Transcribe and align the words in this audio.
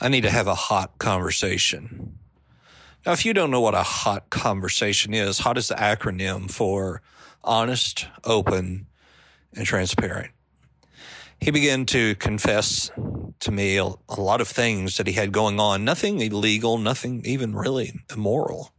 I 0.00 0.08
need 0.08 0.22
to 0.22 0.30
have 0.30 0.46
a 0.46 0.54
hot 0.54 0.98
conversation. 0.98 2.18
Now, 3.04 3.12
if 3.12 3.24
you 3.24 3.32
don't 3.32 3.50
know 3.50 3.60
what 3.60 3.74
a 3.74 3.82
hot 3.82 4.30
conversation 4.30 5.12
is, 5.12 5.40
hot 5.40 5.58
is 5.58 5.68
the 5.68 5.74
acronym 5.74 6.50
for 6.50 7.02
honest, 7.42 8.06
open, 8.24 8.86
and 9.54 9.66
transparent. 9.66 10.30
He 11.40 11.50
began 11.50 11.86
to 11.86 12.14
confess 12.16 12.90
to 13.40 13.50
me 13.50 13.76
a, 13.76 13.86
lot 14.16 14.40
of 14.40 14.48
things 14.48 14.96
that 14.96 15.06
he 15.06 15.12
had 15.12 15.32
going 15.32 15.60
on, 15.60 15.84
nothing 15.84 16.20
illegal, 16.20 16.78
nothing 16.78 17.22
even 17.24 17.54
really 17.54 18.00
immoral, 18.12 18.72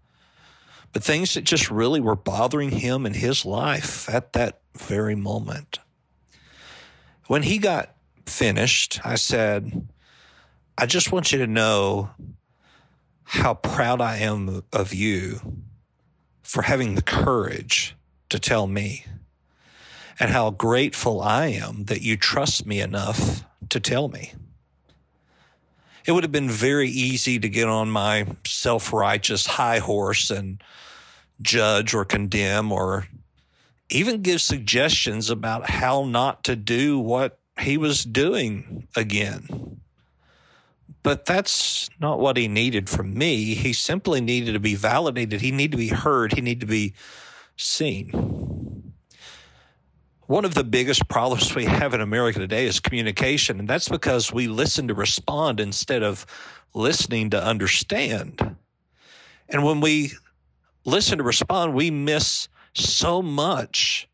but 0.91 1.03
things 1.03 1.33
that 1.33 1.43
just 1.43 1.71
really 1.71 2.01
were 2.01 2.15
bothering 2.15 2.71
him 2.71 3.05
in 3.05 3.13
his 3.13 3.45
life 3.45 4.09
at 4.09 4.33
that 4.33 4.59
very 4.77 5.15
moment. 5.15 5.79
When 7.27 7.43
he 7.43 7.57
got 7.57 7.95
finished, 8.25 8.99
I 9.05 9.15
said, 9.15 9.87
I 10.81 10.85
just 10.85 11.11
want 11.11 11.33
you 11.33 11.39
to 11.39 11.47
know 11.47 12.11
how 13.25 13.53
proud 13.53 13.99
I 13.99 14.19
am 14.19 14.63
of 14.71 14.93
you 14.93 15.41
for 16.41 16.61
having 16.61 16.95
the 16.95 17.01
courage 17.01 17.97
to 18.29 18.39
tell 18.39 18.65
me 18.65 19.03
and 20.21 20.31
how 20.31 20.51
grateful 20.51 21.19
I 21.19 21.47
am 21.47 21.83
that 21.85 22.01
you 22.01 22.15
trust 22.15 22.65
me 22.65 22.79
enough 22.79 23.43
to 23.67 23.81
tell 23.81 24.07
me. 24.07 24.31
It 26.05 26.13
would 26.13 26.23
have 26.23 26.31
been 26.31 26.49
very 26.49 26.89
easy 26.89 27.39
to 27.39 27.49
get 27.49 27.67
on 27.67 27.89
my 27.89 28.27
self 28.45 28.93
righteous 28.93 29.47
high 29.47 29.79
horse 29.79 30.31
and 30.31 30.63
judge 31.41 31.93
or 31.93 32.05
condemn 32.05 32.71
or 32.71 33.09
even 33.89 34.21
give 34.21 34.39
suggestions 34.39 35.29
about 35.29 35.71
how 35.71 36.05
not 36.05 36.45
to 36.45 36.55
do 36.55 36.97
what 36.97 37.37
he 37.59 37.77
was 37.77 38.05
doing 38.05 38.87
again. 38.95 39.81
But 41.01 41.25
that's 41.25 41.89
not 41.99 42.19
what 42.19 42.37
he 42.37 42.47
needed 42.47 42.89
from 42.89 43.17
me. 43.17 43.55
He 43.55 43.73
simply 43.73 44.19
needed 44.19 44.53
to 44.53 44.59
be 44.59 44.75
validated. 44.75 45.41
He 45.41 45.51
needed 45.51 45.71
to 45.71 45.77
be 45.77 45.89
heard. 45.89 46.33
He 46.33 46.41
needed 46.41 46.61
to 46.61 46.65
be 46.67 46.93
seen. 47.55 48.93
One 50.27 50.45
of 50.45 50.53
the 50.53 50.63
biggest 50.63 51.07
problems 51.07 51.55
we 51.55 51.65
have 51.65 51.93
in 51.93 52.01
America 52.01 52.37
today 52.37 52.67
is 52.67 52.79
communication, 52.79 53.59
and 53.59 53.67
that's 53.67 53.89
because 53.89 54.31
we 54.31 54.47
listen 54.47 54.87
to 54.89 54.93
respond 54.93 55.59
instead 55.59 56.03
of 56.03 56.25
listening 56.73 57.31
to 57.31 57.43
understand. 57.43 58.55
And 59.47 59.63
when 59.63 59.81
we 59.81 60.11
listen 60.85 61.17
to 61.17 61.23
respond, 61.23 61.73
we 61.73 61.89
miss 61.89 62.47
so 62.73 63.21
much 63.23 64.07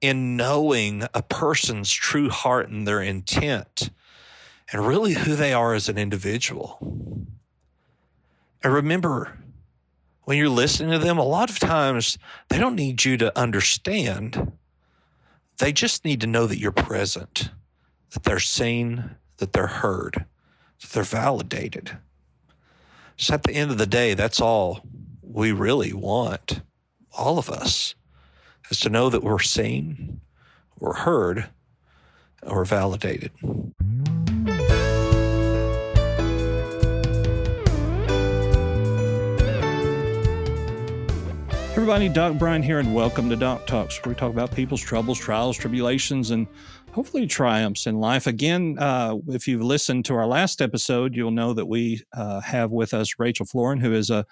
in 0.00 0.36
knowing 0.36 1.06
a 1.12 1.22
person's 1.22 1.92
true 1.92 2.30
heart 2.30 2.70
and 2.70 2.86
their 2.86 3.02
intent 3.02 3.90
and 4.72 4.86
really 4.86 5.14
who 5.14 5.34
they 5.34 5.52
are 5.52 5.74
as 5.74 5.88
an 5.88 5.98
individual. 5.98 6.78
And 8.62 8.72
remember, 8.72 9.38
when 10.24 10.38
you're 10.38 10.48
listening 10.48 10.92
to 10.92 10.98
them, 10.98 11.18
a 11.18 11.24
lot 11.24 11.50
of 11.50 11.58
times 11.58 12.18
they 12.48 12.58
don't 12.58 12.76
need 12.76 13.04
you 13.04 13.16
to 13.16 13.36
understand. 13.38 14.52
They 15.58 15.72
just 15.72 16.04
need 16.04 16.20
to 16.20 16.26
know 16.26 16.46
that 16.46 16.58
you're 16.58 16.72
present, 16.72 17.50
that 18.10 18.22
they're 18.22 18.38
seen, 18.38 19.16
that 19.38 19.52
they're 19.52 19.66
heard, 19.66 20.26
that 20.80 20.90
they're 20.90 21.02
validated. 21.02 21.98
So 23.16 23.34
at 23.34 23.42
the 23.42 23.54
end 23.54 23.70
of 23.70 23.78
the 23.78 23.86
day, 23.86 24.14
that's 24.14 24.40
all 24.40 24.82
we 25.22 25.52
really 25.52 25.92
want, 25.92 26.62
all 27.16 27.38
of 27.38 27.50
us, 27.50 27.94
is 28.70 28.80
to 28.80 28.88
know 28.88 29.10
that 29.10 29.22
we're 29.22 29.40
seen, 29.40 30.20
we're 30.78 30.94
heard, 30.94 31.48
and 32.42 32.52
we're 32.52 32.64
validated. 32.64 33.32
Everybody. 41.80 42.10
Doc 42.10 42.36
Brian 42.36 42.62
here, 42.62 42.78
and 42.78 42.94
welcome 42.94 43.30
to 43.30 43.36
Doc 43.36 43.66
Talks, 43.66 43.98
where 44.04 44.12
we 44.12 44.14
talk 44.14 44.30
about 44.30 44.54
people's 44.54 44.82
troubles, 44.82 45.18
trials, 45.18 45.56
tribulations, 45.56 46.30
and 46.30 46.46
hopefully 46.92 47.26
triumphs 47.26 47.86
in 47.86 47.98
life. 47.98 48.26
Again, 48.26 48.76
uh, 48.78 49.16
if 49.28 49.48
you've 49.48 49.62
listened 49.62 50.04
to 50.04 50.14
our 50.14 50.26
last 50.26 50.60
episode, 50.60 51.16
you'll 51.16 51.30
know 51.30 51.54
that 51.54 51.64
we 51.64 52.02
uh, 52.12 52.40
have 52.40 52.70
with 52.70 52.92
us 52.92 53.14
Rachel 53.18 53.46
Floran, 53.46 53.80
who 53.80 53.94
is 53.94 54.10
a, 54.10 54.26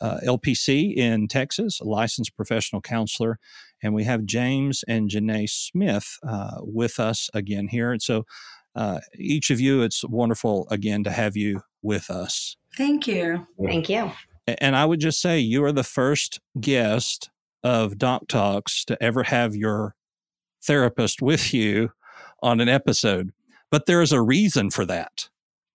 a 0.00 0.20
LPC 0.26 0.96
in 0.96 1.28
Texas, 1.28 1.78
a 1.78 1.84
licensed 1.84 2.34
professional 2.36 2.80
counselor, 2.80 3.38
and 3.82 3.92
we 3.92 4.04
have 4.04 4.24
James 4.24 4.82
and 4.88 5.10
Jenaye 5.10 5.50
Smith 5.50 6.16
uh, 6.26 6.56
with 6.60 6.98
us 6.98 7.28
again 7.34 7.68
here. 7.68 7.92
And 7.92 8.00
so, 8.00 8.24
uh, 8.74 9.00
each 9.18 9.50
of 9.50 9.60
you, 9.60 9.82
it's 9.82 10.04
wonderful 10.06 10.66
again 10.70 11.04
to 11.04 11.10
have 11.10 11.36
you 11.36 11.64
with 11.82 12.08
us. 12.08 12.56
Thank 12.78 13.06
you. 13.06 13.46
Thank 13.62 13.90
you. 13.90 14.10
And 14.46 14.76
I 14.76 14.84
would 14.84 15.00
just 15.00 15.20
say 15.20 15.38
you 15.38 15.64
are 15.64 15.72
the 15.72 15.84
first 15.84 16.40
guest 16.60 17.30
of 17.62 17.98
Doc 17.98 18.28
Talks 18.28 18.84
to 18.86 19.02
ever 19.02 19.24
have 19.24 19.56
your 19.56 19.94
therapist 20.62 21.22
with 21.22 21.54
you 21.54 21.92
on 22.42 22.60
an 22.60 22.68
episode. 22.68 23.32
But 23.70 23.86
there 23.86 24.02
is 24.02 24.12
a 24.12 24.22
reason 24.22 24.70
for 24.70 24.84
that. 24.86 25.28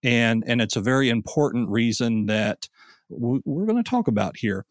And, 0.03 0.44
and 0.47 0.62
it's 0.62 0.75
a 0.75 0.81
very 0.81 1.09
important 1.09 1.69
reason 1.69 2.28
that 2.28 2.69
we're 3.09 3.66
going 3.66 3.84
to 3.84 3.90
talk 3.90 4.07
about 4.07 4.38
here. 4.38 4.66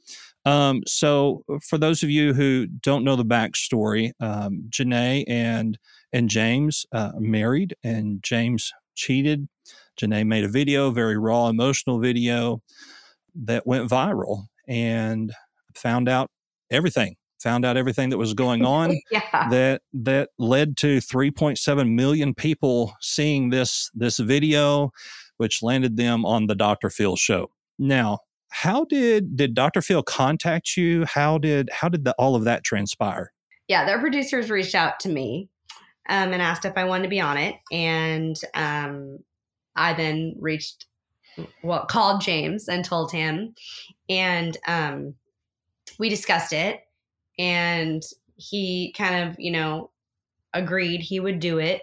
Um, 0.44 0.82
so, 0.86 1.44
for 1.62 1.76
those 1.76 2.02
of 2.02 2.08
you 2.08 2.32
who 2.32 2.66
don't 2.66 3.04
know 3.04 3.16
the 3.16 3.24
backstory, 3.24 4.12
um, 4.20 4.64
Jenaye 4.70 5.24
and 5.26 5.78
and 6.12 6.30
James 6.30 6.86
uh, 6.92 7.12
married, 7.18 7.74
and 7.82 8.22
James 8.22 8.72
cheated. 8.94 9.48
Jenaye 10.00 10.26
made 10.26 10.44
a 10.44 10.48
video, 10.48 10.90
very 10.90 11.18
raw, 11.18 11.48
emotional 11.48 11.98
video 11.98 12.62
that 13.44 13.66
went 13.66 13.88
viral 13.88 14.46
and 14.66 15.32
found 15.74 16.08
out 16.08 16.30
everything 16.70 17.14
found 17.40 17.64
out 17.64 17.76
everything 17.76 18.10
that 18.10 18.18
was 18.18 18.34
going 18.34 18.64
on 18.66 18.98
yeah. 19.10 19.48
that 19.48 19.82
that 19.92 20.30
led 20.38 20.76
to 20.76 20.98
3.7 20.98 21.94
million 21.94 22.34
people 22.34 22.94
seeing 23.00 23.50
this 23.50 23.90
this 23.94 24.18
video 24.18 24.90
which 25.38 25.62
landed 25.62 25.96
them 25.96 26.26
on 26.26 26.46
the 26.46 26.54
Dr. 26.54 26.90
Phil 26.90 27.16
show. 27.16 27.50
Now, 27.78 28.18
how 28.50 28.84
did 28.84 29.36
did 29.36 29.54
Dr. 29.54 29.80
Phil 29.80 30.02
contact 30.02 30.76
you? 30.76 31.04
How 31.06 31.38
did 31.38 31.70
how 31.72 31.88
did 31.88 32.04
the, 32.04 32.14
all 32.18 32.34
of 32.34 32.44
that 32.44 32.64
transpire? 32.64 33.32
Yeah, 33.68 33.84
their 33.84 33.98
producers 33.98 34.50
reached 34.50 34.74
out 34.74 35.00
to 35.00 35.08
me 35.08 35.48
um, 36.08 36.32
and 36.32 36.42
asked 36.42 36.64
if 36.64 36.76
I 36.76 36.84
wanted 36.84 37.04
to 37.04 37.08
be 37.08 37.20
on 37.20 37.36
it, 37.36 37.56
and 37.70 38.36
um, 38.54 39.18
I 39.76 39.92
then 39.94 40.34
reached 40.38 40.86
well 41.62 41.86
called 41.86 42.20
James 42.20 42.68
and 42.68 42.84
told 42.84 43.12
him, 43.12 43.54
and 44.08 44.56
um, 44.66 45.14
we 45.98 46.08
discussed 46.08 46.52
it, 46.52 46.80
and 47.38 48.02
he 48.36 48.92
kind 48.96 49.28
of 49.28 49.36
you 49.38 49.50
know 49.50 49.90
agreed 50.54 51.00
he 51.00 51.20
would 51.20 51.40
do 51.40 51.58
it. 51.58 51.82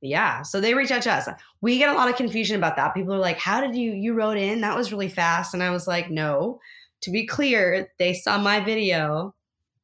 Yeah, 0.00 0.42
so 0.42 0.60
they 0.60 0.74
reached 0.74 0.92
out 0.92 1.02
to 1.02 1.12
us. 1.12 1.28
We 1.60 1.78
get 1.78 1.88
a 1.88 1.94
lot 1.94 2.08
of 2.08 2.16
confusion 2.16 2.56
about 2.56 2.76
that. 2.76 2.94
People 2.94 3.14
are 3.14 3.18
like, 3.18 3.38
"How 3.38 3.60
did 3.60 3.74
you 3.74 3.92
you 3.92 4.14
wrote 4.14 4.36
in? 4.36 4.60
That 4.60 4.76
was 4.76 4.92
really 4.92 5.08
fast." 5.08 5.54
And 5.54 5.62
I 5.62 5.70
was 5.70 5.86
like, 5.86 6.10
"No." 6.10 6.60
To 7.02 7.12
be 7.12 7.26
clear, 7.26 7.92
they 8.00 8.12
saw 8.12 8.38
my 8.38 8.58
video. 8.58 9.32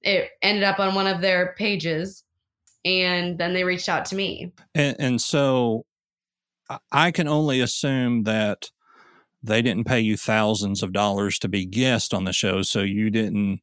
It 0.03 0.31
ended 0.43 0.65
up 0.65 0.81
on 0.81 0.97
one 0.97 1.07
of 1.07 1.21
their 1.21 1.55
pages, 1.57 2.25
and 2.85 3.39
then 3.39 3.55
they 3.55 3.65
reached 3.65 3.89
out 3.89 4.05
to 4.07 4.17
me. 4.17 4.53
And, 4.75 4.97
and 4.99 5.21
so 5.21 5.87
I 6.91 7.11
can 7.11 7.29
only 7.29 7.61
assume 7.61 8.25
that 8.25 8.71
they 9.43 9.61
didn't 9.61 9.85
pay 9.85 10.01
you 10.01 10.17
thousands 10.17 10.83
of 10.83 10.93
dollars 10.93 11.39
to 11.41 11.49
be 11.49 11.67
guest 11.67 12.15
on 12.15 12.25
the 12.25 12.33
show, 12.33 12.63
so 12.63 12.81
you 12.81 13.11
didn't 13.11 13.61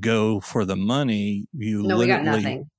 go 0.00 0.40
for 0.40 0.64
the 0.64 0.76
money. 0.76 1.46
You 1.52 1.82
no, 1.82 1.98
we 1.98 2.06
got 2.06 2.24
nothing. 2.24 2.70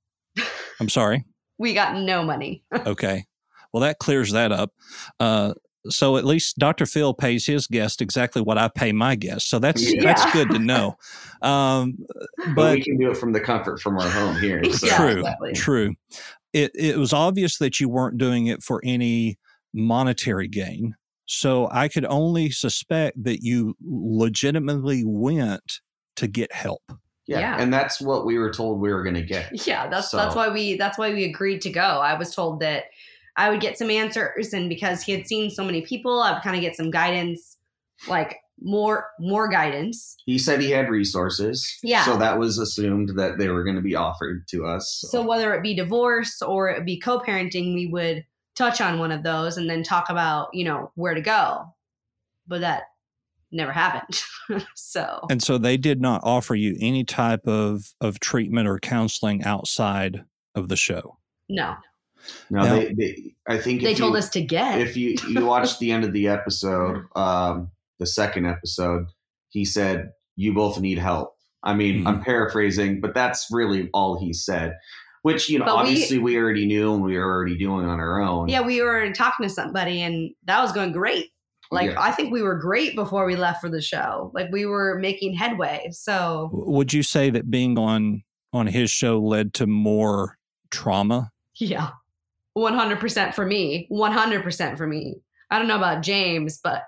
I'm 0.80 0.88
sorry. 0.88 1.24
We 1.56 1.72
got 1.72 1.94
no 1.94 2.24
money. 2.24 2.64
okay, 2.74 3.26
well 3.72 3.82
that 3.82 4.00
clears 4.00 4.32
that 4.32 4.50
up. 4.50 4.72
Uh, 5.20 5.54
so 5.88 6.16
at 6.16 6.24
least 6.24 6.58
Dr. 6.58 6.84
Phil 6.84 7.14
pays 7.14 7.46
his 7.46 7.68
guest 7.68 8.02
exactly 8.02 8.42
what 8.42 8.58
I 8.58 8.68
pay 8.68 8.90
my 8.90 9.14
guest. 9.14 9.48
So 9.48 9.60
that's 9.60 9.94
yeah. 9.94 10.02
that's 10.02 10.32
good 10.32 10.50
to 10.50 10.58
know. 10.58 10.96
Um, 11.42 11.96
but, 12.08 12.54
but, 12.56 12.74
we 12.74 12.82
can 12.82 12.98
do 12.98 13.08
it 13.08 13.16
from 13.16 13.32
the 13.32 13.40
comfort 13.40 13.80
from 13.80 13.98
our 13.98 14.08
home 14.08 14.36
here. 14.40 14.64
So. 14.64 14.86
Yeah, 14.88 14.96
true, 14.96 15.20
exactly. 15.20 15.52
true. 15.52 15.94
It 16.52 16.72
it 16.74 16.96
was 16.98 17.12
obvious 17.12 17.58
that 17.58 17.78
you 17.78 17.88
weren't 17.88 18.18
doing 18.18 18.48
it 18.48 18.60
for 18.60 18.80
any 18.84 19.38
monetary 19.74 20.48
gain. 20.48 20.94
So 21.26 21.68
I 21.70 21.88
could 21.88 22.04
only 22.06 22.50
suspect 22.50 23.22
that 23.24 23.40
you 23.42 23.74
legitimately 23.82 25.02
went 25.04 25.80
to 26.16 26.26
get 26.26 26.52
help. 26.52 26.82
Yeah, 27.26 27.40
Yeah. 27.40 27.56
and 27.58 27.72
that's 27.72 28.00
what 28.00 28.26
we 28.26 28.38
were 28.38 28.52
told 28.52 28.80
we 28.80 28.92
were 28.92 29.02
going 29.02 29.14
to 29.14 29.22
get. 29.22 29.50
Yeah, 29.66 29.88
that's 29.88 30.10
So- 30.10 30.16
that's 30.18 30.34
why 30.36 30.48
we 30.50 30.76
that's 30.76 30.98
why 30.98 31.12
we 31.12 31.24
agreed 31.24 31.60
to 31.62 31.70
go. 31.70 31.80
I 31.80 32.16
was 32.18 32.34
told 32.34 32.60
that 32.60 32.84
I 33.36 33.50
would 33.50 33.60
get 33.60 33.76
some 33.78 33.90
answers, 33.90 34.52
and 34.52 34.68
because 34.68 35.02
he 35.02 35.10
had 35.12 35.26
seen 35.26 35.50
so 35.50 35.64
many 35.64 35.80
people, 35.82 36.20
I 36.22 36.32
would 36.32 36.42
kind 36.42 36.54
of 36.54 36.62
get 36.62 36.76
some 36.76 36.90
guidance, 36.90 37.56
like 38.06 38.36
more 38.62 39.08
more 39.18 39.48
guidance. 39.48 40.14
He 40.26 40.38
said 40.38 40.60
he 40.60 40.70
had 40.70 40.88
resources. 40.90 41.66
Yeah. 41.82 42.04
So 42.04 42.16
that 42.18 42.38
was 42.38 42.58
assumed 42.58 43.18
that 43.18 43.38
they 43.38 43.48
were 43.48 43.64
going 43.64 43.76
to 43.76 43.82
be 43.82 43.96
offered 43.96 44.46
to 44.48 44.66
us. 44.66 45.02
So 45.10 45.22
whether 45.22 45.52
it 45.54 45.62
be 45.62 45.74
divorce 45.74 46.40
or 46.42 46.68
it 46.68 46.84
be 46.84 47.00
co-parenting, 47.00 47.74
we 47.74 47.88
would 47.90 48.24
touch 48.56 48.80
on 48.80 48.98
one 48.98 49.12
of 49.12 49.22
those 49.22 49.56
and 49.56 49.68
then 49.68 49.82
talk 49.82 50.10
about 50.10 50.48
you 50.52 50.64
know 50.64 50.90
where 50.94 51.14
to 51.14 51.20
go. 51.20 51.64
But 52.46 52.60
that 52.60 52.84
never 53.52 53.72
happened. 53.72 54.20
so 54.74 55.20
And 55.30 55.42
so 55.42 55.58
they 55.58 55.76
did 55.76 56.00
not 56.00 56.20
offer 56.24 56.54
you 56.54 56.76
any 56.80 57.04
type 57.04 57.46
of, 57.46 57.94
of 58.00 58.18
treatment 58.20 58.66
or 58.68 58.78
counseling 58.80 59.44
outside 59.44 60.24
of 60.56 60.68
the 60.68 60.76
show. 60.76 61.16
no, 61.48 61.74
no, 62.50 62.62
Now- 62.64 62.74
they, 62.74 62.92
they, 62.94 63.34
I 63.46 63.58
think 63.58 63.82
they 63.82 63.94
told 63.94 64.12
you, 64.14 64.18
us 64.18 64.28
to 64.30 64.42
get. 64.42 64.80
if 64.80 64.96
you 64.96 65.16
you 65.28 65.44
watch 65.46 65.78
the 65.78 65.92
end 65.92 66.04
of 66.04 66.12
the 66.12 66.26
episode, 66.28 67.04
um, 67.16 67.70
the 68.00 68.06
second 68.06 68.46
episode, 68.46 69.06
he 69.50 69.64
said 69.64 70.10
you 70.36 70.52
both 70.52 70.80
need 70.80 70.98
help. 70.98 71.34
I 71.62 71.74
mean, 71.74 71.98
Mm-hmm. 71.98 72.06
I'm 72.08 72.20
paraphrasing, 72.22 73.00
but 73.00 73.14
that's 73.14 73.46
really 73.50 73.88
all 73.94 74.18
he 74.18 74.32
said. 74.32 74.74
Which 75.24 75.48
you 75.48 75.58
know, 75.58 75.64
But 75.64 75.74
obviously 75.76 76.18
we, 76.18 76.36
already 76.36 76.66
knew 76.66 76.92
and 76.92 77.02
we 77.02 77.16
were 77.16 77.24
already 77.24 77.56
doing 77.56 77.86
on 77.86 77.98
our 77.98 78.20
own. 78.20 78.48
yeah, 78.48 78.60
we 78.60 78.82
were 78.82 79.10
talking 79.12 79.48
to 79.48 79.52
somebody 79.52 80.02
and 80.02 80.30
that 80.44 80.60
was 80.60 80.70
going 80.70 80.92
great. 80.92 81.30
Like 81.70 81.92
Yeah. 81.92 82.00
I 82.00 82.10
think 82.12 82.30
we 82.30 82.42
were 82.42 82.56
great 82.58 82.94
before 82.94 83.24
we 83.24 83.34
left 83.34 83.62
for 83.62 83.70
the 83.70 83.80
show. 83.80 84.30
Like 84.34 84.48
we 84.52 84.66
were 84.66 84.98
making 85.00 85.34
headway. 85.34 85.88
So 85.92 86.50
Would 86.52 86.92
you 86.92 87.02
say 87.02 87.30
that 87.30 87.50
being 87.50 87.78
on 87.78 88.22
on 88.52 88.66
his 88.66 88.90
show 88.90 89.18
led 89.18 89.54
to 89.54 89.66
more 89.66 90.36
trauma? 90.70 91.30
yeah, 91.58 91.90
one 92.52 92.74
hundred 92.74 93.00
percent 93.00 93.34
for 93.34 93.46
me. 93.46 93.86
One 93.88 94.12
hundred 94.12 94.42
percent 94.42 94.76
for 94.76 94.86
me. 94.86 95.16
I 95.50 95.58
don't 95.58 95.68
know 95.68 95.76
about 95.76 96.02
James, 96.02 96.60
but 96.62 96.82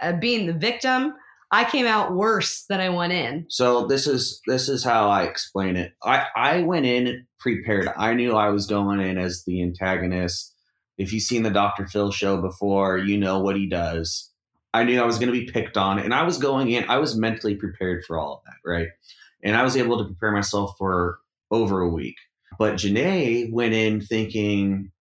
uh, 0.00 0.12
being 0.12 0.46
the 0.46 0.52
victim, 0.52 1.14
I 1.52 1.64
came 1.64 1.86
out 1.86 2.14
worse 2.14 2.64
than 2.68 2.80
I 2.80 2.90
went 2.90 3.12
in. 3.12 3.46
So 3.48 3.86
this 3.86 4.06
is 4.06 4.40
this 4.46 4.68
is 4.68 4.84
how 4.84 5.08
I 5.08 5.24
explain 5.24 5.76
it. 5.76 5.92
I 6.02 6.26
I 6.36 6.62
went 6.62 6.86
in 6.86 7.26
prepared. 7.38 7.88
I 7.96 8.14
knew 8.14 8.36
I 8.36 8.50
was 8.50 8.66
going 8.66 9.00
in 9.00 9.18
as 9.18 9.44
the 9.44 9.62
antagonist. 9.62 10.54
If 10.98 11.12
you've 11.12 11.22
seen 11.22 11.42
the 11.42 11.50
Dr. 11.50 11.86
Phil 11.86 12.12
show 12.12 12.40
before, 12.40 12.98
you 12.98 13.18
know 13.18 13.40
what 13.40 13.56
he 13.56 13.66
does. 13.66 14.30
I 14.72 14.84
knew 14.84 15.00
I 15.00 15.06
was 15.06 15.18
going 15.18 15.32
to 15.32 15.38
be 15.38 15.50
picked 15.50 15.76
on, 15.76 15.98
and 15.98 16.14
I 16.14 16.22
was 16.22 16.38
going 16.38 16.70
in. 16.70 16.88
I 16.88 16.98
was 16.98 17.16
mentally 17.16 17.56
prepared 17.56 18.04
for 18.04 18.18
all 18.18 18.34
of 18.34 18.40
that, 18.44 18.68
right? 18.68 18.88
And 19.42 19.56
I 19.56 19.64
was 19.64 19.76
able 19.76 19.98
to 19.98 20.04
prepare 20.04 20.30
myself 20.30 20.76
for 20.78 21.18
over 21.50 21.80
a 21.80 21.88
week. 21.88 22.16
But 22.58 22.74
Jenaye 22.74 23.50
went 23.50 23.74
in 23.74 24.00
thinking 24.00 24.92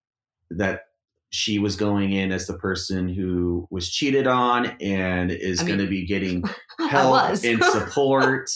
that 0.50 0.86
she 1.32 1.60
was 1.60 1.76
going 1.76 2.12
in 2.14 2.32
as 2.32 2.48
the 2.48 2.58
person 2.58 3.08
who 3.08 3.68
was 3.70 3.90
cheated 3.90 4.28
on 4.28 4.68
and 4.82 5.32
is 5.32 5.60
I 5.60 5.64
mean- 5.64 5.78
going 5.78 5.86
to 5.86 5.90
be 5.90 6.06
getting 6.06 6.44
help 6.90 7.44
and 7.44 7.64
support. 7.72 8.50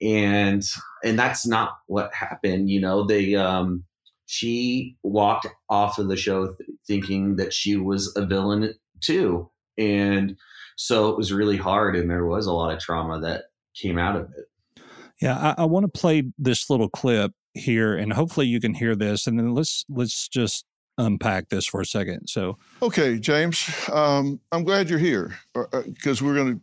And 0.00 0.62
and 1.04 1.18
that's 1.18 1.44
not 1.44 1.72
what 1.88 2.14
happened 2.14 2.70
you 2.70 2.80
know 2.80 3.04
they 3.04 3.34
um 3.34 3.82
she 4.26 4.96
walked 5.02 5.48
off 5.68 5.98
of 5.98 6.06
the 6.06 6.16
show 6.16 6.54
th- 6.54 6.70
thinking 6.86 7.34
that 7.36 7.52
she 7.52 7.74
was 7.76 8.14
a 8.14 8.24
villain 8.24 8.74
too. 9.00 9.50
And 9.76 10.36
so 10.76 11.08
it 11.08 11.16
was 11.16 11.32
really 11.32 11.56
hard 11.56 11.96
and 11.96 12.08
there 12.08 12.26
was 12.26 12.46
a 12.46 12.52
lot 12.52 12.72
of 12.72 12.78
trauma 12.78 13.18
that 13.20 13.44
came 13.74 13.98
out 13.98 14.14
of 14.16 14.30
it. 14.36 14.82
Yeah, 15.20 15.54
I, 15.58 15.62
I 15.62 15.64
want 15.64 15.84
to 15.84 16.00
play 16.00 16.24
this 16.38 16.70
little 16.70 16.88
clip 16.88 17.32
here, 17.54 17.96
and 17.96 18.12
hopefully 18.12 18.46
you 18.46 18.60
can 18.60 18.74
hear 18.74 18.94
this. 18.94 19.26
And 19.26 19.38
then 19.38 19.52
let's 19.54 19.84
let's 19.88 20.28
just 20.28 20.64
unpack 20.98 21.48
this 21.48 21.66
for 21.66 21.80
a 21.80 21.86
second. 21.86 22.28
So, 22.28 22.58
Okay, 22.82 23.18
James, 23.18 23.68
um, 23.90 24.40
I'm 24.52 24.64
glad 24.64 24.90
you're 24.90 24.98
here 24.98 25.38
because 25.54 26.20
we're 26.20 26.34
going 26.34 26.56
to 26.56 26.60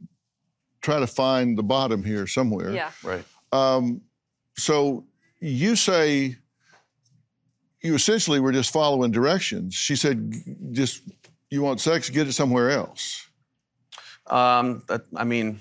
try 0.82 1.00
to 1.00 1.08
find 1.08 1.58
the 1.58 1.64
bottom 1.64 2.04
here 2.04 2.28
somewhere. 2.28 2.72
Yeah. 2.72 2.92
Right. 3.04 3.24
Um, 3.52 4.02
so 4.58 5.06
you 5.40 5.76
say 5.76 6.36
you 7.82 7.94
essentially 7.94 8.40
were 8.40 8.52
just 8.52 8.74
following 8.74 9.12
directions. 9.12 9.76
She 9.76 9.96
said, 9.96 10.34
just 10.72 11.04
you 11.50 11.62
want 11.62 11.80
sex, 11.80 12.10
get 12.10 12.28
it 12.28 12.34
somewhere 12.34 12.72
else. 12.72 13.28
Um, 14.28 14.84
that, 14.88 15.02
I 15.16 15.24
mean, 15.24 15.60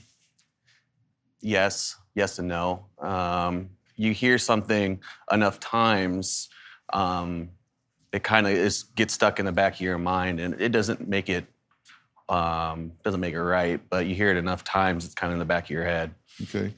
yes, 1.40 1.96
yes 2.14 2.38
and 2.38 2.48
no. 2.48 2.86
Um, 2.98 3.70
you 3.96 4.12
hear 4.12 4.38
something 4.38 5.00
enough 5.30 5.60
times, 5.60 6.48
um, 6.92 7.50
it 8.14 8.22
kind 8.22 8.46
of 8.46 8.52
is 8.52 8.84
gets 8.94 9.12
stuck 9.12 9.40
in 9.40 9.44
the 9.44 9.52
back 9.52 9.74
of 9.74 9.80
your 9.80 9.98
mind, 9.98 10.38
and 10.38 10.58
it 10.60 10.68
doesn't 10.68 11.08
make 11.08 11.28
it 11.28 11.44
um, 12.28 12.92
doesn't 13.02 13.20
make 13.20 13.34
it 13.34 13.42
right. 13.42 13.80
But 13.90 14.06
you 14.06 14.14
hear 14.14 14.30
it 14.30 14.36
enough 14.36 14.62
times, 14.62 15.04
it's 15.04 15.14
kind 15.14 15.32
of 15.32 15.34
in 15.34 15.40
the 15.40 15.44
back 15.44 15.64
of 15.64 15.70
your 15.70 15.84
head. 15.84 16.14
Okay. 16.42 16.72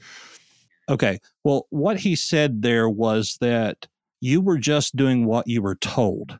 okay, 0.89 1.19
well, 1.43 1.67
what 1.69 1.99
he 1.99 2.15
said 2.15 2.63
there 2.63 2.89
was 2.89 3.37
that 3.39 3.87
you 4.19 4.41
were 4.41 4.57
just 4.57 4.95
doing 4.95 5.25
what 5.25 5.47
you 5.47 5.61
were 5.61 5.75
told 5.75 6.39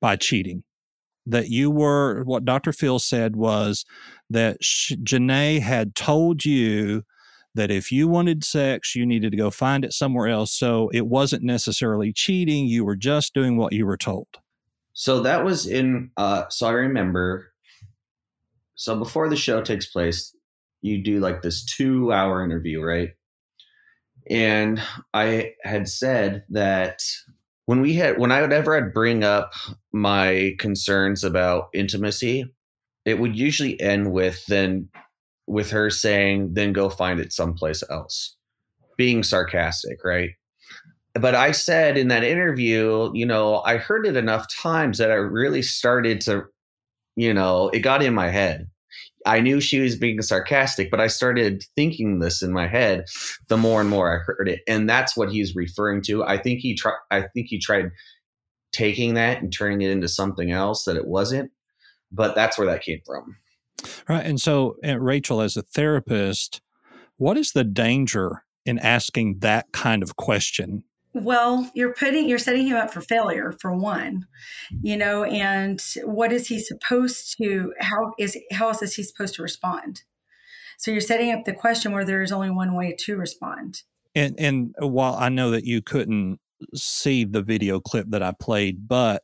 by 0.00 0.16
cheating. 0.16 0.64
That 1.26 1.48
you 1.48 1.70
were, 1.70 2.22
what 2.24 2.44
Dr. 2.44 2.72
Phil 2.72 2.98
said 2.98 3.34
was 3.34 3.86
that 4.28 4.62
Sh- 4.62 4.92
Jenaye 5.02 5.60
had 5.60 5.94
told 5.94 6.44
you 6.44 7.04
that 7.54 7.70
if 7.70 7.92
you 7.92 8.08
wanted 8.08 8.44
sex, 8.44 8.94
you 8.96 9.06
needed 9.06 9.30
to 9.30 9.36
go 9.36 9.50
find 9.50 9.84
it 9.84 9.92
somewhere 9.92 10.28
else. 10.28 10.52
So 10.52 10.88
it 10.92 11.06
wasn't 11.06 11.42
necessarily 11.44 12.12
cheating. 12.12 12.66
You 12.66 12.84
were 12.84 12.96
just 12.96 13.34
doing 13.34 13.56
what 13.56 13.72
you 13.72 13.86
were 13.86 13.96
told. 13.96 14.26
so 14.92 15.20
that 15.22 15.44
was 15.44 15.66
in 15.66 16.10
uh 16.16 16.44
so 16.50 16.68
i 16.68 16.70
remember 16.70 17.52
so 18.76 18.96
before 18.96 19.28
the 19.28 19.36
show 19.36 19.60
takes 19.60 19.86
place 19.86 20.34
you 20.82 21.02
do 21.02 21.18
like 21.18 21.42
this 21.42 21.64
two 21.64 22.12
hour 22.12 22.44
interview 22.44 22.80
right 22.80 23.10
and 24.30 24.80
i 25.12 25.52
had 25.64 25.88
said 25.88 26.44
that 26.48 27.00
when 27.66 27.80
we 27.80 27.92
had 27.94 28.18
when 28.18 28.30
i 28.30 28.40
would 28.40 28.52
ever 28.52 28.76
i'd 28.76 28.94
bring 28.94 29.24
up 29.24 29.52
my 29.92 30.54
concerns 30.60 31.24
about 31.24 31.68
intimacy 31.74 32.44
it 33.04 33.18
would 33.18 33.36
usually 33.36 33.80
end 33.80 34.12
with 34.12 34.46
then 34.46 34.88
with 35.46 35.70
her 35.70 35.90
saying 35.90 36.50
then 36.54 36.72
go 36.72 36.88
find 36.88 37.20
it 37.20 37.32
someplace 37.32 37.82
else 37.90 38.36
being 38.96 39.22
sarcastic 39.22 39.98
right 40.04 40.30
but 41.14 41.34
i 41.34 41.52
said 41.52 41.96
in 41.96 42.08
that 42.08 42.24
interview 42.24 43.10
you 43.14 43.26
know 43.26 43.62
i 43.62 43.76
heard 43.76 44.06
it 44.06 44.16
enough 44.16 44.46
times 44.54 44.98
that 44.98 45.10
i 45.10 45.14
really 45.14 45.62
started 45.62 46.20
to 46.20 46.44
you 47.16 47.32
know 47.32 47.68
it 47.70 47.80
got 47.80 48.02
in 48.02 48.14
my 48.14 48.28
head 48.28 48.66
I 49.26 49.40
knew 49.40 49.60
she 49.60 49.80
was 49.80 49.96
being 49.96 50.20
sarcastic, 50.20 50.90
but 50.90 51.00
I 51.00 51.06
started 51.06 51.64
thinking 51.76 52.18
this 52.18 52.42
in 52.42 52.52
my 52.52 52.66
head 52.66 53.06
the 53.48 53.56
more 53.56 53.80
and 53.80 53.88
more 53.88 54.14
I 54.14 54.22
heard 54.22 54.48
it, 54.48 54.60
and 54.68 54.88
that's 54.88 55.16
what 55.16 55.32
he's 55.32 55.56
referring 55.56 56.02
to. 56.02 56.24
I 56.24 56.36
think 56.38 56.60
he 56.60 56.74
tried. 56.74 56.98
I 57.10 57.22
think 57.22 57.46
he 57.48 57.58
tried 57.58 57.90
taking 58.72 59.14
that 59.14 59.40
and 59.40 59.52
turning 59.52 59.80
it 59.80 59.90
into 59.90 60.08
something 60.08 60.50
else 60.50 60.84
that 60.84 60.96
it 60.96 61.06
wasn't, 61.06 61.50
but 62.12 62.34
that's 62.34 62.58
where 62.58 62.66
that 62.66 62.82
came 62.82 63.00
from. 63.06 63.36
Right. 64.08 64.24
And 64.24 64.40
so, 64.40 64.76
uh, 64.86 64.98
Rachel, 64.98 65.40
as 65.40 65.56
a 65.56 65.62
therapist, 65.62 66.60
what 67.16 67.36
is 67.36 67.52
the 67.52 67.64
danger 67.64 68.44
in 68.64 68.78
asking 68.78 69.38
that 69.40 69.66
kind 69.72 70.02
of 70.02 70.16
question? 70.16 70.84
Well, 71.12 71.70
you're 71.74 71.94
putting 71.94 72.28
you're 72.28 72.38
setting 72.38 72.66
him 72.66 72.76
up 72.76 72.92
for 72.92 73.00
failure 73.00 73.54
for 73.60 73.72
one, 73.72 74.26
you 74.82 74.96
know, 74.96 75.22
and 75.22 75.80
what 76.02 76.32
is 76.32 76.48
he 76.48 76.58
supposed 76.58 77.36
to 77.38 77.72
how 77.80 78.12
is 78.18 78.36
how 78.50 78.68
else 78.68 78.82
is 78.82 78.96
he 78.96 79.04
supposed 79.04 79.34
to 79.34 79.42
respond? 79.42 80.02
So 80.76 80.90
you're 80.90 81.00
setting 81.00 81.30
up 81.30 81.44
the 81.44 81.52
question 81.52 81.92
where 81.92 82.04
there 82.04 82.22
is 82.22 82.32
only 82.32 82.50
one 82.50 82.74
way 82.74 82.96
to 82.98 83.16
respond. 83.16 83.82
And 84.16 84.34
and 84.38 84.74
while 84.80 85.14
I 85.14 85.28
know 85.28 85.52
that 85.52 85.64
you 85.64 85.82
couldn't 85.82 86.40
see 86.74 87.24
the 87.24 87.42
video 87.42 87.78
clip 87.78 88.06
that 88.10 88.22
I 88.22 88.32
played, 88.32 88.88
but 88.88 89.22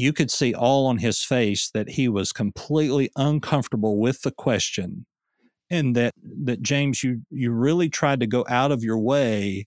you 0.00 0.12
could 0.12 0.30
see 0.30 0.54
all 0.54 0.86
on 0.86 0.98
his 0.98 1.22
face 1.22 1.70
that 1.74 1.90
he 1.90 2.08
was 2.08 2.32
completely 2.32 3.10
uncomfortable 3.16 3.98
with 3.98 4.22
the 4.22 4.30
question 4.30 5.06
and 5.68 5.94
that 5.94 6.14
that 6.44 6.62
James 6.62 7.04
you 7.04 7.22
you 7.30 7.52
really 7.52 7.88
tried 7.88 8.20
to 8.20 8.26
go 8.26 8.44
out 8.48 8.72
of 8.72 8.82
your 8.82 8.98
way 8.98 9.66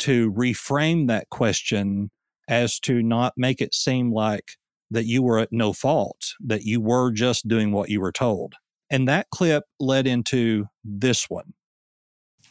to 0.00 0.32
reframe 0.32 1.06
that 1.08 1.28
question 1.28 2.10
as 2.48 2.80
to 2.80 3.02
not 3.02 3.34
make 3.36 3.60
it 3.60 3.74
seem 3.74 4.12
like 4.12 4.52
that 4.90 5.04
you 5.04 5.22
were 5.22 5.38
at 5.38 5.52
no 5.52 5.72
fault, 5.72 6.34
that 6.40 6.62
you 6.62 6.80
were 6.80 7.10
just 7.10 7.46
doing 7.46 7.72
what 7.72 7.90
you 7.90 8.00
were 8.00 8.12
told. 8.12 8.54
And 8.90 9.06
that 9.06 9.28
clip 9.30 9.64
led 9.78 10.06
into 10.06 10.66
this 10.82 11.28
one. 11.28 11.52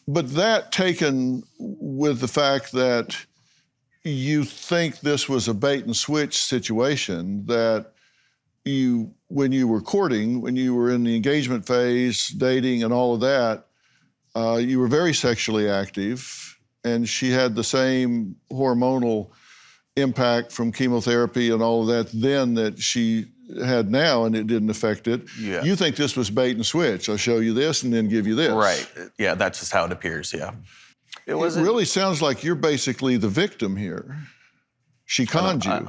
But 0.07 0.35
that 0.35 0.71
taken 0.71 1.43
with 1.57 2.19
the 2.19 2.27
fact 2.27 2.73
that 2.73 3.17
you 4.09 4.43
think 4.43 4.99
this 4.99 5.27
was 5.29 5.47
a 5.47 5.53
bait 5.53 5.85
and 5.85 5.95
switch 5.95 6.41
situation, 6.41 7.45
that 7.45 7.91
you 8.65 9.13
when 9.29 9.51
you 9.51 9.67
were 9.67 9.81
courting, 9.81 10.41
when 10.41 10.55
you 10.55 10.73
were 10.75 10.91
in 10.91 11.03
the 11.03 11.15
engagement 11.15 11.65
phase, 11.65 12.29
dating, 12.29 12.83
and 12.83 12.93
all 12.93 13.13
of 13.13 13.21
that, 13.21 13.65
uh, 14.35 14.55
you 14.55 14.79
were 14.79 14.87
very 14.87 15.13
sexually 15.13 15.69
active, 15.69 16.57
and 16.83 17.07
she 17.07 17.31
had 17.31 17.55
the 17.55 17.63
same 17.63 18.35
hormonal 18.51 19.29
impact 19.95 20.51
from 20.51 20.71
chemotherapy 20.71 21.49
and 21.49 21.61
all 21.61 21.81
of 21.81 21.87
that 21.87 22.09
then 22.13 22.53
that 22.53 22.79
she 22.79 23.25
had 23.63 23.89
now, 23.89 24.25
and 24.25 24.35
it 24.35 24.47
didn't 24.47 24.69
affect 24.69 25.07
it. 25.07 25.21
Yeah. 25.39 25.63
You 25.63 25.75
think 25.75 25.95
this 25.95 26.15
was 26.15 26.29
bait 26.29 26.55
and 26.55 26.65
switch? 26.65 27.09
I'll 27.09 27.17
show 27.17 27.39
you 27.39 27.53
this 27.53 27.83
and 27.83 27.93
then 27.93 28.07
give 28.07 28.27
you 28.27 28.35
this. 28.35 28.51
Right. 28.51 28.87
Yeah, 29.17 29.35
that's 29.35 29.59
just 29.59 29.71
how 29.71 29.85
it 29.85 29.91
appears. 29.91 30.33
Yeah. 30.33 30.51
It 31.25 31.31
It 31.31 31.35
wasn't 31.35 31.65
really 31.65 31.85
sounds 31.85 32.21
like 32.21 32.43
you're 32.43 32.55
basically 32.55 33.17
the 33.17 33.27
victim 33.29 33.75
here. 33.75 34.17
She 35.05 35.25
conned 35.25 35.65
you. 35.65 35.71
I- 35.71 35.87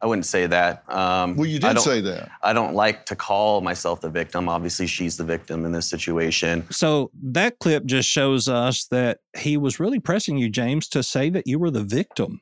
I 0.00 0.06
wouldn't 0.06 0.26
say 0.26 0.46
that. 0.46 0.84
Um, 0.88 1.34
well, 1.36 1.46
you 1.46 1.56
I 1.56 1.58
did 1.58 1.74
don't- 1.74 1.80
say 1.80 2.00
that. 2.02 2.30
I 2.44 2.52
don't 2.52 2.74
like 2.74 3.04
to 3.06 3.16
call 3.16 3.60
myself 3.62 4.00
the 4.00 4.08
victim. 4.08 4.48
Obviously, 4.48 4.86
she's 4.86 5.16
the 5.16 5.24
victim 5.24 5.64
in 5.64 5.72
this 5.72 5.88
situation. 5.90 6.64
So 6.70 7.10
that 7.20 7.58
clip 7.58 7.84
just 7.84 8.08
shows 8.08 8.46
us 8.46 8.84
that 8.92 9.18
he 9.36 9.56
was 9.56 9.80
really 9.80 9.98
pressing 9.98 10.38
you, 10.38 10.50
James, 10.50 10.86
to 10.90 11.02
say 11.02 11.30
that 11.30 11.48
you 11.48 11.58
were 11.58 11.72
the 11.72 11.82
victim. 11.82 12.40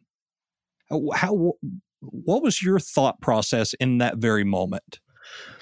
How, 0.90 1.00
how 1.14 1.54
what 2.00 2.42
was 2.42 2.62
your 2.62 2.78
thought 2.78 3.22
process 3.22 3.72
in 3.80 3.96
that 3.98 4.18
very 4.18 4.44
moment? 4.44 5.00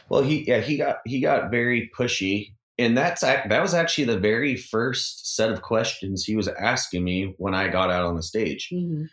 Well, 0.09 0.23
he 0.23 0.45
yeah 0.49 0.61
he 0.63 0.77
got 0.77 0.97
he 1.07 1.21
got 1.21 1.49
very 1.53 1.93
pushy, 1.97 2.55
and 2.79 2.97
that's 2.97 3.21
that 3.23 3.63
was 3.63 3.75
actually 3.75 4.05
the 4.05 4.19
very 4.19 4.57
first 4.57 5.35
set 5.37 5.51
of 5.51 5.63
questions 5.63 6.25
he 6.25 6.37
was 6.37 6.49
asking 6.49 7.05
me 7.05 7.35
when 7.39 7.55
I 7.55 7.69
got 7.69 7.91
out 7.91 8.05
on 8.05 8.17
the 8.17 8.23
stage, 8.23 8.71
Mhm. 8.73 9.09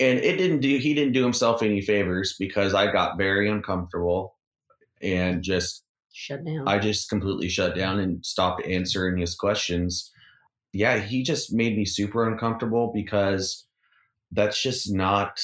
and 0.00 0.18
it 0.18 0.36
didn't 0.36 0.60
do 0.60 0.78
he 0.78 0.94
didn't 0.94 1.12
do 1.12 1.22
himself 1.22 1.62
any 1.62 1.80
favors 1.80 2.34
because 2.38 2.74
I 2.74 2.90
got 2.90 3.18
very 3.18 3.48
uncomfortable, 3.48 4.36
and 5.02 5.42
just 5.42 5.82
Shut 6.16 6.44
down. 6.44 6.68
I 6.68 6.78
just 6.78 7.08
completely 7.08 7.48
shut 7.48 7.74
down 7.74 7.98
and 7.98 8.24
stopped 8.24 8.64
answering 8.64 9.18
his 9.18 9.34
questions. 9.34 10.12
Yeah, 10.72 10.98
he 11.00 11.24
just 11.24 11.52
made 11.52 11.76
me 11.76 11.84
super 11.84 12.28
uncomfortable 12.30 12.92
because 12.94 13.66
that's 14.30 14.62
just 14.62 14.92
not 14.92 15.40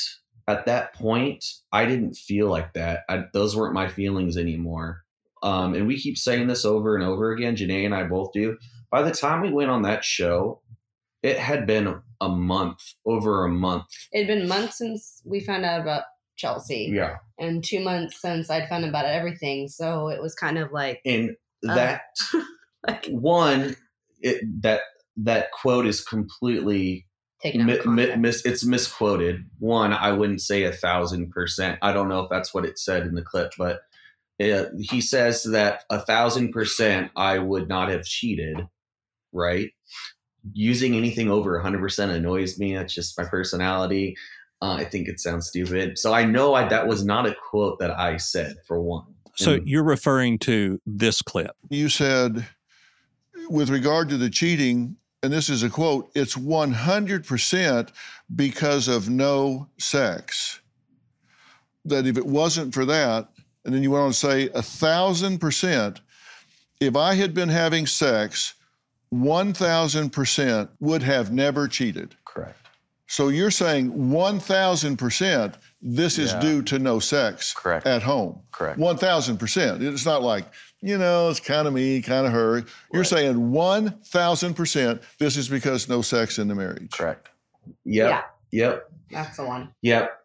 at 0.47 0.67
that 0.67 0.95
point. 0.95 1.45
I 1.73 1.87
didn't 1.87 2.15
feel 2.15 2.49
like 2.49 2.73
that. 2.75 3.01
I, 3.09 3.25
those 3.33 3.57
weren't 3.57 3.75
my 3.75 3.89
feelings 3.89 4.37
anymore. 4.37 5.03
Um, 5.43 5.75
and 5.75 5.87
we 5.87 5.99
keep 5.99 6.19
saying 6.19 6.47
this 6.49 6.65
over 6.65 6.97
and 6.97 7.05
over 7.05 7.33
again. 7.33 7.57
Jenaye 7.57 7.85
and 7.85 7.95
I 7.95 8.05
both 8.05 8.33
do. 8.33 8.59
By 8.91 9.03
the 9.03 9.11
time 9.13 9.41
we 9.41 9.51
went 9.53 9.71
on 9.71 9.83
that 9.83 10.05
show, 10.05 10.61
it 11.23 11.39
had 11.39 11.67
been 11.67 12.01
a 12.21 12.29
month, 12.29 12.81
over 13.07 13.45
a 13.45 13.49
month. 13.51 13.85
It 14.13 14.27
had 14.27 14.39
been 14.39 14.49
months 14.49 14.79
since 14.79 15.23
we 15.25 15.41
found 15.41 15.65
out 15.65 15.81
about 15.81 16.03
Chelsea, 16.37 16.91
Yeah. 16.93 17.17
and 17.39 17.63
two 17.63 17.81
months 17.81 18.21
since 18.21 18.51
I'd 18.51 18.69
found 18.69 18.85
out 18.85 18.89
about 18.91 19.07
everything. 19.07 19.69
So 19.69 20.09
it 20.09 20.21
was 20.21 20.35
kind 20.35 20.59
of 20.59 20.73
like, 20.73 21.01
And 21.05 21.37
Uh, 21.69 21.75
that 21.75 22.03
like 22.89 23.07
one, 23.07 23.77
it, 24.21 24.43
that 24.63 24.81
that 25.19 25.53
quote 25.53 25.87
is 25.87 26.03
completely 26.03 27.07
taken 27.43 27.67
mi- 27.67 27.81
mi- 27.85 28.17
mis- 28.17 28.45
it's 28.47 28.65
misquoted. 28.65 29.45
One, 29.59 29.93
I 29.93 30.13
wouldn't 30.13 30.41
say 30.41 30.65
a 30.65 30.73
thousand 30.73 31.31
percent. 31.31 31.79
I 31.83 31.93
don't 31.93 32.09
know 32.09 32.21
if 32.21 32.31
that's 32.31 32.55
what 32.55 32.65
it 32.65 32.79
said 32.79 33.03
in 33.07 33.15
the 33.15 33.23
clip, 33.23 33.53
but 33.59 33.81
uh 34.41 34.65
he 34.81 35.01
says 35.01 35.43
that 35.45 35.85
a 35.91 36.01
thousand 36.01 36.53
percent 36.53 37.11
I 37.17 37.39
would 37.39 37.69
not 37.69 37.91
have 37.91 38.05
cheated. 38.05 38.67
Right? 39.33 39.71
Using 40.53 40.95
anything 40.95 41.31
over 41.31 41.57
a 41.57 41.63
hundred 41.63 41.81
percent 41.81 42.13
annoys 42.13 42.59
me. 42.59 42.75
That's 42.75 42.95
just 42.95 43.19
my 43.19 43.25
personality. 43.25 44.17
Uh, 44.63 44.75
I 44.75 44.85
think 44.85 45.09
it 45.09 45.21
sounds 45.21 45.49
stupid. 45.49 45.99
So 45.99 46.13
I 46.13 46.25
know 46.25 46.55
I, 46.55 46.69
that 46.69 46.87
was 46.87 47.05
not 47.05 47.27
a 47.27 47.35
quote 47.49 47.79
that 47.79 47.99
I 47.99 48.19
said 48.19 48.57
for 48.67 48.81
one. 48.81 49.07
So 49.37 49.55
And- 49.55 49.67
you're 49.67 49.85
referring 49.85 50.39
to 50.41 50.81
this 50.85 51.23
clip. 51.23 51.53
You 51.71 51.89
said, 51.89 52.47
with 53.49 53.71
regard 53.71 54.11
to 54.11 54.19
the 54.19 54.29
cheating, 54.29 54.97
and 55.23 55.33
this 55.33 55.49
is 55.49 55.63
a 55.63 55.71
quote, 55.71 56.11
it's 56.15 56.35
100% 56.37 57.89
because 58.37 58.89
of 58.89 59.09
no 59.09 59.69
sex. 59.79 60.61
That 61.87 62.07
if 62.07 62.19
it 62.19 62.27
wasn't 62.27 62.75
for 62.75 62.85
that, 62.85 63.29
and 63.65 63.75
then 63.75 63.83
you 63.83 63.91
went 63.91 64.05
on 64.05 64.11
to 64.11 64.17
say, 64.17 64.49
a 64.55 64.63
thousand 64.63 65.39
percent, 65.39 66.01
if 66.81 66.97
I 66.97 67.15
had 67.15 67.35
been 67.35 67.49
having 67.49 67.87
sex, 67.87 68.55
1000% 69.13 70.69
would 70.81 71.03
have 71.03 71.33
never 71.33 71.69
cheated. 71.69 72.15
Correct. 72.25 72.57
So 73.07 73.29
you're 73.29 73.51
saying 73.51 73.91
1000% 73.93 75.55
this 75.83 76.19
is 76.19 76.33
due 76.35 76.63
to 76.63 76.79
no 76.79 77.01
sex 77.01 77.53
Correct. 77.55 77.87
at 77.87 78.03
home. 78.03 78.41
Correct. 78.53 78.79
1000%. 78.79 79.83
It's 79.83 80.07
not 80.07 80.23
like, 80.23 80.45
you 80.81 80.97
know, 80.97 81.29
it's 81.29 81.41
kind 81.41 81.67
of 81.67 81.75
me, 81.75 82.01
kind 82.03 82.25
of 82.27 82.33
her. 82.33 82.65
You're 82.93 83.03
Right. 83.03 83.07
saying 83.07 83.35
1000% 83.51 85.01
this 85.19 85.37
is 85.37 85.49
because 85.49 85.89
no 85.89 86.03
sex 86.03 86.39
in 86.39 86.47
the 86.49 86.55
marriage. 86.55 86.93
Correct. 86.93 87.31
Yep. 87.85 88.25
Yep. 88.53 88.91
That's 89.11 89.37
the 89.39 89.45
one. 89.45 89.75
Yep. 89.83 90.20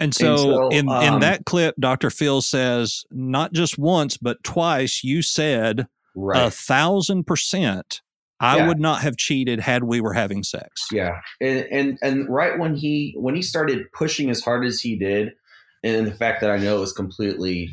And 0.00 0.14
so, 0.14 0.36
so, 0.36 0.68
in, 0.70 0.86
in 0.88 1.14
um, 1.14 1.20
that 1.20 1.44
clip, 1.44 1.74
Dr. 1.78 2.10
Phil 2.10 2.40
says, 2.40 3.04
not 3.10 3.52
just 3.52 3.78
once, 3.78 4.16
but 4.16 4.42
twice, 4.42 5.04
you 5.04 5.22
said 5.22 5.86
Right. 6.16 6.46
a 6.46 6.50
thousand 6.50 7.24
percent 7.24 8.00
I 8.40 8.56
Yeah. 8.56 8.68
would 8.68 8.80
not 8.80 9.02
have 9.02 9.16
cheated 9.16 9.60
had 9.60 9.84
we 9.84 10.00
were 10.00 10.14
having 10.14 10.42
sex. 10.42 10.86
Yeah, 10.90 11.20
and, 11.40 11.66
and 11.70 11.98
and 12.02 12.28
right 12.28 12.58
when 12.58 12.74
he 12.74 13.14
when 13.18 13.34
he 13.34 13.42
started 13.42 13.92
pushing 13.92 14.30
as 14.30 14.40
hard 14.42 14.64
as 14.64 14.80
he 14.80 14.96
did, 14.96 15.34
and 15.84 16.06
the 16.06 16.14
fact 16.14 16.40
that 16.40 16.50
I 16.50 16.56
know 16.56 16.78
it 16.78 16.80
was 16.80 16.94
completely 16.94 17.68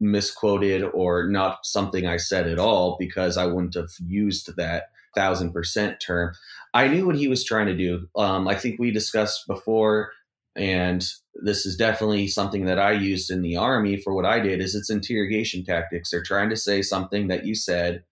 misquoted 0.00 0.82
or 0.82 1.28
not 1.28 1.58
something 1.64 2.06
I 2.06 2.16
said 2.16 2.48
at 2.48 2.58
all 2.58 2.96
because 2.98 3.36
I 3.36 3.46
wouldn't 3.46 3.74
have 3.74 3.90
used 4.04 4.54
that 4.56 4.84
thousand 5.14 5.52
percent 5.52 6.00
term. 6.04 6.32
I 6.74 6.88
knew 6.88 7.06
what 7.06 7.16
he 7.16 7.28
was 7.28 7.44
trying 7.44 7.66
to 7.66 7.76
do. 7.76 8.08
Um, 8.16 8.48
I 8.48 8.56
think 8.56 8.80
we 8.80 8.90
discussed 8.90 9.46
before, 9.46 10.12
and 10.56 11.06
this 11.42 11.64
is 11.64 11.76
definitely 11.76 12.26
something 12.28 12.64
that 12.66 12.78
I 12.78 12.92
used 12.92 13.30
in 13.30 13.42
the 13.42 13.56
army 13.56 13.96
for 13.96 14.14
what 14.14 14.26
I 14.26 14.40
did. 14.40 14.60
Is 14.60 14.74
it's 14.74 14.90
interrogation 14.90 15.64
tactics. 15.64 16.10
They're 16.10 16.22
trying 16.22 16.50
to 16.50 16.56
say 16.56 16.82
something 16.82 17.28
that 17.28 17.44
you 17.46 17.54
said 17.54 18.04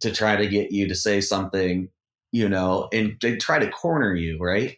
to 0.00 0.12
try 0.12 0.36
to 0.36 0.46
get 0.46 0.70
you 0.72 0.86
to 0.88 0.94
say 0.94 1.20
something 1.20 1.88
you 2.34 2.48
know, 2.48 2.88
and 2.92 3.16
they 3.22 3.36
try 3.36 3.60
to 3.60 3.70
corner 3.70 4.12
you, 4.12 4.36
right? 4.40 4.76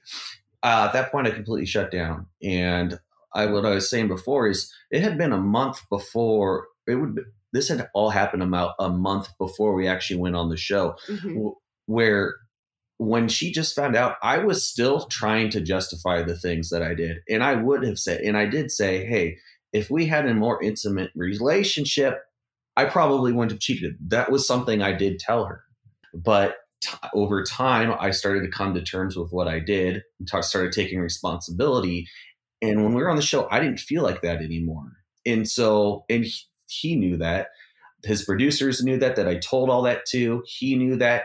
Uh, 0.63 0.85
at 0.89 0.93
that 0.93 1.11
point, 1.11 1.27
I 1.27 1.31
completely 1.31 1.65
shut 1.65 1.91
down. 1.91 2.27
And 2.43 3.01
I, 3.33 3.47
what 3.47 3.65
I 3.65 3.71
was 3.71 3.89
saying 3.89 4.09
before 4.09 4.47
is 4.47 4.71
it 4.91 5.01
had 5.01 5.17
been 5.17 5.33
a 5.33 5.39
month 5.41 5.81
before 5.89 6.67
it 6.87 6.97
would. 6.97 7.19
This 7.55 7.69
had 7.69 7.89
all 7.95 8.11
happened 8.11 8.43
about 8.43 8.75
a 8.79 8.91
month 8.91 9.29
before 9.39 9.73
we 9.73 9.89
actually 9.89 10.19
went 10.19 10.37
on 10.37 10.51
the 10.51 10.59
show, 10.59 10.97
Mhm. 11.09 11.55
where 11.87 12.35
when 12.99 13.29
she 13.29 13.53
just 13.53 13.75
found 13.75 13.95
out, 13.97 14.17
I 14.23 14.39
was 14.39 14.69
still 14.69 15.07
trying 15.07 15.51
to 15.51 15.61
justify 15.61 16.23
the 16.23 16.37
things 16.37 16.71
that 16.71 16.83
I 16.83 16.95
did, 16.95 17.19
and 17.29 17.43
I 17.43 17.55
would 17.55 17.85
have 17.85 17.99
said, 17.99 18.21
and 18.21 18.37
I 18.37 18.47
did 18.47 18.71
say, 18.71 19.05
hey, 19.05 19.39
if 19.73 19.91
we 19.91 20.07
had 20.07 20.27
a 20.27 20.35
more 20.35 20.63
intimate 20.63 21.11
relationship, 21.15 22.21
I 22.77 22.87
probably 22.87 23.33
wouldn't 23.33 23.53
have 23.53 23.61
cheated. 23.61 23.97
That 24.09 24.31
was 24.31 24.47
something 24.47 24.83
I 24.83 24.93
did 24.93 25.19
tell 25.19 25.45
her, 25.45 25.63
but 26.15 26.57
t- 26.81 26.97
over 27.15 27.43
time, 27.43 27.95
I 27.99 28.11
started 28.11 28.43
to 28.43 28.51
come 28.51 28.75
to 28.75 28.83
terms 28.83 29.17
with 29.17 29.31
what 29.31 29.49
I 29.49 29.61
did 29.61 30.03
and 30.19 30.29
ta- 30.29 30.41
started 30.41 30.73
taking 30.73 31.01
responsibility. 31.01 32.07
And 32.63 32.83
when 32.83 32.95
we 32.95 33.03
were 33.03 33.11
on 33.11 33.17
the 33.17 33.23
show, 33.23 33.49
I 33.51 33.61
didn't 33.61 33.81
feel 33.81 34.03
like 34.03 34.23
that 34.23 34.43
anymore. 34.43 34.93
And 35.25 35.49
so, 35.49 36.05
and 36.09 36.25
he, 36.25 36.35
he 36.69 36.97
knew 36.97 37.17
that. 37.19 37.49
His 38.05 38.25
producers 38.25 38.85
knew 38.85 38.99
that, 38.99 39.17
that 39.17 39.29
I 39.29 39.37
told 39.37 39.69
all 39.69 39.83
that 39.83 40.07
to. 40.11 40.43
He 40.47 40.77
knew 40.77 40.97
that. 40.97 41.25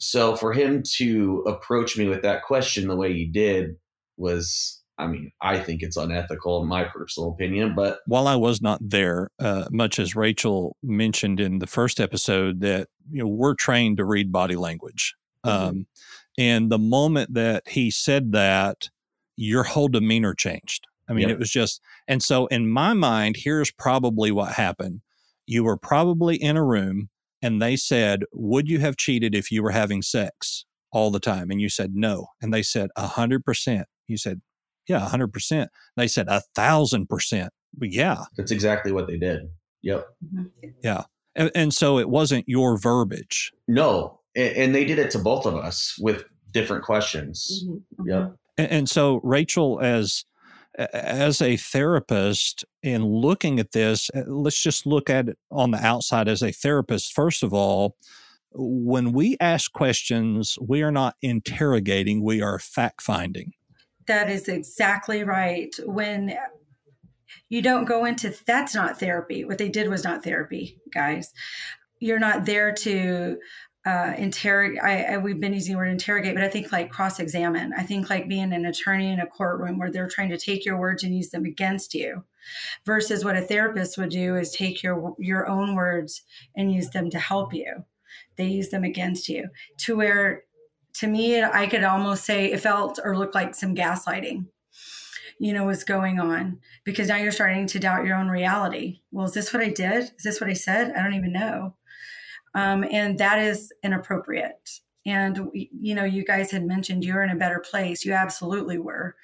So 0.00 0.34
for 0.34 0.52
him 0.52 0.82
to 0.96 1.44
approach 1.46 1.96
me 1.96 2.08
with 2.08 2.22
that 2.22 2.42
question 2.42 2.88
the 2.88 2.96
way 2.96 3.12
he 3.12 3.26
did 3.26 3.76
was, 4.16 4.80
I 4.98 5.06
mean, 5.06 5.30
I 5.42 5.58
think 5.58 5.82
it's 5.82 5.96
unethical 5.96 6.62
in 6.62 6.68
my 6.68 6.84
personal 6.84 7.30
opinion, 7.30 7.74
but 7.74 7.98
While 8.06 8.26
I 8.26 8.36
was 8.36 8.60
not 8.62 8.80
there, 8.82 9.30
uh, 9.38 9.66
much 9.70 9.98
as 9.98 10.16
Rachel 10.16 10.76
mentioned 10.82 11.38
in 11.38 11.58
the 11.58 11.66
first 11.66 12.00
episode, 12.00 12.60
that 12.60 12.88
you 13.10 13.22
know 13.22 13.28
we're 13.28 13.54
trained 13.54 13.98
to 13.98 14.04
read 14.04 14.32
body 14.32 14.56
language, 14.56 15.14
um, 15.44 15.86
and 16.38 16.70
the 16.70 16.78
moment 16.78 17.34
that 17.34 17.68
he 17.68 17.90
said 17.90 18.32
that, 18.32 18.88
your 19.36 19.64
whole 19.64 19.88
demeanor 19.88 20.34
changed. 20.34 20.86
I 21.08 21.12
mean, 21.12 21.28
Yep. 21.28 21.30
it 21.30 21.38
was 21.40 21.50
just, 21.50 21.80
and 22.06 22.22
so 22.22 22.46
in 22.46 22.68
my 22.70 22.92
mind, 22.94 23.36
here's 23.38 23.70
probably 23.72 24.30
what 24.30 24.52
happened. 24.52 25.00
You 25.46 25.64
were 25.64 25.76
probably 25.76 26.36
in 26.36 26.56
a 26.56 26.64
room, 26.64 27.08
and 27.42 27.60
they 27.60 27.76
said, 27.76 28.22
"Would 28.32 28.68
you 28.68 28.78
have 28.80 28.96
cheated 28.96 29.34
if 29.34 29.50
you 29.50 29.62
were 29.62 29.70
having 29.70 30.02
sex 30.02 30.64
all 30.92 31.10
the 31.10 31.20
time?" 31.20 31.50
And 31.50 31.60
you 31.60 31.68
said 31.68 31.94
no, 31.94 32.26
and 32.42 32.52
they 32.52 32.62
said 32.62 32.90
a 32.96 33.06
hundred 33.06 33.44
percent. 33.44 33.86
You 34.08 34.16
said, 34.16 34.40
"Yeah, 34.88 35.04
a 35.04 35.08
hundred 35.08 35.32
percent." 35.32 35.70
They 35.96 36.08
said 36.08 36.26
a 36.28 36.42
thousand 36.54 37.08
percent. 37.08 37.52
Yeah, 37.80 38.24
that's 38.36 38.50
exactly 38.50 38.92
what 38.92 39.06
they 39.06 39.16
did. 39.18 39.42
Yep. 39.82 40.06
and, 41.34 41.50
and 41.54 41.72
so 41.74 41.98
it 41.98 42.08
wasn't 42.08 42.44
your 42.48 42.78
verbiage. 42.78 43.52
No, 43.68 44.20
and, 44.36 44.56
and 44.56 44.74
they 44.74 44.84
did 44.84 44.98
it 44.98 45.10
to 45.12 45.18
both 45.18 45.46
of 45.46 45.54
us 45.54 45.94
with 46.00 46.24
different 46.52 46.84
questions. 46.84 47.64
Mhm. 47.66 47.82
Yep. 48.06 48.36
And, 48.58 48.70
and 48.70 48.88
so 48.90 49.20
Rachel, 49.22 49.78
as 49.80 50.24
a- 50.24 50.29
as 50.78 51.42
a 51.42 51.56
therapist 51.56 52.64
in 52.82 53.04
looking 53.04 53.58
at 53.58 53.72
this, 53.72 54.10
uh, 54.14 54.22
let's 54.26 54.62
just 54.62 54.86
look 54.86 55.10
at 55.10 55.28
it 55.28 55.38
on 55.50 55.70
the 55.70 55.84
outside 55.84 56.28
as 56.28 56.42
a 56.42 56.52
therapist. 56.52 57.12
First 57.12 57.42
of 57.42 57.52
all, 57.52 57.96
when 58.52 59.12
we 59.12 59.36
ask 59.40 59.72
questions, 59.72 60.58
we 60.60 60.82
are 60.82 60.90
not 60.90 61.16
interrogating, 61.22 62.22
we 62.22 62.42
are 62.42 62.58
fact 62.58 63.02
finding. 63.02 63.52
That 64.06 64.28
is 64.28 64.48
exactly 64.48 65.22
right. 65.22 65.74
When 65.84 66.36
you 67.48 67.62
don't 67.62 67.84
go 67.84 68.04
into 68.04 68.34
that's 68.46 68.74
not 68.74 68.98
therapy. 68.98 69.44
What 69.44 69.58
they 69.58 69.68
did 69.68 69.88
was 69.88 70.04
not 70.04 70.24
therapy, 70.24 70.78
guys. 70.92 71.32
You're 72.00 72.18
not 72.18 72.44
there 72.44 72.72
to 72.72 73.38
uh, 73.86 74.12
interrogate. 74.18 74.82
I, 74.82 75.14
I, 75.14 75.16
we've 75.18 75.40
been 75.40 75.54
using 75.54 75.72
the 75.72 75.78
word 75.78 75.88
interrogate, 75.88 76.34
but 76.34 76.44
I 76.44 76.48
think 76.48 76.70
like 76.70 76.90
cross 76.90 77.18
examine. 77.18 77.72
I 77.76 77.82
think 77.82 78.10
like 78.10 78.28
being 78.28 78.52
an 78.52 78.66
attorney 78.66 79.10
in 79.10 79.20
a 79.20 79.26
courtroom 79.26 79.78
where 79.78 79.90
they're 79.90 80.08
trying 80.08 80.30
to 80.30 80.38
take 80.38 80.64
your 80.64 80.78
words 80.78 81.02
and 81.02 81.16
use 81.16 81.30
them 81.30 81.44
against 81.44 81.94
you, 81.94 82.24
versus 82.84 83.24
what 83.24 83.36
a 83.36 83.42
therapist 83.42 83.96
would 83.96 84.10
do 84.10 84.36
is 84.36 84.52
take 84.52 84.82
your 84.82 85.14
your 85.18 85.48
own 85.48 85.74
words 85.74 86.22
and 86.56 86.72
use 86.72 86.90
them 86.90 87.08
to 87.10 87.18
help 87.18 87.54
you. 87.54 87.84
They 88.36 88.46
use 88.46 88.68
them 88.68 88.84
against 88.84 89.28
you 89.28 89.48
to 89.78 89.96
where, 89.96 90.44
to 90.94 91.06
me, 91.06 91.42
I 91.42 91.66
could 91.66 91.84
almost 91.84 92.24
say 92.24 92.52
it 92.52 92.60
felt 92.60 92.98
or 93.02 93.16
looked 93.16 93.34
like 93.34 93.54
some 93.54 93.74
gaslighting 93.74 94.46
you 95.40 95.54
know, 95.54 95.64
was 95.64 95.84
going 95.84 96.20
on 96.20 96.60
because 96.84 97.08
now 97.08 97.16
you're 97.16 97.32
starting 97.32 97.66
to 97.66 97.78
doubt 97.78 98.04
your 98.04 98.14
own 98.14 98.28
reality. 98.28 99.00
Well, 99.10 99.24
is 99.24 99.32
this 99.32 99.54
what 99.54 99.62
I 99.62 99.70
did? 99.70 100.02
Is 100.02 100.22
this 100.22 100.38
what 100.38 100.50
I 100.50 100.52
said? 100.52 100.92
I 100.92 101.02
don't 101.02 101.14
even 101.14 101.32
know. 101.32 101.74
Um, 102.54 102.84
and 102.90 103.18
that 103.18 103.38
is 103.38 103.72
inappropriate. 103.82 104.70
And, 105.06 105.50
you 105.54 105.94
know, 105.94 106.04
you 106.04 106.24
guys 106.24 106.50
had 106.50 106.64
mentioned 106.64 107.04
you're 107.04 107.22
in 107.22 107.30
a 107.30 107.36
better 107.36 107.58
place. 107.58 108.04
You 108.04 108.12
absolutely 108.12 108.78
were. 108.78 109.16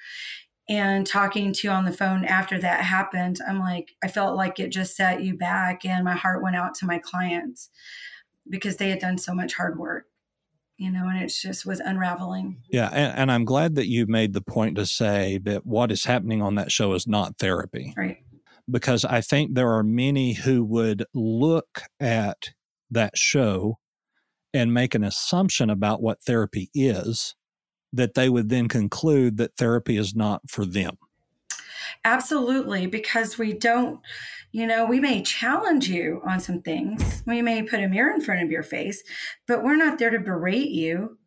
And 0.69 1.07
talking 1.07 1.53
to 1.53 1.67
you 1.67 1.71
on 1.71 1.85
the 1.85 1.93
phone 1.93 2.25
after 2.25 2.59
that 2.59 2.83
happened, 2.83 3.39
I'm 3.47 3.59
like, 3.59 3.95
I 4.03 4.07
felt 4.07 4.35
like 4.35 4.59
it 4.59 4.69
just 4.69 4.95
set 4.95 5.23
you 5.23 5.37
back. 5.37 5.85
And 5.85 6.03
my 6.03 6.15
heart 6.15 6.43
went 6.43 6.55
out 6.55 6.75
to 6.75 6.85
my 6.85 6.99
clients 6.99 7.69
because 8.49 8.77
they 8.77 8.89
had 8.89 8.99
done 8.99 9.17
so 9.17 9.33
much 9.33 9.53
hard 9.53 9.77
work 9.77 10.07
you 10.77 10.91
know, 10.91 11.07
and 11.07 11.17
it 11.21 11.27
just 11.29 11.65
was 11.65 11.79
unraveling. 11.79 12.61
Yeah. 12.69 12.89
And, 12.89 13.17
and, 13.17 13.31
I'm 13.31 13.45
glad 13.45 13.75
that 13.75 13.87
you 13.87 14.05
made 14.05 14.33
the 14.33 14.41
point 14.41 14.75
to 14.75 14.85
say 14.85 15.39
that 15.39 15.65
what 15.65 15.91
is 15.91 16.05
happening 16.05 16.41
on 16.41 16.55
that 16.55 16.71
show 16.71 16.93
is 16.93 17.07
not 17.07 17.37
therapy. 17.39 17.93
Right. 17.97 18.17
Because 18.69 19.03
I 19.03 19.21
think 19.21 19.53
there 19.53 19.71
are 19.71 19.83
many 19.83 20.33
who 20.33 20.63
would 20.65 21.05
look 21.13 21.81
at 21.99 22.51
that 22.91 23.17
show 23.17 23.79
and 24.53 24.73
make 24.73 24.95
an 24.95 25.03
assumption 25.03 25.69
about 25.69 26.01
what 26.01 26.21
therapy 26.23 26.69
is 26.73 27.35
that 27.93 28.13
they 28.13 28.29
would 28.29 28.49
then 28.49 28.67
conclude 28.67 29.37
that 29.37 29.55
therapy 29.57 29.97
is 29.97 30.15
not 30.15 30.41
for 30.49 30.65
them. 30.65 30.97
Absolutely, 32.03 32.85
because 32.85 33.37
we 33.37 33.53
don't, 33.53 33.99
you 34.51 34.67
know, 34.67 34.85
we 34.85 34.99
may 34.99 35.21
challenge 35.21 35.87
you 35.89 36.21
on 36.25 36.39
some 36.39 36.61
things. 36.61 37.23
We 37.25 37.41
may 37.41 37.63
put 37.63 37.79
a 37.79 37.87
mirror 37.87 38.13
in 38.13 38.21
front 38.21 38.43
of 38.43 38.51
your 38.51 38.63
face, 38.63 39.03
but 39.47 39.63
we're 39.63 39.77
not 39.77 39.97
there 39.97 40.09
to 40.09 40.19
berate 40.19 40.69
you 40.69 41.17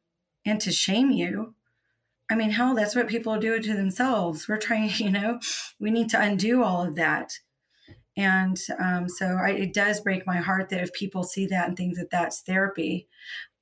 and 0.45 0.61
to 0.61 0.71
shame 0.71 1.11
you. 1.11 1.55
I 2.31 2.37
mean, 2.37 2.51
hell, 2.51 2.75
that's 2.75 2.95
what 2.95 3.09
people 3.09 3.39
do 3.39 3.59
to 3.61 3.75
themselves. 3.75 4.49
We're 4.49 4.59
trying, 4.59 4.91
you 4.97 5.11
know, 5.11 5.41
we 5.79 5.91
need 5.91 6.11
to 6.11 6.21
undo 6.21 6.63
all 6.63 6.83
of 6.83 6.95
that. 6.97 7.39
And 8.17 8.59
um, 8.79 9.09
so 9.09 9.39
I, 9.43 9.51
it 9.51 9.73
does 9.73 10.01
break 10.01 10.27
my 10.27 10.39
heart 10.39 10.69
that 10.71 10.81
if 10.81 10.93
people 10.93 11.23
see 11.23 11.47
that 11.47 11.69
and 11.69 11.77
think 11.77 11.97
that 11.97 12.11
that's 12.11 12.41
therapy, 12.41 13.09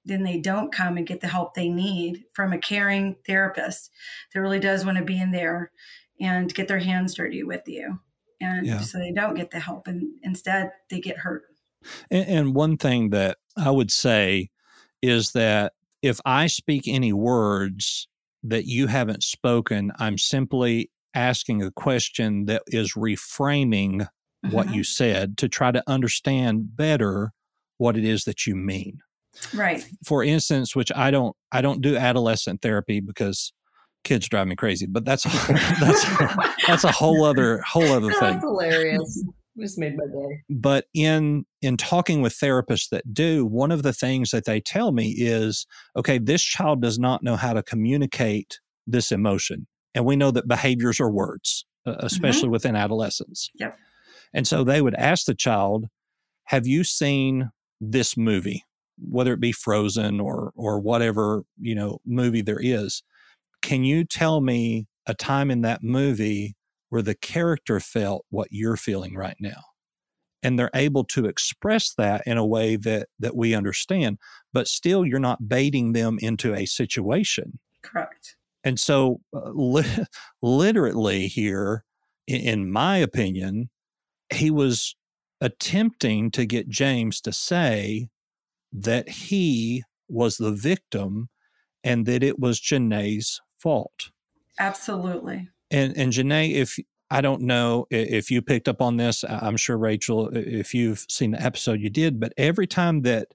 then 0.05 0.23
they 0.23 0.39
don't 0.39 0.73
come 0.73 0.97
and 0.97 1.07
get 1.07 1.21
the 1.21 1.29
help 1.29 1.55
they 1.55 1.69
need 1.69 2.25
from 2.33 2.53
a 2.53 2.59
caring 2.59 3.17
therapist 3.27 3.91
that 4.33 4.41
really 4.41 4.59
does 4.59 4.85
want 4.85 4.97
to 4.99 5.05
be 5.05 5.21
in 5.21 5.31
there 5.31 5.71
and 6.21 6.53
get 6.55 6.67
their 6.67 6.79
hands 6.79 7.15
dirty 7.15 7.43
with 7.43 7.63
you. 7.67 8.01
And 8.41 8.67
yeah. 8.67 8.81
so 8.81 8.99
they 8.99 9.13
don't 9.13 9.35
get 9.35 9.51
the 9.51 9.61
help 9.61 9.87
and 9.87 10.15
instead 10.23 10.71
they 10.91 11.01
get 11.01 11.19
hurt. 11.19 11.43
And, 12.11 12.29
and 12.29 12.55
one 12.55 12.77
thing 12.77 13.11
that 13.11 13.39
I 13.57 13.71
would 13.71 13.91
say 13.91 14.51
is 15.03 15.33
that 15.33 15.75
if 16.03 16.21
I 16.25 16.47
speak 16.47 16.87
any 16.87 17.13
words 17.13 18.09
that 18.43 18.67
you 18.67 18.87
haven't 18.87 19.23
spoken, 19.23 19.93
I'm 19.99 20.19
simply 20.19 20.91
asking 21.15 21.63
a 21.63 21.71
question 21.73 22.47
that 22.47 22.63
is 22.69 22.95
reframing 22.95 24.07
mm-hmm. 24.45 24.55
what 24.55 24.73
you 24.73 24.85
said 24.85 25.37
to 25.39 25.49
try 25.49 25.71
to 25.71 25.83
understand 25.87 26.77
better 26.77 27.33
what 27.79 27.97
it 27.97 28.05
is 28.05 28.25
that 28.25 28.47
you 28.47 28.55
mean. 28.57 28.99
Right. 29.55 29.85
For 30.05 30.25
instance, 30.25 30.75
which 30.75 30.91
I 30.95 31.11
don't 31.11 31.37
I 31.53 31.61
don't 31.61 31.81
do 31.81 31.97
adolescent 31.97 32.61
therapy 32.61 33.01
because 33.01 33.53
kids 34.05 34.29
drive 34.29 34.47
me 34.47 34.57
crazy. 34.57 34.87
But 34.87 35.05
that's 35.05 35.23
that's 35.49 36.05
that's 36.67 36.85
a 36.85 36.93
whole 36.93 37.25
other 37.25 37.61
whole 37.67 37.91
other 37.93 38.11
thing. 38.13 38.35
That's 38.35 38.45
hilarious. 38.45 39.25
Just 39.59 39.79
made 39.79 39.97
my 39.97 40.05
day. 40.07 40.43
But 40.49 40.87
in 40.95 41.45
in 41.63 41.77
talking 41.77 42.23
with 42.23 42.33
therapists 42.35 42.91
that 42.91 43.13
do, 43.13 43.45
one 43.45 43.73
of 43.73 43.83
the 43.83 43.93
things 43.93 44.31
that 44.31 44.45
they 44.45 44.61
tell 44.61 44.93
me 44.93 45.15
is, 45.17 45.67
okay, 45.97 46.19
this 46.19 46.43
child 46.43 46.81
does 46.81 46.99
not 46.99 47.23
know 47.23 47.37
how 47.37 47.53
to 47.53 47.63
communicate 47.63 48.61
this 48.87 49.11
emotion, 49.11 49.67
and 49.95 50.05
we 50.05 50.15
know 50.17 50.31
that 50.31 50.47
behaviors 50.47 51.01
are 51.01 51.11
words, 51.11 51.67
mm-hmm. 51.87 51.99
especially 52.07 52.45
mm-hmm. 52.45 52.53
within 52.53 52.77
adolescence. 52.77 53.51
Yep. 53.57 53.77
And 54.35 54.47
so 54.47 54.65
they 54.65 54.81
would 54.81 54.95
ask 54.95 55.27
the 55.27 55.35
child, 55.35 55.87
"Have 56.47 56.67
you 56.67 56.85
seen 56.85 57.51
this 57.81 58.17
movie?" 58.17 58.65
whether 59.01 59.33
it 59.33 59.39
be 59.39 59.53
frozen 59.53 60.19
or 60.19 60.51
or 60.57 60.81
whatever 60.81 61.45
you 61.57 61.73
know 61.73 62.01
movie 62.05 62.43
there 62.43 62.59
is 62.61 63.05
can 63.63 63.85
you 63.85 64.05
tell 64.05 64.41
me 64.41 64.87
a 65.07 65.15
time 65.15 65.51
in 65.51 65.63
that 65.63 65.83
movie 65.83 66.57
where 66.91 67.03
the 67.03 67.15
character 67.15 67.81
felt 67.81 68.25
what 68.31 68.49
you're 68.51 68.77
feeling 68.77 69.15
right 69.15 69.37
now? 69.41 69.63
And 70.43 70.59
they're 70.59 70.71
able 70.75 71.05
to 71.05 71.27
express 71.27 71.93
that 71.95 72.23
in 72.25 72.39
a 72.39 72.47
way 72.47 72.77
that 72.77 73.09
that 73.19 73.35
we 73.35 73.55
understand, 73.55 74.19
but 74.53 74.69
still 74.69 75.05
you're 75.05 75.19
not 75.19 75.49
baiting 75.49 75.93
them 75.93 76.19
into 76.21 76.55
a 76.55 76.65
situation. 76.65 77.59
Correct. 77.83 78.37
And 78.63 78.79
so, 78.79 79.21
uh, 79.35 79.51
li- 79.53 80.05
literally, 80.43 81.27
here, 81.27 81.85
in, 82.29 82.41
in 82.41 82.71
my 82.71 82.99
opinion, 82.99 83.71
he 84.33 84.51
was 84.51 84.95
attempting 85.41 86.31
to 86.33 86.47
get 86.47 86.69
James 86.69 87.21
to 87.23 87.33
say 87.33 88.09
that 88.73 89.09
he 89.09 89.85
was 90.09 90.37
the 90.37 90.53
victim 90.53 91.29
and 91.85 92.07
that 92.07 92.23
it 92.23 92.39
was 92.39 92.61
Jenaye's 92.61 93.41
fault. 93.59 94.11
Absolutely. 94.59 95.49
And 95.71 95.97
and 95.97 96.13
Jenaye, 96.13 96.55
if 96.55 96.79
I 97.11 97.21
don't 97.21 97.43
know 97.43 97.87
if 97.91 98.31
you 98.31 98.43
picked 98.43 98.69
up 98.69 98.83
on 98.83 98.97
this, 98.97 99.25
I'm 99.29 99.57
sure 99.57 99.79
Rachel, 99.79 100.31
if 100.33 100.75
you've 100.75 101.07
seen 101.09 101.31
the 101.33 101.43
episode, 101.43 101.81
you 101.81 101.91
did. 101.91 102.21
But 102.21 102.33
every 102.37 102.67
time 102.67 103.03
that 103.03 103.29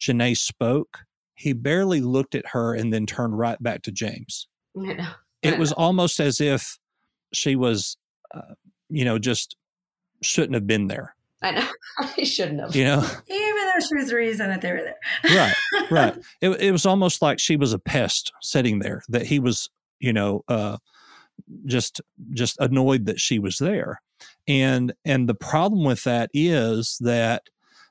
Jenaye 0.00 0.36
spoke, 0.36 1.00
he 1.34 1.52
barely 1.52 2.00
looked 2.00 2.34
at 2.34 2.48
her 2.48 2.74
and 2.74 2.92
then 2.92 3.06
turned 3.06 3.38
right 3.38 3.60
back 3.62 3.82
to 3.82 3.92
James. 3.92 4.48
I 4.76 4.80
know. 4.94 5.08
It 5.42 5.58
was 5.58 5.72
almost 5.72 6.20
as 6.20 6.40
if 6.40 6.78
she 7.32 7.56
was, 7.56 7.96
uh, 8.34 8.54
you 8.90 9.04
know, 9.04 9.18
just 9.18 9.56
shouldn't 10.22 10.54
have 10.54 10.66
been 10.66 10.86
there. 10.86 11.14
I 11.42 11.52
know. 11.52 11.68
I 11.98 12.24
shouldn't 12.24 12.60
have. 12.60 12.76
You 12.76 12.84
know, 12.84 12.98
even 13.28 13.56
though 13.56 13.86
she 13.86 13.94
was 13.94 14.10
the 14.10 14.16
reason 14.16 14.48
that 14.48 14.60
they 14.60 14.72
were 14.72 14.82
there. 14.82 14.98
right, 15.36 15.90
right. 15.90 16.18
It, 16.40 16.50
it 16.60 16.72
was 16.72 16.86
almost 16.86 17.22
like 17.22 17.38
she 17.38 17.56
was 17.56 17.72
a 17.72 17.78
pest 17.78 18.32
sitting 18.42 18.80
there. 18.80 19.02
That 19.08 19.26
he 19.26 19.38
was, 19.38 19.70
you 20.00 20.12
know, 20.12 20.44
uh, 20.48 20.78
just 21.64 22.00
just 22.32 22.58
annoyed 22.60 23.06
that 23.06 23.20
she 23.20 23.38
was 23.38 23.58
there, 23.58 24.02
and 24.46 24.92
and 25.04 25.28
the 25.28 25.34
problem 25.34 25.84
with 25.84 26.04
that 26.04 26.30
is 26.34 26.98
that 27.00 27.44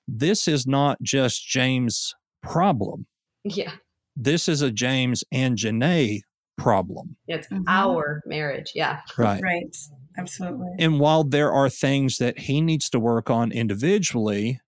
this 0.07 0.47
is 0.47 0.67
not 0.67 1.01
just 1.01 1.47
James' 1.47 2.15
problem. 2.41 3.05
Yeah. 3.43 3.71
This 4.15 4.49
is 4.49 4.61
a 4.61 4.71
James 4.71 5.23
and 5.31 5.57
Jenaye 5.57 6.21
problem. 6.57 7.15
It's 7.27 7.47
mm-hmm. 7.47 7.63
our 7.67 8.21
marriage. 8.25 8.71
Yeah. 8.75 9.01
Right. 9.17 9.41
Right. 9.41 9.75
Absolutely. 10.19 10.75
And 10.79 10.99
while 10.99 11.23
there 11.23 11.51
are 11.51 11.69
things 11.69 12.17
that 12.17 12.39
he 12.39 12.61
needs 12.61 12.89
to 12.91 12.99
work 12.99 13.29
on 13.29 13.51
individually, 13.51 14.61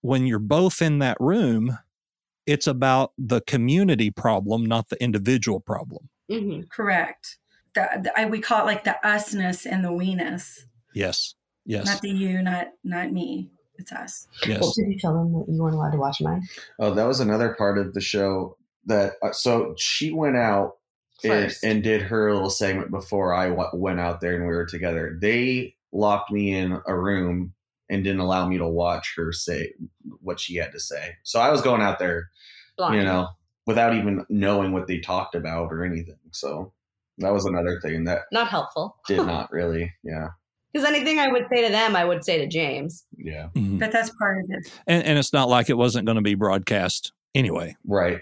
when 0.00 0.26
you're 0.26 0.38
both 0.38 0.82
in 0.82 0.98
that 0.98 1.16
room, 1.20 1.78
it's 2.46 2.66
about 2.66 3.12
the 3.18 3.40
community 3.40 4.10
problem, 4.10 4.64
not 4.64 4.88
the 4.88 5.02
individual 5.02 5.60
problem. 5.60 6.08
Mm-hmm. 6.30 6.62
Correct. 6.70 7.38
The, 7.74 7.88
the, 8.04 8.18
I, 8.18 8.26
we 8.26 8.40
call 8.40 8.62
it 8.62 8.66
like 8.66 8.84
the 8.84 8.96
usness 9.04 9.66
and 9.66 9.84
the 9.84 9.92
weeness. 9.92 10.66
Yes. 10.94 11.34
Yes. 11.64 11.86
Not 11.86 12.00
the 12.00 12.10
you, 12.10 12.42
not 12.42 12.68
not 12.84 13.12
me. 13.12 13.50
It's 13.78 13.92
us. 13.92 14.28
Yes. 14.46 14.60
Well, 14.60 14.72
did 14.74 14.88
you 14.88 14.98
tell 14.98 15.12
them 15.12 15.32
that 15.32 15.52
you 15.52 15.60
weren't 15.60 15.74
allowed 15.74 15.90
to 15.90 15.98
watch 15.98 16.20
mine? 16.20 16.42
Oh, 16.78 16.94
that 16.94 17.06
was 17.06 17.20
another 17.20 17.54
part 17.54 17.76
of 17.78 17.92
the 17.92 18.00
show 18.00 18.56
that. 18.86 19.14
Uh, 19.22 19.32
so 19.32 19.74
she 19.76 20.12
went 20.12 20.36
out 20.36 20.76
and, 21.24 21.54
and, 21.62 21.82
did 21.82 22.02
her 22.02 22.32
little 22.32 22.50
segment 22.50 22.90
before 22.90 23.32
I 23.34 23.48
w- 23.48 23.68
went 23.74 24.00
out 24.00 24.20
there 24.20 24.34
and 24.36 24.46
we 24.46 24.52
were 24.54 24.66
together. 24.66 25.18
They 25.20 25.74
locked 25.92 26.30
me 26.30 26.54
in 26.54 26.78
a 26.86 26.94
room 26.98 27.52
and 27.88 28.02
didn't 28.04 28.20
allow 28.20 28.46
me 28.48 28.58
to 28.58 28.66
watch 28.68 29.14
her 29.16 29.32
say 29.32 29.72
what 30.20 30.38
she 30.40 30.56
had 30.56 30.72
to 30.72 30.80
say. 30.80 31.16
So 31.22 31.40
I 31.40 31.50
was 31.50 31.62
going 31.62 31.80
out 31.82 31.98
there, 31.98 32.28
Blind. 32.76 32.96
you 32.96 33.02
know, 33.04 33.28
without 33.66 33.94
even 33.94 34.26
knowing 34.28 34.72
what 34.72 34.86
they 34.88 34.98
talked 34.98 35.34
about 35.34 35.72
or 35.72 35.84
anything. 35.84 36.18
So 36.32 36.72
That 37.18 37.32
was 37.32 37.46
another 37.46 37.80
thing 37.80 38.04
that 38.04 38.22
Not 38.32 38.48
helpful. 38.48 38.96
did 39.08 39.18
not 39.26 39.50
really. 39.50 39.92
Yeah. 40.02 40.28
Because 40.72 40.86
anything 40.86 41.18
I 41.18 41.28
would 41.28 41.46
say 41.50 41.64
to 41.64 41.72
them, 41.72 41.96
I 41.96 42.04
would 42.04 42.22
say 42.24 42.36
to 42.38 42.46
James. 42.46 43.06
Yeah. 43.16 43.48
Mhm. 43.54 43.78
But 43.78 43.92
that's 43.92 44.10
part 44.18 44.38
of 44.44 44.50
it. 44.50 44.70
And, 44.86 45.02
and 45.04 45.18
it's 45.18 45.32
not 45.32 45.48
like 45.48 45.70
it 45.70 45.78
wasn't 45.78 46.04
going 46.04 46.16
to 46.16 46.22
be 46.22 46.34
broadcast 46.34 47.12
anyway. 47.34 47.74
Right. 47.86 48.20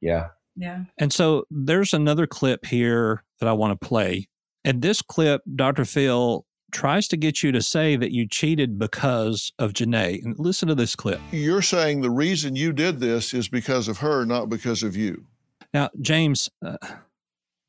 Yeah. 0.00 0.28
Yeah. 0.56 0.84
And 0.98 1.12
so 1.12 1.44
there's 1.50 1.92
another 1.92 2.26
clip 2.26 2.64
here 2.66 3.22
that 3.40 3.48
I 3.48 3.52
want 3.52 3.78
to 3.78 3.86
play. 3.86 4.28
And 4.64 4.82
this 4.82 5.02
clip, 5.02 5.42
Dr. 5.54 5.84
Phil 5.84 6.44
tries 6.72 7.06
to 7.08 7.16
get 7.16 7.42
you 7.42 7.52
to 7.52 7.62
say 7.62 7.94
that 7.96 8.10
you 8.12 8.26
cheated 8.28 8.78
because 8.78 9.52
of 9.58 9.72
Jenaye. 9.72 10.22
And 10.24 10.34
listen 10.38 10.66
to 10.68 10.74
this 10.74 10.96
clip. 10.96 11.20
You're 11.30 11.62
saying 11.62 12.00
the 12.00 12.10
reason 12.10 12.56
you 12.56 12.72
did 12.72 12.98
this 13.00 13.32
is 13.34 13.48
because 13.48 13.86
of 13.88 13.98
her, 13.98 14.24
not 14.24 14.48
because 14.48 14.82
of 14.82 14.96
you. 14.96 15.24
Now, 15.72 15.90
James, 16.00 16.48
uh, 16.64 16.76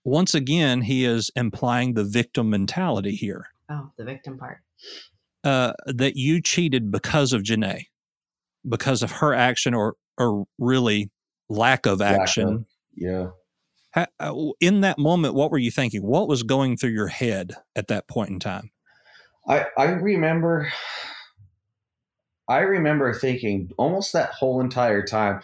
once 0.04 0.34
again, 0.34 0.82
he 0.82 1.04
is 1.06 1.30
implying 1.36 1.94
the 1.94 2.04
victim 2.06 2.50
mentality 2.50 3.12
here 3.16 3.48
Oh, 3.70 3.92
the 3.98 4.06
victim 4.06 4.38
part. 4.38 4.60
uh, 5.44 5.74
that 5.86 6.16
you 6.16 6.42
cheated 6.42 6.90
because 6.92 7.34
of 7.34 7.44
Jenaye, 7.44 7.88
because 8.68 9.04
of 9.04 9.12
her 9.12 9.34
action 9.34 9.74
or, 9.74 9.96
or 10.18 10.46
really 10.58 11.12
lack 11.50 11.86
of 11.86 12.00
Lack 12.00 12.16
of- 12.16 12.22
action. 12.22 12.66
Yeah. 12.98 13.28
Ha- 13.94 14.08
uh, 14.20 14.36
in 14.60 14.82
that 14.82 14.98
moment, 14.98 15.36
what 15.36 15.52
were 15.52 15.58
you 15.58 15.72
thinking? 15.72 16.02
What 16.02 16.28
was 16.28 16.44
going 16.44 16.78
through 16.78 16.92
your 16.92 17.08
head 17.08 17.54
at 17.76 17.88
that 17.88 18.08
point 18.08 18.32
in 18.32 18.40
time? 18.40 18.72
I 19.48 19.66
I 19.78 19.86
remember 19.86 20.70
I 22.50 22.60
remember 22.60 23.14
thinking 23.14 23.72
almost 23.78 24.14
that 24.14 24.32
whole 24.32 24.60
entire 24.60 25.06
time 25.06 25.42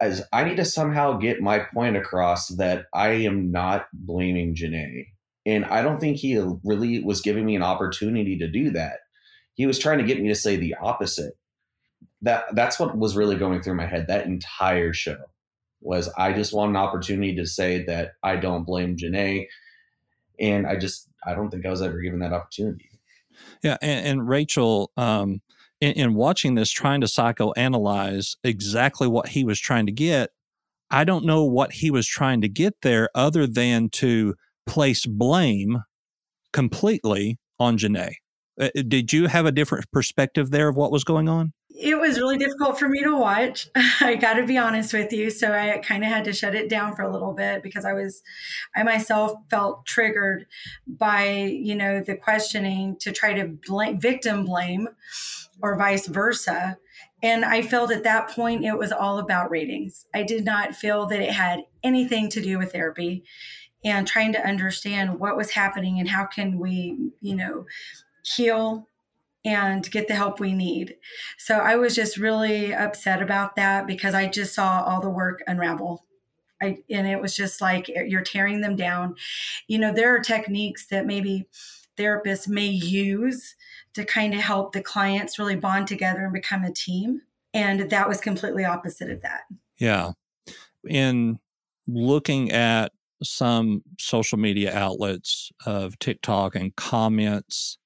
as 0.00 0.22
I 0.32 0.44
need 0.44 0.56
to 0.56 0.64
somehow 0.64 1.18
get 1.18 1.40
my 1.40 1.60
point 1.74 1.96
across 1.96 2.48
that 2.56 2.86
I 2.94 3.08
am 3.08 3.50
not 3.50 3.86
blaming 3.92 4.54
Jenaye. 4.54 5.06
And 5.44 5.64
I 5.64 5.82
don't 5.82 5.98
think 5.98 6.18
he 6.18 6.38
really 6.64 7.02
was 7.02 7.20
giving 7.20 7.44
me 7.44 7.56
an 7.56 7.62
opportunity 7.62 8.38
to 8.38 8.48
do 8.48 8.70
that. 8.70 8.98
He 9.54 9.66
was 9.66 9.78
trying 9.78 9.98
to 9.98 10.04
get 10.04 10.20
me 10.20 10.28
to 10.28 10.34
say 10.34 10.56
the 10.56 10.76
opposite. 10.80 11.34
That 12.22 12.44
that's 12.54 12.78
what 12.78 12.96
was 12.96 13.16
really 13.16 13.36
going 13.36 13.62
through 13.62 13.74
my 13.74 13.86
head 13.86 14.06
that 14.08 14.26
entire 14.26 14.92
show 14.92 15.16
was 15.80 16.08
I 16.16 16.32
just 16.32 16.52
want 16.52 16.70
an 16.70 16.76
opportunity 16.76 17.34
to 17.36 17.46
say 17.46 17.84
that 17.84 18.12
I 18.22 18.36
don't 18.36 18.64
blame 18.64 18.96
Jenaye. 18.96 19.46
And 20.40 20.66
I 20.66 20.76
just 20.76 21.08
I 21.26 21.34
don't 21.34 21.50
think 21.50 21.66
I 21.66 21.70
was 21.70 21.82
ever 21.82 22.00
given 22.00 22.20
that 22.20 22.32
opportunity. 22.32 22.88
Yeah, 23.62 23.76
and, 23.82 24.06
and 24.06 24.28
Rachel, 24.28 24.90
um, 24.96 25.40
in, 25.80 25.92
in 25.92 26.14
watching 26.14 26.54
this, 26.54 26.70
trying 26.70 27.00
to 27.00 27.06
psychoanalyze 27.06 28.36
exactly 28.42 29.06
what 29.06 29.28
he 29.28 29.44
was 29.44 29.60
trying 29.60 29.86
to 29.86 29.92
get, 29.92 30.30
I 30.90 31.04
don't 31.04 31.24
know 31.24 31.44
what 31.44 31.72
he 31.72 31.90
was 31.90 32.06
trying 32.06 32.40
to 32.40 32.48
get 32.48 32.74
there 32.82 33.08
other 33.14 33.46
than 33.46 33.90
to 33.90 34.34
place 34.66 35.06
blame 35.06 35.82
completely 36.52 37.38
on 37.58 37.78
Jenaye. 37.78 38.14
Uh, 38.58 38.68
did 38.88 39.12
you 39.12 39.26
have 39.26 39.46
a 39.46 39.52
different 39.52 39.90
perspective 39.92 40.50
there 40.50 40.68
of 40.68 40.76
what 40.76 40.90
was 40.90 41.04
going 41.04 41.28
on? 41.28 41.52
It 41.70 41.98
was 41.98 42.18
really 42.18 42.38
difficult 42.38 42.76
for 42.76 42.88
me 42.88 43.04
to 43.04 43.16
watch. 43.16 43.68
I 44.00 44.16
got 44.16 44.34
to 44.34 44.46
be 44.46 44.58
honest 44.58 44.92
with 44.92 45.12
you. 45.12 45.30
So 45.30 45.52
I 45.52 45.78
kind 45.78 46.02
of 46.02 46.10
had 46.10 46.24
to 46.24 46.32
shut 46.32 46.56
it 46.56 46.68
down 46.68 46.96
for 46.96 47.02
a 47.02 47.12
little 47.12 47.32
bit 47.32 47.62
because 47.62 47.84
I 47.84 47.92
was, 47.92 48.22
I 48.74 48.82
myself 48.82 49.32
felt 49.48 49.86
triggered 49.86 50.46
by, 50.88 51.28
you 51.28 51.76
know, 51.76 52.00
the 52.00 52.16
questioning 52.16 52.96
to 53.00 53.12
try 53.12 53.32
to 53.34 53.56
blame, 53.66 54.00
victim 54.00 54.44
blame 54.44 54.88
or 55.62 55.76
vice 55.76 56.08
versa. 56.08 56.78
And 57.22 57.44
I 57.44 57.62
felt 57.62 57.92
at 57.92 58.04
that 58.04 58.30
point 58.30 58.64
it 58.64 58.76
was 58.76 58.90
all 58.90 59.18
about 59.18 59.50
ratings. 59.50 60.06
I 60.12 60.24
did 60.24 60.44
not 60.44 60.74
feel 60.74 61.06
that 61.06 61.20
it 61.20 61.32
had 61.32 61.60
anything 61.84 62.28
to 62.30 62.40
do 62.40 62.58
with 62.58 62.72
therapy 62.72 63.24
and 63.84 64.06
trying 64.06 64.32
to 64.32 64.44
understand 64.44 65.20
what 65.20 65.36
was 65.36 65.50
happening 65.50 66.00
and 66.00 66.08
how 66.08 66.26
can 66.26 66.58
we, 66.58 67.12
you 67.20 67.36
know, 67.36 67.66
heal 68.36 68.88
and 69.44 69.90
get 69.90 70.08
the 70.08 70.14
help 70.14 70.40
we 70.40 70.52
need. 70.52 70.96
So 71.38 71.58
I 71.58 71.76
was 71.76 71.94
just 71.94 72.16
really 72.16 72.74
upset 72.74 73.22
about 73.22 73.56
that 73.56 73.86
because 73.86 74.14
I 74.14 74.26
just 74.26 74.54
saw 74.54 74.82
all 74.82 75.00
the 75.00 75.10
work 75.10 75.42
unravel. 75.46 76.04
I, 76.60 76.78
and 76.90 77.06
it 77.06 77.20
was 77.20 77.36
just 77.36 77.60
like 77.60 77.88
eh, 77.88 78.02
you're 78.02 78.22
tearing 78.22 78.60
them 78.60 78.76
down. 78.76 79.14
You 79.68 79.78
know, 79.78 79.92
there 79.92 80.14
are 80.14 80.20
techniques 80.20 80.86
that 80.88 81.06
maybe 81.06 81.46
therapists 81.96 82.48
may 82.48 82.66
use 82.66 83.54
to 83.94 84.04
kind 84.04 84.34
of 84.34 84.40
help 84.40 84.72
the 84.72 84.82
clients 84.82 85.38
really 85.38 85.56
bond 85.56 85.86
together 85.86 86.24
and 86.24 86.32
become 86.32 86.64
a 86.64 86.72
team. 86.72 87.22
And 87.54 87.90
that 87.90 88.08
was 88.08 88.20
completely 88.20 88.64
opposite 88.64 89.10
of 89.10 89.22
that. 89.22 89.42
Yeah. 89.78 90.12
In 90.86 91.38
looking 91.86 92.52
at 92.52 92.92
some 93.22 93.82
social 93.98 94.38
media 94.38 94.76
outlets 94.76 95.50
of 95.64 95.98
TikTok 95.98 96.54
and 96.54 96.74
comments, 96.76 97.78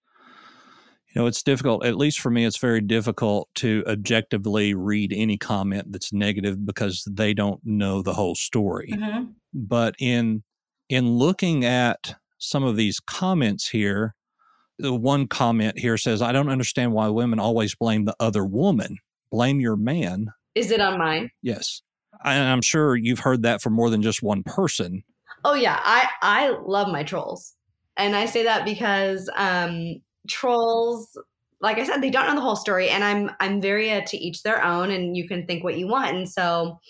you 1.14 1.20
know, 1.20 1.26
it's 1.26 1.42
difficult, 1.42 1.84
at 1.84 1.96
least 1.96 2.20
for 2.20 2.30
me, 2.30 2.44
it's 2.44 2.58
very 2.58 2.80
difficult 2.80 3.48
to 3.56 3.84
objectively 3.86 4.72
read 4.74 5.12
any 5.14 5.36
comment 5.36 5.92
that's 5.92 6.12
negative 6.12 6.64
because 6.64 7.06
they 7.10 7.34
don't 7.34 7.60
know 7.64 8.00
the 8.00 8.14
whole 8.14 8.34
story. 8.34 8.92
Mhm. 8.92 9.34
But 9.52 9.94
in 9.98 10.42
in 10.88 11.16
looking 11.16 11.64
at 11.64 12.16
some 12.38 12.64
of 12.64 12.76
these 12.76 13.00
comments 13.00 13.68
here, 13.68 14.14
the 14.78 14.92
one 14.92 15.26
comment 15.26 15.78
here 15.78 15.96
says, 15.96 16.20
I 16.20 16.32
don't 16.32 16.48
understand 16.48 16.92
why 16.92 17.08
women 17.08 17.38
always 17.38 17.74
blame 17.74 18.04
the 18.04 18.16
other 18.18 18.44
woman. 18.44 18.98
Blame 19.30 19.60
your 19.60 19.76
man. 19.76 20.32
Is 20.54 20.70
it 20.70 20.80
on 20.80 20.98
mine? 20.98 21.30
Yes. 21.40 21.82
And 22.24 22.44
I'm 22.44 22.62
sure 22.62 22.96
you've 22.96 23.20
heard 23.20 23.42
that 23.42 23.62
from 23.62 23.72
more 23.72 23.90
than 23.90 24.02
just 24.02 24.22
one 24.22 24.42
person. 24.42 25.02
Oh 25.44 25.54
yeah, 25.54 25.80
I 25.82 26.08
I 26.22 26.50
love 26.64 26.88
my 26.88 27.02
trolls, 27.02 27.54
and 27.96 28.14
I 28.14 28.26
say 28.26 28.44
that 28.44 28.64
because 28.64 29.28
um, 29.36 30.00
trolls, 30.28 31.16
like 31.60 31.78
I 31.78 31.84
said, 31.84 32.00
they 32.00 32.10
don't 32.10 32.26
know 32.26 32.34
the 32.34 32.40
whole 32.40 32.56
story, 32.56 32.88
and 32.90 33.04
I'm 33.04 33.30
I'm 33.40 33.60
very 33.60 33.92
uh, 33.92 34.02
to 34.06 34.16
each 34.16 34.42
their 34.42 34.64
own, 34.64 34.90
and 34.90 35.16
you 35.16 35.28
can 35.28 35.46
think 35.46 35.64
what 35.64 35.78
you 35.78 35.88
want, 35.88 36.16
and 36.16 36.28
so 36.28 36.80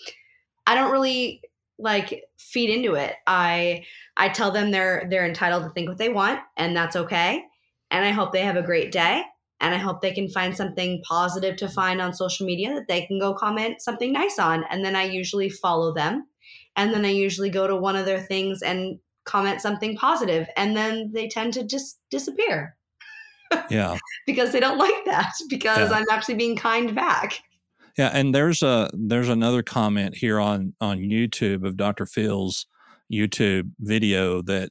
I 0.67 0.75
don't 0.75 0.91
really 0.91 1.41
like 1.79 2.23
feed 2.37 2.69
into 2.69 2.95
it. 2.95 3.15
I 3.27 3.85
I 4.17 4.29
tell 4.29 4.51
them 4.51 4.71
they're 4.71 5.07
they're 5.09 5.25
entitled 5.25 5.63
to 5.63 5.69
think 5.69 5.89
what 5.89 5.97
they 5.97 6.09
want, 6.09 6.39
and 6.57 6.75
that's 6.75 6.95
okay. 6.95 7.43
And 7.91 8.05
I 8.05 8.09
hope 8.09 8.31
they 8.31 8.41
have 8.41 8.55
a 8.55 8.63
great 8.63 8.91
day, 8.91 9.23
and 9.59 9.75
I 9.75 9.77
hope 9.77 10.01
they 10.01 10.13
can 10.13 10.29
find 10.29 10.55
something 10.55 11.03
positive 11.07 11.57
to 11.57 11.69
find 11.69 12.01
on 12.01 12.13
social 12.13 12.45
media 12.45 12.73
that 12.73 12.87
they 12.87 13.05
can 13.05 13.19
go 13.19 13.33
comment 13.33 13.81
something 13.81 14.11
nice 14.11 14.39
on, 14.39 14.63
and 14.69 14.83
then 14.83 14.95
I 14.95 15.03
usually 15.03 15.49
follow 15.49 15.93
them 15.93 16.27
and 16.75 16.93
then 16.93 17.05
I 17.05 17.09
usually 17.09 17.49
go 17.49 17.67
to 17.67 17.75
one 17.75 17.95
of 17.95 18.05
their 18.05 18.19
things 18.19 18.61
and 18.61 18.99
comment 19.25 19.61
something 19.61 19.95
positive, 19.95 20.47
and 20.57 20.75
then 20.75 21.11
they 21.13 21.27
tend 21.27 21.53
to 21.53 21.63
just 21.63 21.99
disappear 22.09 22.75
Yeah. 23.69 23.97
because 24.25 24.51
they 24.51 24.59
don't 24.59 24.77
like 24.77 25.05
that 25.05 25.31
because 25.49 25.89
Yeah. 25.89 25.97
I'm 25.97 26.05
actually 26.11 26.35
being 26.35 26.55
kind 26.55 26.93
back. 26.95 27.39
Yeah, 27.97 28.09
and 28.11 28.33
there's 28.33 28.63
a 28.63 28.89
there's 28.93 29.29
another 29.29 29.61
comment 29.61 30.15
here 30.15 30.39
on 30.39 30.73
on 30.81 30.99
YouTube 30.99 31.65
of 31.67 31.77
Dr. 31.77 32.05
Phil's 32.07 32.65
YouTube 33.11 33.71
video 33.79 34.41
that 34.43 34.69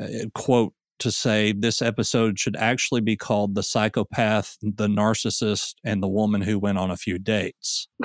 uh, 0.00 0.28
quote 0.34 0.74
to 0.98 1.10
say 1.10 1.52
this 1.52 1.80
episode 1.80 2.38
should 2.38 2.56
actually 2.56 3.00
be 3.00 3.16
called 3.16 3.54
the 3.54 3.62
psychopath, 3.62 4.56
the 4.60 4.88
narcissist, 4.88 5.74
and 5.84 6.02
the 6.02 6.08
woman 6.08 6.42
who 6.42 6.58
went 6.58 6.76
on 6.76 6.90
a 6.90 6.96
few 6.96 7.18
dates. 7.18 7.88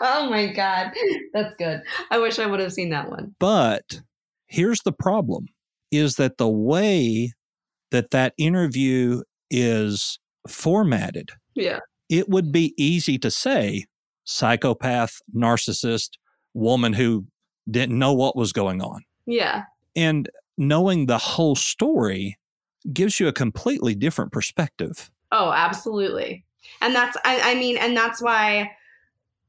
oh 0.00 0.28
my 0.30 0.46
god, 0.46 0.92
that's 1.32 1.54
good. 1.56 1.82
I 2.10 2.18
wish 2.18 2.38
I 2.38 2.46
would 2.46 2.60
have 2.60 2.72
seen 2.72 2.90
that 2.90 3.10
one. 3.10 3.34
But 3.38 4.00
here's 4.46 4.80
the 4.80 4.92
problem 4.92 5.46
is 5.90 6.14
that 6.16 6.38
the 6.38 6.48
way 6.48 7.32
that 7.94 8.10
that 8.10 8.34
interview 8.38 9.22
is 9.50 10.18
formatted, 10.48 11.30
Yeah. 11.54 11.78
it 12.08 12.28
would 12.28 12.50
be 12.50 12.74
easy 12.76 13.18
to 13.18 13.30
say 13.30 13.84
psychopath, 14.24 15.20
narcissist, 15.34 16.10
woman 16.54 16.92
who 16.92 17.24
didn't 17.70 17.96
know 17.96 18.12
what 18.12 18.34
was 18.34 18.52
going 18.52 18.82
on. 18.82 19.04
Yeah. 19.26 19.62
And 19.94 20.28
knowing 20.58 21.06
the 21.06 21.18
whole 21.18 21.54
story 21.54 22.36
gives 22.92 23.20
you 23.20 23.28
a 23.28 23.32
completely 23.32 23.94
different 23.94 24.32
perspective. 24.32 25.08
Oh, 25.30 25.52
absolutely. 25.52 26.44
And 26.80 26.94
that's 26.96 27.16
I, 27.24 27.52
I 27.52 27.54
mean, 27.54 27.76
and 27.76 27.96
that's 27.96 28.20
why 28.20 28.70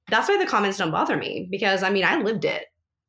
that's 0.10 0.30
why 0.30 0.38
the 0.38 0.46
comments 0.46 0.78
don't 0.78 0.92
bother 0.92 1.18
me 1.18 1.48
because 1.50 1.82
I 1.82 1.90
mean 1.90 2.04
I 2.06 2.22
lived 2.22 2.46
it. 2.46 2.66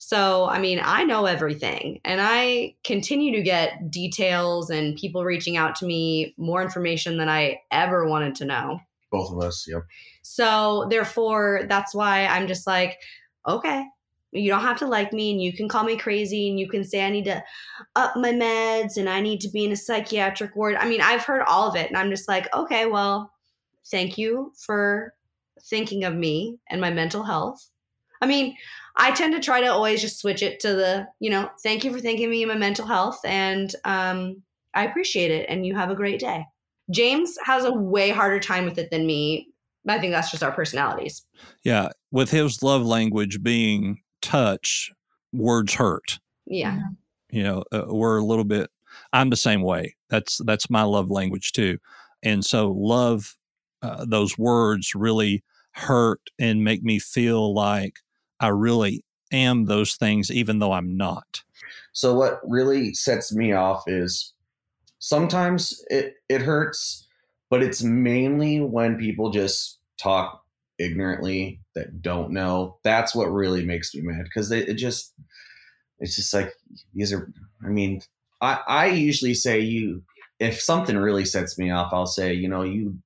So 0.06 0.44
I 0.44 0.60
mean 0.60 0.80
I 0.80 1.02
know 1.02 1.26
everything 1.26 1.98
and 2.04 2.20
I 2.22 2.76
continue 2.84 3.34
to 3.34 3.42
get 3.42 3.90
details 3.90 4.70
and 4.70 4.94
people 4.94 5.24
reaching 5.24 5.56
out 5.56 5.74
to 5.76 5.84
me 5.84 6.32
more 6.36 6.62
information 6.62 7.16
than 7.16 7.28
I 7.28 7.58
ever 7.72 8.06
wanted 8.06 8.36
to 8.36 8.44
know. 8.44 8.78
Both 9.10 9.32
of 9.32 9.42
us. 9.42 9.66
Yep. 9.66 9.82
So 10.22 10.86
therefore 10.90 11.62
that's 11.68 11.92
why 11.92 12.24
I'm 12.26 12.46
just 12.46 12.68
like, 12.68 13.00
okay, 13.48 13.84
you 14.30 14.48
don't 14.48 14.60
have 14.60 14.78
to 14.78 14.86
like 14.86 15.12
me 15.12 15.32
and 15.32 15.42
you 15.42 15.52
can 15.52 15.68
call 15.68 15.82
me 15.82 15.96
crazy 15.96 16.48
and 16.48 16.60
you 16.60 16.68
can 16.68 16.84
say 16.84 17.04
I 17.04 17.10
need 17.10 17.24
to 17.24 17.42
up 17.96 18.14
my 18.14 18.30
meds 18.30 18.98
and 18.98 19.08
I 19.08 19.20
need 19.20 19.40
to 19.40 19.48
be 19.48 19.64
in 19.64 19.72
a 19.72 19.76
psychiatric 19.76 20.54
ward. 20.54 20.76
I 20.76 20.88
mean, 20.88 21.00
I've 21.00 21.24
heard 21.24 21.42
all 21.48 21.68
of 21.68 21.74
it 21.74 21.88
and 21.88 21.96
I'm 21.96 22.10
just 22.10 22.28
like, 22.28 22.46
okay, 22.54 22.86
well, 22.86 23.32
thank 23.90 24.16
you 24.16 24.52
for 24.56 25.14
thinking 25.62 26.04
of 26.04 26.14
me 26.14 26.60
and 26.70 26.80
my 26.80 26.92
mental 26.92 27.24
health. 27.24 27.70
I 28.20 28.26
mean, 28.26 28.56
I 28.96 29.10
tend 29.12 29.34
to 29.34 29.40
try 29.40 29.60
to 29.60 29.66
always 29.66 30.00
just 30.00 30.18
switch 30.18 30.42
it 30.42 30.58
to 30.60 30.74
the, 30.74 31.06
you 31.20 31.30
know, 31.30 31.50
thank 31.62 31.84
you 31.84 31.92
for 31.92 32.00
thinking 32.00 32.30
me 32.30 32.42
in 32.42 32.48
my 32.48 32.54
mental 32.54 32.86
health 32.86 33.20
and 33.24 33.74
um, 33.84 34.42
I 34.74 34.84
appreciate 34.86 35.30
it 35.30 35.46
and 35.48 35.66
you 35.66 35.74
have 35.74 35.90
a 35.90 35.94
great 35.94 36.18
day. 36.18 36.44
James 36.90 37.36
has 37.44 37.64
a 37.64 37.72
way 37.72 38.10
harder 38.10 38.40
time 38.40 38.64
with 38.64 38.78
it 38.78 38.90
than 38.90 39.06
me. 39.06 39.48
I 39.88 39.98
think 39.98 40.12
that's 40.12 40.30
just 40.30 40.42
our 40.42 40.52
personalities. 40.52 41.24
Yeah. 41.62 41.90
With 42.10 42.30
his 42.30 42.62
love 42.62 42.82
language 42.82 43.42
being 43.42 44.00
touch, 44.22 44.90
words 45.32 45.74
hurt. 45.74 46.18
Yeah. 46.46 46.78
You 47.30 47.42
know, 47.42 47.64
uh, 47.72 47.84
we're 47.88 48.18
a 48.18 48.24
little 48.24 48.44
bit, 48.44 48.70
I'm 49.12 49.30
the 49.30 49.36
same 49.36 49.62
way. 49.62 49.94
That's, 50.08 50.40
that's 50.44 50.70
my 50.70 50.82
love 50.82 51.10
language 51.10 51.52
too. 51.52 51.78
And 52.22 52.44
so 52.44 52.72
love, 52.72 53.36
uh, 53.82 54.06
those 54.08 54.38
words 54.38 54.94
really 54.94 55.44
hurt 55.72 56.20
and 56.38 56.64
make 56.64 56.82
me 56.82 56.98
feel 56.98 57.54
like 57.54 57.96
I 58.40 58.48
really 58.48 59.04
am 59.32 59.64
those 59.64 59.94
things, 59.94 60.30
even 60.30 60.58
though 60.58 60.72
I'm 60.72 60.96
not. 60.96 61.42
So 61.92 62.14
what 62.14 62.40
really 62.44 62.94
sets 62.94 63.34
me 63.34 63.52
off 63.52 63.84
is 63.86 64.32
sometimes 64.98 65.84
it 65.88 66.14
it 66.28 66.42
hurts, 66.42 67.06
but 67.50 67.62
it's 67.62 67.82
mainly 67.82 68.60
when 68.60 68.98
people 68.98 69.30
just 69.30 69.78
talk 70.00 70.42
ignorantly 70.78 71.60
that 71.74 72.02
don't 72.02 72.30
know. 72.30 72.78
That's 72.82 73.14
what 73.14 73.32
really 73.32 73.64
makes 73.64 73.94
me 73.94 74.02
mad 74.02 74.24
because 74.24 74.50
it, 74.50 74.74
just 74.74 75.14
it's 75.98 76.16
just 76.16 76.34
like 76.34 76.52
these 76.94 77.12
are. 77.12 77.30
I 77.64 77.68
mean, 77.68 78.02
I 78.40 78.60
I 78.66 78.86
usually 78.86 79.34
say 79.34 79.60
you 79.60 80.02
if 80.38 80.60
something 80.60 80.96
really 80.96 81.24
sets 81.24 81.58
me 81.58 81.70
off, 81.70 81.92
I'll 81.92 82.06
say 82.06 82.34
you 82.34 82.48
know 82.48 82.62
you 82.62 82.98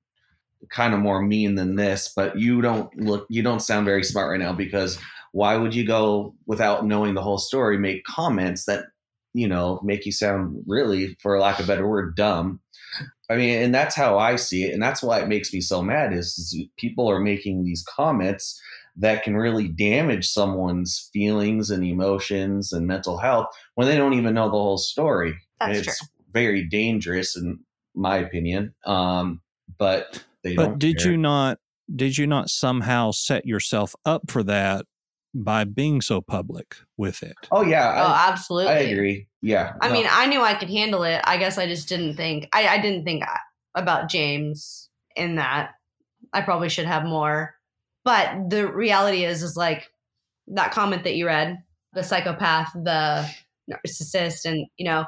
kind 0.69 0.93
of 0.93 0.99
more 0.99 1.21
mean 1.21 1.55
than 1.55 1.75
this, 1.75 2.11
but 2.15 2.37
you 2.37 2.61
don't 2.61 2.95
look 2.97 3.25
you 3.29 3.41
don't 3.41 3.61
sound 3.61 3.85
very 3.85 4.03
smart 4.03 4.31
right 4.31 4.39
now 4.39 4.53
because 4.53 4.99
why 5.31 5.55
would 5.55 5.73
you 5.73 5.85
go 5.85 6.35
without 6.45 6.85
knowing 6.85 7.13
the 7.13 7.21
whole 7.21 7.37
story 7.37 7.77
make 7.77 8.03
comments 8.03 8.65
that 8.65 8.85
you 9.33 9.47
know 9.47 9.79
make 9.83 10.05
you 10.05 10.11
sound 10.11 10.61
really 10.67 11.15
for 11.21 11.39
lack 11.39 11.59
of 11.59 11.65
a 11.65 11.67
better 11.67 11.87
word 11.87 12.15
dumb 12.15 12.59
i 13.29 13.35
mean 13.37 13.61
and 13.61 13.73
that's 13.73 13.95
how 13.95 14.17
i 14.17 14.35
see 14.35 14.63
it 14.63 14.73
and 14.73 14.81
that's 14.83 15.01
why 15.01 15.19
it 15.19 15.27
makes 15.27 15.53
me 15.53 15.61
so 15.61 15.81
mad 15.81 16.11
is, 16.13 16.37
is 16.37 16.61
people 16.77 17.09
are 17.09 17.19
making 17.19 17.63
these 17.63 17.83
comments 17.83 18.59
that 18.97 19.23
can 19.23 19.37
really 19.37 19.69
damage 19.69 20.27
someone's 20.27 21.09
feelings 21.13 21.69
and 21.69 21.83
emotions 21.85 22.73
and 22.73 22.85
mental 22.87 23.17
health 23.17 23.47
when 23.75 23.87
they 23.87 23.95
don't 23.95 24.13
even 24.13 24.33
know 24.33 24.45
the 24.47 24.51
whole 24.51 24.77
story 24.77 25.33
That's 25.61 25.79
it's 25.79 25.97
true. 25.99 26.07
very 26.33 26.67
dangerous 26.67 27.37
in 27.37 27.59
my 27.95 28.17
opinion 28.17 28.73
um 28.85 29.41
but 29.77 30.23
they 30.43 30.55
But 30.55 30.63
don't 30.65 30.79
did 30.79 30.97
care. 30.97 31.11
you 31.11 31.17
not, 31.17 31.59
did 31.95 32.17
you 32.17 32.27
not 32.27 32.49
somehow 32.49 33.11
set 33.11 33.45
yourself 33.45 33.95
up 34.05 34.29
for 34.29 34.43
that 34.43 34.85
by 35.33 35.63
being 35.63 36.01
so 36.01 36.21
public 36.21 36.75
with 36.97 37.23
it? 37.23 37.35
oh 37.51 37.63
yeah 37.63 37.93
Oh, 37.97 38.29
absolutely. 38.31 38.73
I 38.73 38.77
agree 38.79 39.27
yeah 39.41 39.73
I 39.81 39.87
no. 39.87 39.93
mean, 39.93 40.07
I 40.09 40.27
knew 40.27 40.41
I 40.41 40.53
could 40.53 40.69
handle 40.69 41.03
it. 41.03 41.21
I 41.23 41.37
guess 41.37 41.57
I 41.57 41.65
just 41.67 41.89
didn't 41.89 42.15
think. 42.15 42.47
I, 42.53 42.67
I 42.67 42.81
didn't 42.81 43.05
think 43.05 43.23
uh, 43.23 43.37
about 43.75 44.09
James 44.09 44.89
in 45.15 45.35
that. 45.35 45.71
I 46.33 46.41
probably 46.41 46.69
should 46.69 46.85
have 46.85 47.03
more. 47.03 47.55
But 48.03 48.49
the 48.49 48.67
reality 48.71 49.25
is, 49.25 49.43
is 49.43 49.55
like 49.57 49.91
that 50.47 50.71
comment 50.71 51.03
that 51.03 51.15
you 51.15 51.25
read, 51.25 51.57
the 51.93 52.03
psychopath, 52.03 52.71
the 52.73 53.29
narcissist, 53.71 54.45
and 54.45 54.65
you 54.77 54.85
know, 54.85 55.05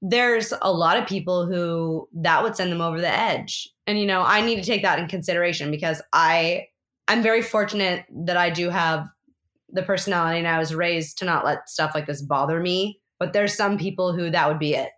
there's 0.00 0.52
a 0.62 0.72
lot 0.72 0.96
of 0.96 1.06
people 1.06 1.46
who 1.46 2.08
that 2.14 2.42
would 2.42 2.56
send 2.56 2.72
them 2.72 2.80
over 2.80 3.00
the 3.00 3.08
edge. 3.08 3.68
And 3.86 3.98
you 3.98 4.06
know, 4.06 4.22
I 4.22 4.40
need 4.40 4.56
to 4.56 4.64
take 4.64 4.82
that 4.82 4.98
in 4.98 5.08
consideration 5.08 5.70
because 5.70 6.00
I, 6.12 6.66
I'm 7.08 7.22
very 7.22 7.42
fortunate 7.42 8.04
that 8.24 8.36
I 8.36 8.50
do 8.50 8.70
have 8.70 9.08
the 9.72 9.82
personality 9.82 10.38
and 10.38 10.48
I 10.48 10.58
was 10.58 10.74
raised 10.74 11.18
to 11.18 11.24
not 11.24 11.44
let 11.44 11.68
stuff 11.68 11.92
like 11.94 12.06
this 12.06 12.22
bother 12.22 12.60
me. 12.60 13.00
But 13.18 13.32
there's 13.32 13.54
some 13.56 13.78
people 13.78 14.12
who 14.12 14.30
that 14.30 14.48
would 14.48 14.58
be 14.58 14.74
it. 14.74 14.90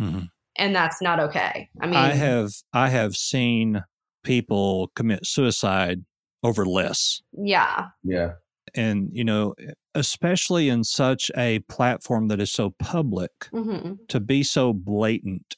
Mhm. 0.00 0.28
And 0.56 0.74
that's 0.74 1.00
not 1.00 1.20
okay. 1.20 1.68
I 1.80 1.86
mean, 1.86 1.94
I 1.96 2.14
have, 2.14 2.50
I 2.72 2.88
have 2.88 3.16
seen 3.16 3.84
people 4.24 4.90
commit 4.96 5.24
suicide 5.26 6.04
over 6.42 6.66
less. 6.66 7.22
yeah. 7.32 7.86
yeah 8.02 8.32
And, 8.74 9.10
you 9.12 9.22
know, 9.24 9.54
especially 9.94 10.68
in 10.68 10.82
such 10.84 11.30
a 11.36 11.60
platform 11.68 12.28
that 12.28 12.40
is 12.40 12.52
so 12.52 12.74
public, 12.78 13.30
hmm 13.52 13.92
to 14.08 14.20
be 14.20 14.42
so 14.42 14.72
blatant. 14.72 15.56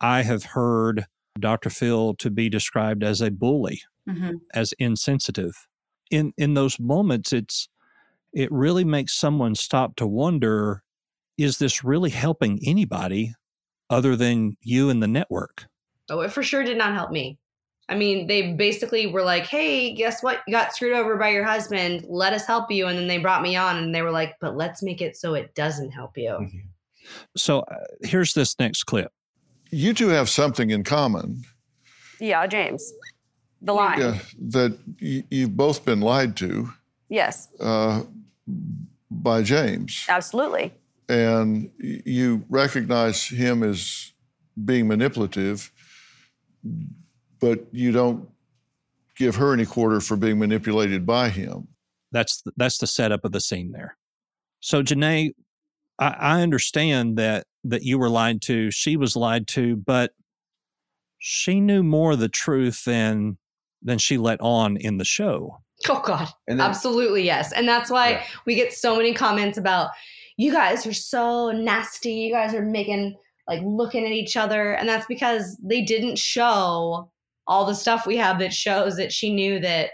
I 0.00 0.22
have 0.22 0.44
heard 0.44 1.06
Dr. 1.38 1.70
Phil 1.70 2.14
to 2.14 2.30
be 2.30 2.48
described 2.48 3.02
as 3.04 3.20
a 3.20 3.30
bully, 3.30 3.82
Mhm. 4.08 4.40
as 4.52 4.72
insensitive. 4.78 5.54
In 6.10 6.32
in 6.36 6.54
those 6.54 6.78
moments, 6.80 7.32
it's 7.32 7.68
it 8.34 8.50
really 8.52 8.84
makes 8.84 9.14
someone 9.14 9.54
stop 9.54 9.96
to 9.96 10.06
wonder: 10.06 10.82
Is 11.38 11.58
this 11.58 11.84
really 11.84 12.10
helping 12.10 12.60
anybody 12.66 13.34
other 13.88 14.16
than 14.16 14.56
you 14.60 14.90
and 14.90 15.02
the 15.02 15.08
network? 15.08 15.66
Oh, 16.10 16.20
it 16.20 16.32
for 16.32 16.42
sure 16.42 16.64
did 16.64 16.76
not 16.76 16.94
help 16.94 17.10
me. 17.10 17.38
I 17.88 17.94
mean, 17.96 18.26
they 18.26 18.52
basically 18.52 19.06
were 19.06 19.22
like, 19.22 19.44
hey, 19.44 19.92
guess 19.92 20.22
what? 20.22 20.40
You 20.46 20.52
got 20.52 20.74
screwed 20.74 20.94
over 20.94 21.16
by 21.16 21.28
your 21.28 21.44
husband. 21.44 22.06
Let 22.08 22.32
us 22.32 22.46
help 22.46 22.70
you. 22.70 22.86
And 22.86 22.98
then 22.98 23.08
they 23.08 23.18
brought 23.18 23.42
me 23.42 23.56
on 23.56 23.76
and 23.76 23.94
they 23.94 24.00
were 24.00 24.10
like, 24.10 24.36
but 24.40 24.56
let's 24.56 24.82
make 24.82 25.02
it 25.02 25.16
so 25.16 25.34
it 25.34 25.54
doesn't 25.54 25.90
help 25.90 26.16
you. 26.16 26.48
So 27.36 27.60
uh, 27.60 27.74
here's 28.02 28.32
this 28.32 28.58
next 28.58 28.84
clip. 28.84 29.12
You 29.70 29.92
two 29.92 30.08
have 30.08 30.30
something 30.30 30.70
in 30.70 30.82
common. 30.82 31.42
Yeah, 32.18 32.46
James. 32.46 32.90
The 33.60 33.74
lie. 33.74 33.96
Yeah, 33.98 34.18
that 34.50 34.78
y- 35.02 35.24
you've 35.30 35.56
both 35.56 35.84
been 35.84 36.00
lied 36.00 36.36
to 36.38 36.72
Yes, 37.10 37.48
uh, 37.60 38.02
by 39.10 39.42
James, 39.42 40.04
absolutely. 40.08 40.72
and 41.08 41.70
you 41.78 42.44
recognize 42.48 43.26
him 43.26 43.62
as 43.62 44.12
being 44.64 44.86
manipulative, 44.88 45.72
but 47.40 47.66
you 47.72 47.92
don't 47.92 48.28
give 49.16 49.36
her 49.36 49.52
any 49.52 49.66
quarter 49.66 50.00
for 50.00 50.16
being 50.16 50.38
manipulated 50.38 51.06
by 51.06 51.28
him. 51.28 51.68
That's 52.12 52.42
the, 52.42 52.52
that's 52.56 52.78
the 52.78 52.86
setup 52.86 53.24
of 53.24 53.32
the 53.32 53.40
scene 53.40 53.72
there. 53.72 53.96
So 54.60 54.82
Jenaye, 54.82 55.34
I, 55.98 56.08
I 56.08 56.42
understand 56.42 57.16
that 57.18 57.46
that 57.64 57.82
you 57.82 57.98
were 57.98 58.10
lied 58.10 58.42
to, 58.42 58.70
she 58.70 58.96
was 58.96 59.16
lied 59.16 59.46
to, 59.48 59.76
but 59.76 60.12
she 61.18 61.60
knew 61.60 61.82
more 61.82 62.12
of 62.12 62.18
the 62.18 62.28
truth 62.28 62.84
than 62.84 63.38
than 63.82 63.98
she 63.98 64.16
let 64.18 64.40
on 64.40 64.76
in 64.76 64.98
the 64.98 65.04
show. 65.04 65.62
Oh, 65.90 66.00
God. 66.04 66.28
then 66.46 66.60
Absolutely, 66.60 67.24
yes. 67.24 67.52
And 67.52 67.68
that's 67.68 67.90
why 67.90 68.10
Yeah. 68.10 68.22
we 68.46 68.54
get 68.54 68.72
so 68.72 68.96
many 68.96 69.12
comments 69.12 69.58
about, 69.58 69.90
you 70.36 70.50
guys 70.52 70.86
are 70.86 70.94
so 70.94 71.50
nasty. 71.50 72.12
You 72.12 72.32
guys 72.32 72.54
are 72.54 72.62
making, 72.64 73.16
like, 73.46 73.60
looking 73.64 74.04
at 74.04 74.12
each 74.12 74.36
other. 74.36 74.72
And 74.72 74.88
that's 74.88 75.06
because 75.06 75.56
they 75.62 75.82
didn't 75.82 76.18
show 76.18 77.10
all 77.46 77.66
the 77.66 77.74
stuff 77.74 78.06
we 78.06 78.16
have 78.16 78.38
that 78.38 78.52
shows 78.54 78.96
that 78.96 79.12
she 79.12 79.32
knew 79.32 79.60
that 79.60 79.90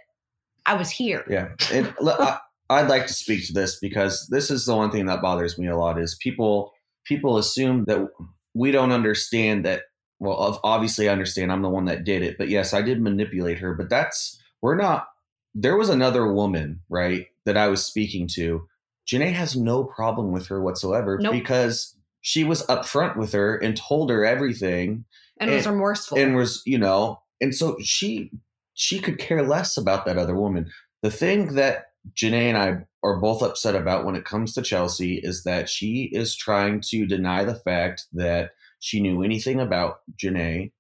I 0.67 0.75
was 0.75 0.91
here. 0.91 1.25
Yeah, 1.29 1.49
and 1.73 1.93
I, 2.07 2.39
I'd 2.69 2.89
like 2.89 3.07
to 3.09 3.13
speak 3.13 3.45
to 3.47 3.53
this 3.53 3.79
because 3.81 4.29
this 4.31 4.51
is 4.51 4.67
the 4.67 4.77
one 4.77 4.91
thing 4.93 5.07
that 5.07 5.21
bothers 5.23 5.59
me 5.59 5.67
a 5.67 5.77
lot 5.77 6.01
is 6.01 6.15
people 6.21 6.73
people 7.05 7.39
assume 7.39 7.85
that 7.87 8.07
we 8.55 8.71
don't 8.71 8.93
understand 8.93 9.65
that. 9.65 9.83
Well, 10.21 10.61
obviously, 10.63 11.09
I 11.09 11.13
understand. 11.13 11.51
I'm 11.51 11.63
the 11.63 11.69
one 11.71 11.87
that 11.87 12.05
did 12.05 12.23
it, 12.23 12.37
but 12.39 12.49
yes, 12.49 12.73
I 12.75 12.83
did 12.83 13.01
manipulate 13.01 13.59
her. 13.59 13.75
But 13.75 13.89
that's 13.91 14.39
we're 14.63 14.77
not. 14.77 15.07
There 15.55 15.77
was 15.77 15.89
another 15.89 16.33
woman, 16.33 16.81
right, 16.89 17.27
that 17.45 17.57
I 17.57 17.69
was 17.69 17.85
speaking 17.85 18.29
to. 18.35 18.67
Jenaye 19.07 19.33
has 19.33 19.57
no 19.57 19.85
problem 19.85 20.31
with 20.33 20.47
her 20.49 20.61
whatsoever 20.63 21.19
Nope. 21.21 21.33
because 21.33 21.97
she 22.21 22.45
was 22.45 22.65
upfront 22.67 23.17
with 23.17 23.33
her 23.33 23.57
and 23.57 23.77
told 23.77 24.11
her 24.11 24.25
everything 24.25 25.05
And 25.41 25.51
was 25.51 25.67
remorseful. 25.67 26.19
and 26.19 26.37
was 26.37 26.63
you 26.67 26.79
know 26.79 27.21
and 27.41 27.53
so 27.55 27.77
she 27.83 28.31
she 28.75 29.01
could 29.01 29.19
care 29.19 29.43
less 29.43 29.77
about 29.77 30.05
that 30.05 30.19
other 30.19 30.37
woman 30.37 30.71
the 31.03 31.11
thing 31.11 31.55
that 31.55 31.87
Jenaye 32.15 32.51
and 32.51 32.59
I 32.59 32.77
are 33.03 33.19
both 33.19 33.43
upset 33.43 33.75
about 33.75 34.05
when 34.05 34.15
it 34.17 34.25
comes 34.27 34.53
to 34.55 34.63
Chelsea 34.63 35.17
is 35.17 35.43
that 35.45 35.69
she 35.69 36.05
is 36.13 36.37
trying 36.37 36.81
to 36.91 37.07
deny 37.07 37.43
the 37.45 37.55
fact 37.57 38.05
that 38.13 38.51
she 38.79 39.01
knew 39.01 39.23
anything 39.23 39.59
about 39.61 40.01
Jenaye. 40.17 40.73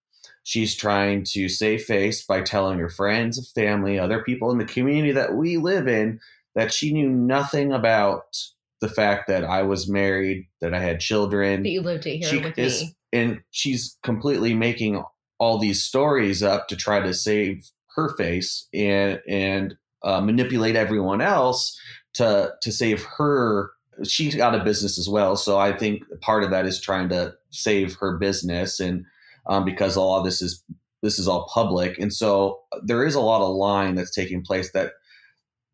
She's 0.43 0.75
trying 0.75 1.25
to 1.33 1.49
save 1.49 1.83
face 1.83 2.25
by 2.25 2.41
telling 2.41 2.79
her 2.79 2.89
friends, 2.89 3.51
family, 3.53 3.99
other 3.99 4.23
people 4.23 4.51
in 4.51 4.59
the 4.59 4.65
community 4.65 5.13
that 5.13 5.35
we 5.35 5.59
live 5.59 5.87
in 5.87 6.21
that 6.55 6.73
she 6.73 6.93
knew 6.93 7.09
nothing 7.09 7.73
about 7.73 8.37
the 8.81 8.89
fact 8.89 9.29
that 9.29 9.45
I 9.45 9.63
was 9.63 9.89
married, 9.89 10.49
that 10.61 10.75
I 10.75 10.81
had 10.81 11.01
children 11.01 11.63
that 11.63 11.69
you 11.69 11.83
lived 11.83 12.07
it 12.07 12.19
here 12.19 12.29
she 12.29 12.39
with 12.39 12.59
is, 12.59 12.83
me. 12.83 12.97
and 13.13 13.41
she's 13.51 13.99
completely 14.03 14.55
making 14.55 15.03
all 15.39 15.59
these 15.59 15.83
stories 15.83 16.43
up 16.43 16.69
to 16.69 16.77
try 16.77 17.01
to 17.01 17.15
save 17.15 17.71
her 17.95 18.15
face 18.17 18.67
and 18.73 19.21
and 19.29 19.75
uh, 20.03 20.21
manipulate 20.21 20.77
everyone 20.77 21.21
else 21.21 21.79
to 22.15 22.53
to 22.63 22.73
save 22.73 23.05
her. 23.19 23.71
She's 24.05 24.39
out 24.41 24.55
of 24.55 24.65
business 24.65 24.99
as 24.99 25.09
well, 25.09 25.37
so 25.37 25.59
I 25.59 25.77
think 25.77 26.03
part 26.23 26.43
of 26.43 26.51
that 26.51 26.67
is 26.67 26.81
trying 26.81 27.11
to 27.11 27.35
save 27.51 27.97
her 27.97 28.17
business, 28.17 28.81
and 28.81 29.05
um, 29.51 29.67
because 29.67 29.99
all 29.99 30.17
of 30.17 30.25
this 30.25 30.41
is 30.41 30.65
this 31.03 31.19
is 31.19 31.29
all 31.29 31.51
public, 31.53 31.99
and 31.99 32.13
so 32.13 32.61
there 32.83 33.05
is 33.05 33.15
a 33.15 33.21
lot 33.21 33.43
of 33.43 33.55
lying 33.55 33.95
that's 33.95 34.15
taking 34.15 34.43
place 34.43 34.73
that 34.73 34.93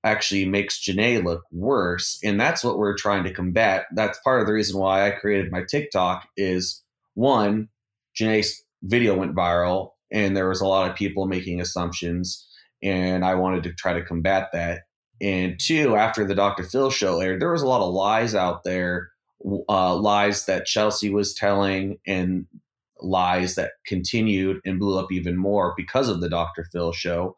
actually 0.07 0.47
makes 0.47 0.81
Jenaye 0.81 1.23
look 1.23 1.43
worse. 1.51 2.21
And 2.23 2.41
that's 2.41 2.63
what 2.63 2.79
we're 2.79 2.97
trying 2.97 3.25
to 3.25 3.33
combat. 3.33 3.87
That's 3.93 4.21
part 4.21 4.41
of 4.41 4.47
the 4.47 4.53
reason 4.53 4.79
why 4.79 5.07
I 5.07 5.11
created 5.11 5.51
my 5.51 5.65
TikTok 5.69 6.29
is 6.37 6.83
one, 7.15 7.69
Jenaye's 8.19 8.63
video 8.83 9.17
went 9.17 9.35
viral 9.35 9.91
and 10.13 10.37
there 10.37 10.49
was 10.49 10.61
a 10.61 10.67
lot 10.67 10.89
of 10.89 10.97
people 10.97 11.27
making 11.27 11.61
assumptions 11.61 12.47
and 12.83 13.25
I 13.25 13.35
wanted 13.35 13.65
to 13.65 13.73
try 13.73 13.95
to 13.95 14.05
combat 14.05 14.51
that. 14.53 14.83
And 15.21 15.59
two, 15.59 15.97
after 15.97 16.25
the 16.25 16.35
Dr. 16.35 16.63
Phil 16.63 16.91
show 16.91 17.21
aired, 17.21 17.41
there 17.41 17.51
was 17.51 17.63
a 17.63 17.67
lot 17.67 17.81
of 17.81 17.93
lies 17.93 18.35
out 18.35 18.63
there, 18.65 19.11
uh, 19.69 19.97
lies 19.97 20.47
that 20.47 20.67
Chelsea 20.67 21.11
was 21.11 21.35
telling 21.35 21.99
and 22.07 22.47
lies 23.01 23.55
that 23.55 23.73
continued 23.87 24.61
and 24.65 24.79
blew 24.79 24.99
up 24.99 25.13
even 25.13 25.37
more 25.37 25.75
because 25.77 26.09
of 26.09 26.21
the 26.21 26.29
Dr. 26.29 26.67
Phil 26.73 26.93
show. 26.93 27.37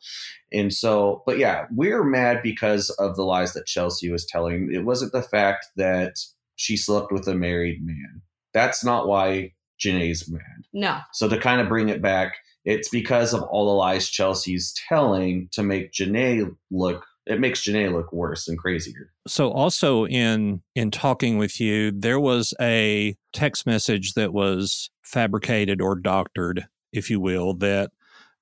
And 0.53 0.73
so, 0.73 1.23
but 1.27 1.39
yeah, 1.39 1.67
we're 1.75 2.05
mad 2.05 2.41
because 2.43 2.91
of 2.91 3.17
the 3.17 3.25
lies 3.25 3.53
that 3.55 3.67
Chelsea 3.67 4.11
was 4.11 4.25
telling. 4.25 4.73
It 4.73 4.85
wasn't 4.85 5.13
the 5.13 5.23
fact 5.23 5.67
that 5.77 6.17
she 6.57 6.77
slept 6.77 7.13
with 7.13 7.27
a 7.29 7.35
married 7.35 7.85
man. 7.85 8.23
That's 8.53 8.85
not 8.85 9.07
why 9.07 9.55
Jenaye's 9.79 10.29
mad. 10.29 10.65
No. 10.73 10.99
So 11.13 11.29
to 11.29 11.39
kind 11.39 11.61
of 11.61 11.69
bring 11.69 11.89
it 11.89 12.03
back, 12.03 12.37
it's 12.65 12.89
because 12.89 13.33
of 13.33 13.43
all 13.45 13.67
the 13.67 13.73
lies 13.73 14.09
Chelsea's 14.09 14.75
telling 14.89 15.49
to 15.53 15.63
make 15.63 15.93
Jenaye 15.93 16.55
look 16.71 17.05
it 17.29 17.41
makes 17.41 17.61
Jenaye 17.61 17.93
look 17.93 18.11
worse 18.13 18.49
and 18.49 18.59
crazier. 18.59 19.13
So 19.27 19.51
also 19.51 20.07
in 20.07 20.63
in 20.75 20.91
talking 20.91 21.37
with 21.37 21.61
you, 21.61 21.93
there 21.93 22.19
was 22.19 22.55
a 22.61 23.17
text 23.33 23.67
message 23.67 24.15
that 24.15 24.33
was 24.33 24.91
fabricated 25.05 25.81
or 25.81 25.95
doctored, 25.95 26.67
if 26.93 27.11
you 27.11 27.21
will, 27.21 27.55
that 27.55 27.91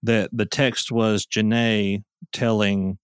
that 0.05 0.31
the 0.33 0.47
text 0.47 0.93
was 0.93 1.27
Jenaye 1.27 2.05
telling 2.33 2.99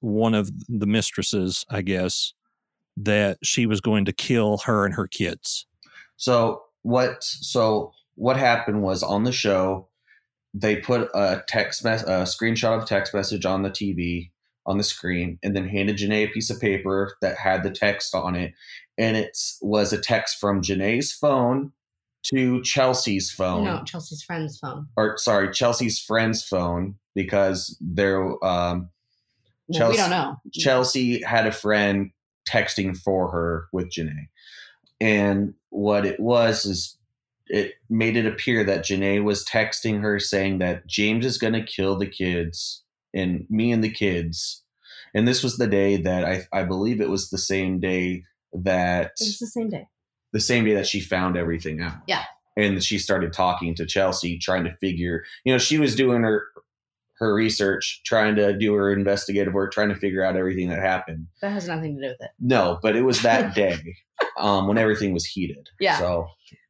one 0.00 0.34
of 0.34 0.50
the 0.68 0.86
mistresses, 0.86 1.64
I 1.68 1.82
guess, 1.82 2.32
that 2.96 3.38
she 3.42 3.66
was 3.66 3.80
going 3.80 4.04
to 4.04 4.12
kill 4.12 4.58
her 4.58 4.84
and 4.84 4.94
her 4.94 5.08
kids. 5.08 5.66
So 6.16 6.62
what 6.82 7.24
so 7.24 7.92
what 8.14 8.36
happened 8.36 8.82
was 8.82 9.02
on 9.02 9.24
the 9.24 9.32
show 9.32 9.88
they 10.56 10.76
put 10.76 11.10
a 11.14 11.42
text 11.48 11.82
mess 11.82 12.04
a 12.04 12.22
screenshot 12.22 12.78
of 12.80 12.86
text 12.86 13.12
message 13.12 13.44
on 13.44 13.62
the 13.62 13.70
TV 13.70 14.30
on 14.66 14.78
the 14.78 14.84
screen 14.84 15.38
and 15.42 15.54
then 15.54 15.68
handed 15.68 15.96
Jenaye 15.96 16.28
a 16.28 16.32
piece 16.32 16.50
of 16.50 16.60
paper 16.60 17.16
that 17.20 17.36
had 17.36 17.62
the 17.62 17.70
text 17.70 18.14
on 18.14 18.34
it. 18.34 18.54
And 18.96 19.16
it 19.16 19.36
was 19.60 19.92
a 19.92 20.00
text 20.00 20.38
from 20.38 20.62
Jenaye's 20.62 21.12
phone 21.12 21.72
to 22.24 22.62
Chelsea's 22.62 23.30
phone. 23.30 23.64
No, 23.64 23.82
Chelsea's 23.84 24.22
friend's 24.22 24.58
phone. 24.58 24.86
Or 24.96 25.18
sorry, 25.18 25.52
Chelsea's 25.52 25.98
friend's 25.98 26.42
phone 26.42 26.96
because 27.14 27.76
they're 27.80 28.24
um 28.44 28.88
Well, 29.68 29.78
Chelsea, 29.78 29.92
we 29.92 29.96
don't 29.96 30.10
know. 30.10 30.36
Chelsea 30.52 31.22
had 31.22 31.46
a 31.46 31.52
friend 31.52 32.10
texting 32.48 32.96
for 32.96 33.30
her 33.30 33.66
with 33.72 33.90
Jenaye. 33.90 34.28
And 35.00 35.54
what 35.70 36.06
it 36.06 36.20
was 36.20 36.64
is 36.64 36.96
it 37.46 37.74
made 37.90 38.16
it 38.16 38.26
appear 38.26 38.64
that 38.64 38.84
Jenaye 38.84 39.22
was 39.22 39.44
texting 39.44 40.00
her 40.00 40.18
saying 40.18 40.58
that 40.58 40.86
James 40.86 41.26
is 41.26 41.36
going 41.36 41.52
to 41.52 41.62
kill 41.62 41.96
the 41.98 42.06
kids 42.06 42.83
and 43.14 43.46
me 43.48 43.72
and 43.72 43.82
the 43.82 43.90
kids. 43.90 44.62
And 45.14 45.26
this 45.28 45.42
was 45.42 45.56
the 45.56 45.66
day 45.68 45.96
that 45.98 46.24
I, 46.24 46.42
I 46.52 46.64
believe 46.64 47.00
it 47.00 47.08
was 47.08 47.30
the 47.30 47.38
same 47.38 47.78
day 47.80 48.24
that 48.52 49.12
It 49.20 49.26
was 49.26 49.38
the 49.38 49.46
same 49.46 49.68
day. 49.70 49.86
the 50.32 50.40
same 50.40 50.64
day 50.64 50.74
that 50.74 50.86
she 50.86 51.00
found 51.00 51.36
everything 51.36 51.80
out. 51.80 51.94
Yeah. 52.08 52.24
And 52.56 52.82
she 52.82 52.98
started 52.98 53.32
talking 53.32 53.74
to 53.76 53.86
Chelsea, 53.86 54.38
trying 54.38 54.64
to 54.64 54.76
figure, 54.76 55.24
you 55.44 55.52
know, 55.52 55.58
she 55.58 55.78
was 55.78 55.94
doing 55.94 56.22
her 56.22 56.44
her 57.18 57.32
research, 57.32 58.00
trying 58.04 58.34
to 58.34 58.58
do 58.58 58.74
her 58.74 58.92
investigative 58.92 59.54
work, 59.54 59.72
trying 59.72 59.88
to 59.88 59.94
figure 59.94 60.24
out 60.24 60.36
everything 60.36 60.68
that 60.68 60.80
happened. 60.80 61.28
That 61.42 61.52
has 61.52 61.68
nothing 61.68 61.94
to 61.96 62.02
do 62.02 62.08
with 62.08 62.16
it. 62.20 62.30
No, 62.40 62.80
but 62.82 62.96
it 62.96 63.02
was 63.02 63.22
that 63.22 63.54
day 63.56 63.78
um, 64.36 64.66
when 64.66 64.78
everything 64.78 65.12
was 65.12 65.24
heated. 65.24 65.68
Yeah. 65.78 65.98
So 65.98 66.26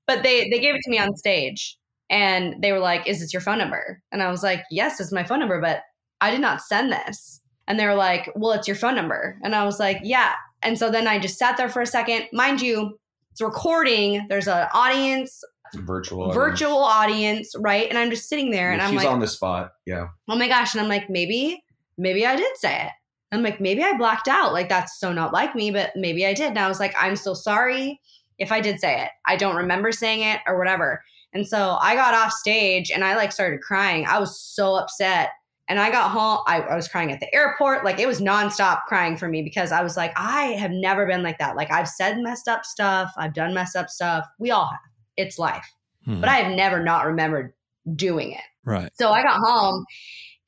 But 0.06 0.22
they 0.22 0.48
they 0.50 0.58
gave 0.60 0.74
it 0.74 0.82
to 0.84 0.90
me 0.90 0.98
on 0.98 1.16
stage 1.16 1.78
and 2.10 2.62
they 2.62 2.72
were 2.72 2.78
like, 2.78 3.06
"Is 3.08 3.20
this 3.20 3.32
your 3.32 3.40
phone 3.40 3.56
number?" 3.58 4.02
And 4.12 4.22
I 4.22 4.30
was 4.30 4.42
like, 4.42 4.62
"Yes, 4.70 5.00
it's 5.00 5.12
my 5.12 5.24
phone 5.24 5.38
number, 5.40 5.60
but 5.62 5.80
I 6.24 6.30
did 6.30 6.40
not 6.40 6.62
send 6.62 6.92
this." 6.92 7.40
And 7.66 7.78
they 7.78 7.86
were 7.86 7.94
like, 7.94 8.30
"Well, 8.34 8.52
it's 8.52 8.68
your 8.68 8.76
phone 8.76 8.94
number." 8.94 9.38
And 9.42 9.54
I 9.54 9.64
was 9.64 9.78
like, 9.78 10.00
"Yeah." 10.02 10.32
And 10.62 10.78
so 10.78 10.90
then 10.90 11.06
I 11.06 11.18
just 11.18 11.38
sat 11.38 11.56
there 11.56 11.68
for 11.68 11.82
a 11.82 11.86
second. 11.86 12.26
Mind 12.32 12.60
you, 12.60 12.98
it's 13.32 13.40
recording. 13.40 14.26
There's 14.28 14.48
an 14.48 14.66
audience, 14.72 15.42
virtual. 15.74 16.32
virtual 16.32 16.78
audience, 16.78 17.54
right? 17.58 17.88
And 17.88 17.98
I'm 17.98 18.10
just 18.10 18.28
sitting 18.28 18.50
there 18.50 18.72
and 18.72 18.80
I'm 18.80 18.90
she's 18.90 18.98
like, 18.98 19.08
on 19.08 19.20
the 19.20 19.28
spot. 19.28 19.72
Yeah. 19.86 20.08
oh 20.28 20.36
my 20.36 20.48
gosh. 20.48 20.74
And 20.74 20.80
I'm 20.80 20.88
like, 20.88 21.10
maybe, 21.10 21.62
maybe 21.98 22.26
I 22.26 22.36
did 22.36 22.56
say 22.56 22.86
it. 22.86 22.92
I'm 23.32 23.42
like, 23.42 23.60
maybe 23.60 23.82
I 23.82 23.96
blacked 23.96 24.28
out. 24.28 24.52
Like, 24.52 24.68
that's 24.68 24.98
so 25.00 25.12
not 25.12 25.32
like 25.32 25.54
me, 25.54 25.70
but 25.70 25.90
maybe 25.96 26.24
I 26.24 26.32
did. 26.32 26.50
And 26.50 26.58
I 26.58 26.68
was 26.68 26.78
like, 26.78 26.94
I'm 26.96 27.16
so 27.16 27.34
sorry 27.34 28.00
if 28.38 28.52
I 28.52 28.60
did 28.60 28.78
say 28.78 29.02
it. 29.02 29.10
I 29.26 29.36
don't 29.36 29.56
remember 29.56 29.90
saying 29.90 30.22
it 30.22 30.40
or 30.46 30.56
whatever. 30.56 31.02
And 31.32 31.46
so 31.46 31.76
I 31.80 31.96
got 31.96 32.14
off 32.14 32.32
stage 32.32 32.92
and 32.92 33.04
I 33.04 33.16
like 33.16 33.32
started 33.32 33.60
crying. 33.60 34.06
I 34.06 34.20
was 34.20 34.40
so 34.40 34.76
upset. 34.76 35.30
And 35.68 35.78
I 35.78 35.90
got 35.90 36.10
home, 36.10 36.40
I, 36.46 36.60
I 36.60 36.76
was 36.76 36.88
crying 36.88 37.10
at 37.10 37.20
the 37.20 37.34
airport. 37.34 37.84
Like 37.84 37.98
it 37.98 38.06
was 38.06 38.20
nonstop 38.20 38.82
crying 38.86 39.16
for 39.16 39.28
me 39.28 39.42
because 39.42 39.72
I 39.72 39.82
was 39.82 39.96
like, 39.96 40.12
I 40.16 40.52
have 40.58 40.70
never 40.70 41.06
been 41.06 41.22
like 41.22 41.38
that. 41.38 41.56
Like 41.56 41.72
I've 41.72 41.88
said 41.88 42.18
messed 42.18 42.48
up 42.48 42.64
stuff, 42.64 43.12
I've 43.16 43.32
done 43.32 43.54
messed 43.54 43.76
up 43.76 43.88
stuff. 43.88 44.26
We 44.38 44.50
all 44.50 44.66
have. 44.66 44.78
It's 45.16 45.38
life. 45.38 45.66
Hmm. 46.04 46.20
But 46.20 46.28
I 46.28 46.36
have 46.36 46.54
never 46.54 46.82
not 46.82 47.06
remembered 47.06 47.54
doing 47.94 48.32
it. 48.32 48.42
right. 48.64 48.90
So 48.94 49.10
I 49.10 49.22
got 49.22 49.38
home 49.40 49.84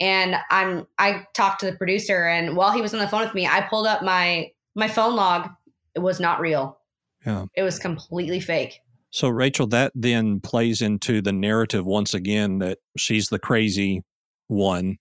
and 0.00 0.36
I'm 0.50 0.86
I 0.98 1.24
talked 1.34 1.60
to 1.60 1.66
the 1.70 1.76
producer 1.76 2.26
and 2.26 2.56
while 2.56 2.72
he 2.72 2.82
was 2.82 2.92
on 2.92 3.00
the 3.00 3.08
phone 3.08 3.22
with 3.22 3.34
me, 3.34 3.46
I 3.46 3.62
pulled 3.62 3.86
up 3.86 4.02
my 4.02 4.50
my 4.74 4.88
phone 4.88 5.16
log. 5.16 5.48
It 5.94 6.00
was 6.00 6.20
not 6.20 6.40
real. 6.40 6.78
Yeah. 7.24 7.46
It 7.54 7.62
was 7.62 7.78
completely 7.78 8.40
fake. 8.40 8.80
So 9.10 9.28
Rachel, 9.28 9.66
that 9.68 9.92
then 9.94 10.40
plays 10.40 10.82
into 10.82 11.22
the 11.22 11.32
narrative 11.32 11.86
once 11.86 12.12
again 12.12 12.58
that 12.58 12.78
she's 12.98 13.30
the 13.30 13.38
crazy 13.38 14.02
one 14.48 14.98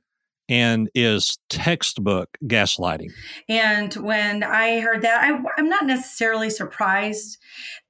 and 0.48 0.90
is 0.94 1.38
textbook 1.50 2.38
gaslighting. 2.44 3.12
And 3.50 3.94
when 3.96 4.44
I 4.44 4.80
heard 4.80 5.02
that, 5.02 5.24
I, 5.24 5.42
I'm 5.58 5.70
not 5.70 5.86
necessarily 5.86 6.50
surprised 6.50 7.38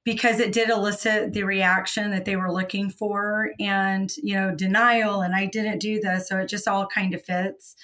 because 0.04 0.40
it 0.40 0.52
did 0.52 0.70
elicit 0.70 1.32
the 1.32 1.42
reaction 1.42 2.10
that 2.12 2.24
they 2.24 2.36
were 2.36 2.52
looking 2.52 2.90
for 2.90 3.50
and, 3.58 4.10
you 4.22 4.34
know, 4.34 4.54
denial 4.54 5.20
and 5.20 5.34
I 5.34 5.46
didn't 5.46 5.80
do 5.80 6.00
this. 6.00 6.28
So 6.28 6.38
it 6.38 6.48
just 6.48 6.68
all 6.68 6.86
kind 6.86 7.12
of 7.14 7.24
fits 7.24 7.76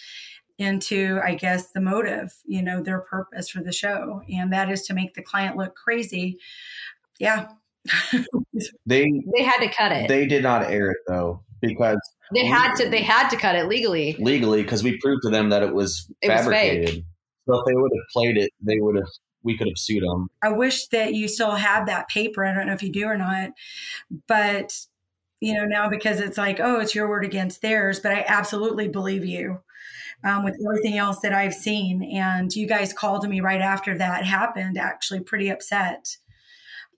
into, 0.59 1.21
I 1.23 1.35
guess, 1.35 1.73
the 1.73 1.81
motive, 1.81 2.33
you 2.45 2.63
know, 2.63 2.83
their 2.83 3.01
purpose 3.01 3.49
for 3.49 3.63
the 3.63 3.73
show. 3.73 4.23
And 4.33 4.53
that 4.53 4.71
is 4.71 4.83
to 4.87 4.95
make 4.95 5.15
the 5.15 5.23
client 5.23 5.57
look 5.57 5.75
crazy. 5.75 6.39
Yeah. 7.19 7.49
They 8.87 9.11
They 9.37 9.43
had 9.43 9.59
to 9.59 9.69
cut 9.69 9.91
it. 9.91 10.09
They, 10.09 10.21
they 10.21 10.27
did 10.27 10.45
not 10.45 10.71
air 10.71 10.93
it 10.93 10.99
though 11.09 11.43
because 11.61 11.99
had 12.41 12.75
to 12.77 12.89
they 12.89 13.03
had 13.03 13.29
to 13.31 13.37
cut 13.37 13.55
it 13.55 13.67
legally. 13.67 14.17
legally 14.19 14.63
because 14.63 14.83
we 14.83 14.99
proved 14.99 15.23
to 15.23 15.31
them 15.31 15.51
that 15.51 15.63
it 15.63 15.75
was 15.75 16.11
It 16.21 16.29
fabricated. 16.29 16.89
fake. 16.89 17.05
so 17.49 17.59
if 17.59 17.65
they 17.67 17.75
would 17.75 17.91
have 17.95 18.05
played 18.13 18.37
it, 18.39 18.51
they 18.61 18.79
would 18.81 18.97
have 18.97 19.09
we 19.45 19.57
could 19.59 19.67
have 19.67 19.79
sued 19.79 20.05
them. 20.05 20.29
I 20.43 20.51
wish 20.51 20.87
that 20.89 21.15
you 21.15 21.27
still 21.27 21.53
have 21.57 21.87
that 21.87 22.09
paper. 22.09 22.45
I 22.45 22.55
don't 22.55 22.67
know 22.67 22.75
if 22.75 22.83
you 22.83 22.93
do 22.93 23.07
or 23.07 23.17
not, 23.17 23.51
but 24.29 24.79
you 25.41 25.55
know 25.55 25.65
now 25.65 25.89
because 25.89 26.21
it's 26.21 26.39
like, 26.39 26.61
oh, 26.61 26.79
it's 26.81 26.95
your 26.95 27.09
word 27.09 27.25
against 27.25 27.61
theirs. 27.61 27.99
But 28.01 28.13
I 28.13 28.25
absolutely 28.29 28.89
believe 28.89 29.25
you 29.25 29.61
um, 30.25 30.45
with 30.45 30.57
everything 30.65 30.97
else 30.99 31.21
that 31.21 31.33
I've 31.33 31.55
seen. 31.55 32.03
And 32.03 32.55
you 32.55 32.67
guys 32.67 32.93
called 32.93 33.29
me 33.29 33.41
right 33.41 33.61
after 33.61 33.97
that 33.99 34.25
happened, 34.25 34.79
actually 34.79 35.21
pretty 35.21 35.49
upset. 35.49 36.17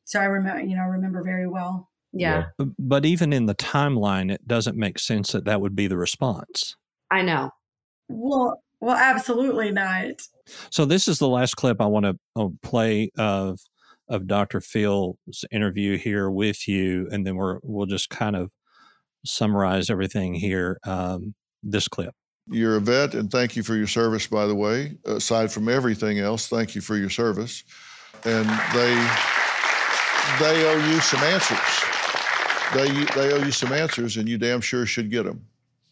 So 0.04 0.20
I 0.20 0.24
remember, 0.24 0.62
you 0.62 0.76
know, 0.76 0.84
remember 0.84 1.22
very 1.22 1.48
well. 1.48 1.88
Yeah, 2.16 2.44
But 2.78 3.04
even 3.04 3.32
in 3.32 3.46
the 3.46 3.54
timeline, 3.54 4.30
it 4.32 4.46
doesn't 4.46 4.76
make 4.76 4.98
sense 4.98 5.32
that 5.32 5.46
that 5.46 5.60
would 5.60 5.74
be 5.74 5.88
the 5.88 5.96
response. 5.96 6.76
I 7.10 7.22
know. 7.22 7.50
Well, 8.08 8.62
well, 8.80 8.96
absolutely 8.96 9.72
not. 9.72 10.20
So 10.70 10.84
this 10.84 11.08
is 11.08 11.18
the 11.18 11.28
last 11.28 11.56
clip 11.56 11.80
I 11.80 11.86
want 11.86 12.06
to 12.06 12.16
uh, 12.36 12.48
play 12.62 13.10
of 13.16 13.58
of 14.08 14.26
Dr. 14.26 14.60
Phil's 14.60 15.44
interview 15.50 15.96
here 15.96 16.30
with 16.30 16.68
you, 16.68 17.08
and 17.10 17.26
then 17.26 17.36
we're 17.36 17.58
we'll 17.62 17.86
just 17.86 18.10
kind 18.10 18.36
of 18.36 18.50
summarize 19.24 19.90
everything 19.90 20.34
here. 20.34 20.78
Um, 20.84 21.34
this 21.62 21.88
clip. 21.88 22.14
You're 22.50 22.76
a 22.76 22.80
vet, 22.80 23.14
and 23.14 23.30
thank 23.30 23.56
you 23.56 23.62
for 23.62 23.74
your 23.74 23.86
service, 23.86 24.26
by 24.26 24.46
the 24.46 24.54
way. 24.54 24.98
Aside 25.06 25.50
from 25.50 25.68
everything 25.68 26.18
else, 26.18 26.46
thank 26.48 26.74
you 26.74 26.82
for 26.82 26.96
your 26.96 27.10
service. 27.10 27.64
And 28.24 28.46
they 28.74 28.94
they 30.38 30.66
owe 30.68 30.90
you 30.90 31.00
some 31.00 31.20
answers. 31.20 31.93
They 32.74 32.88
they 33.14 33.32
owe 33.32 33.44
you 33.44 33.52
some 33.52 33.72
answers, 33.72 34.16
and 34.16 34.28
you 34.28 34.38
damn 34.38 34.60
sure 34.60 34.86
should 34.86 35.10
get 35.10 35.24
them. 35.24 35.46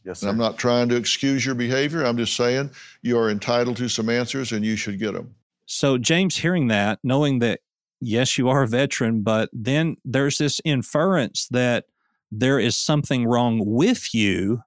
Yes, 0.04 0.22
And 0.22 0.26
sir. 0.26 0.28
I'm 0.30 0.38
not 0.38 0.58
trying 0.58 0.88
to 0.88 0.96
excuse 0.96 1.46
your 1.46 1.54
behavior. 1.54 2.04
I'm 2.04 2.16
just 2.16 2.34
saying 2.36 2.70
you 3.02 3.16
are 3.18 3.30
entitled 3.30 3.76
to 3.76 3.88
some 3.88 4.08
answers, 4.08 4.52
and 4.52 4.64
you 4.64 4.76
should 4.76 4.98
get 4.98 5.14
them. 5.14 5.34
So 5.66 5.96
James, 5.96 6.36
hearing 6.36 6.68
that, 6.68 6.98
knowing 7.02 7.38
that 7.38 7.60
yes, 8.00 8.36
you 8.36 8.48
are 8.48 8.62
a 8.62 8.68
veteran, 8.68 9.22
but 9.22 9.48
then 9.52 9.96
there's 10.04 10.38
this 10.38 10.60
inference 10.64 11.46
that 11.50 11.84
there 12.30 12.58
is 12.58 12.76
something 12.76 13.26
wrong 13.26 13.62
with 13.64 14.12
you 14.14 14.62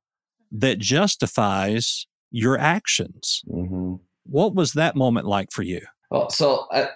that 0.52 0.80
justifies 0.80 2.08
your 2.32 2.58
actions. 2.58 3.44
Mm-hmm. 3.50 3.96
What 4.26 4.56
was 4.56 4.74
that 4.74 4.96
moment 4.96 5.28
like 5.28 5.52
for 5.52 5.64
you? 5.64 5.82
Well, 6.10 6.30
so 6.30 6.68
I, 6.72 6.88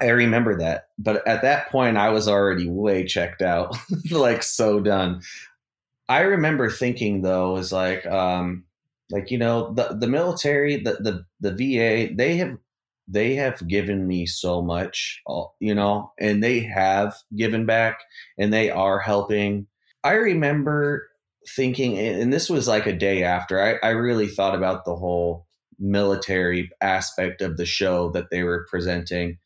I 0.00 0.08
remember 0.08 0.56
that, 0.58 0.88
but 0.98 1.26
at 1.26 1.42
that 1.42 1.70
point, 1.70 1.96
I 1.96 2.08
was 2.10 2.28
already 2.28 2.68
way 2.68 3.04
checked 3.04 3.42
out, 3.42 3.76
like 4.10 4.42
so 4.42 4.80
done. 4.80 5.22
I 6.08 6.20
remember 6.20 6.70
thinking 6.70 7.22
though, 7.22 7.56
is 7.56 7.72
like, 7.72 8.06
um, 8.06 8.64
like 9.10 9.30
you 9.30 9.38
know, 9.38 9.72
the 9.74 9.96
the 9.98 10.06
military, 10.06 10.76
the 10.76 10.94
the 11.00 11.24
the 11.40 11.52
VA, 11.52 12.14
they 12.14 12.36
have 12.36 12.56
they 13.08 13.34
have 13.34 13.66
given 13.68 14.06
me 14.06 14.26
so 14.26 14.62
much, 14.62 15.22
you 15.60 15.74
know, 15.74 16.12
and 16.18 16.42
they 16.42 16.60
have 16.60 17.14
given 17.36 17.66
back, 17.66 18.00
and 18.38 18.52
they 18.52 18.70
are 18.70 18.98
helping. 18.98 19.66
I 20.04 20.12
remember 20.12 21.08
thinking, 21.48 21.98
and 21.98 22.32
this 22.32 22.50
was 22.50 22.66
like 22.66 22.86
a 22.86 22.96
day 22.96 23.22
after, 23.22 23.60
I, 23.60 23.86
I 23.86 23.90
really 23.90 24.26
thought 24.26 24.54
about 24.54 24.84
the 24.84 24.96
whole 24.96 25.46
military 25.78 26.70
aspect 26.80 27.42
of 27.42 27.56
the 27.56 27.66
show 27.66 28.10
that 28.10 28.30
they 28.30 28.42
were 28.42 28.66
presenting. 28.68 29.38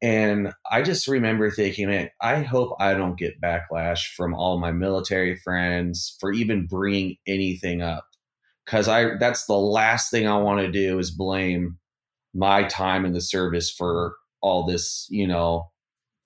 And 0.00 0.52
I 0.70 0.82
just 0.82 1.08
remember 1.08 1.50
thinking, 1.50 1.88
man, 1.88 2.10
I 2.20 2.42
hope 2.42 2.76
I 2.78 2.94
don't 2.94 3.18
get 3.18 3.40
backlash 3.40 4.14
from 4.16 4.34
all 4.34 4.60
my 4.60 4.70
military 4.70 5.36
friends 5.36 6.16
for 6.20 6.32
even 6.32 6.66
bringing 6.66 7.16
anything 7.26 7.82
up. 7.82 8.04
Cause 8.66 8.86
I, 8.86 9.16
that's 9.16 9.46
the 9.46 9.56
last 9.56 10.10
thing 10.10 10.28
I 10.28 10.36
want 10.36 10.60
to 10.60 10.70
do 10.70 10.98
is 10.98 11.10
blame 11.10 11.78
my 12.34 12.64
time 12.64 13.04
in 13.04 13.12
the 13.12 13.20
service 13.20 13.70
for 13.70 14.14
all 14.42 14.66
this, 14.66 15.06
you 15.10 15.26
know, 15.26 15.70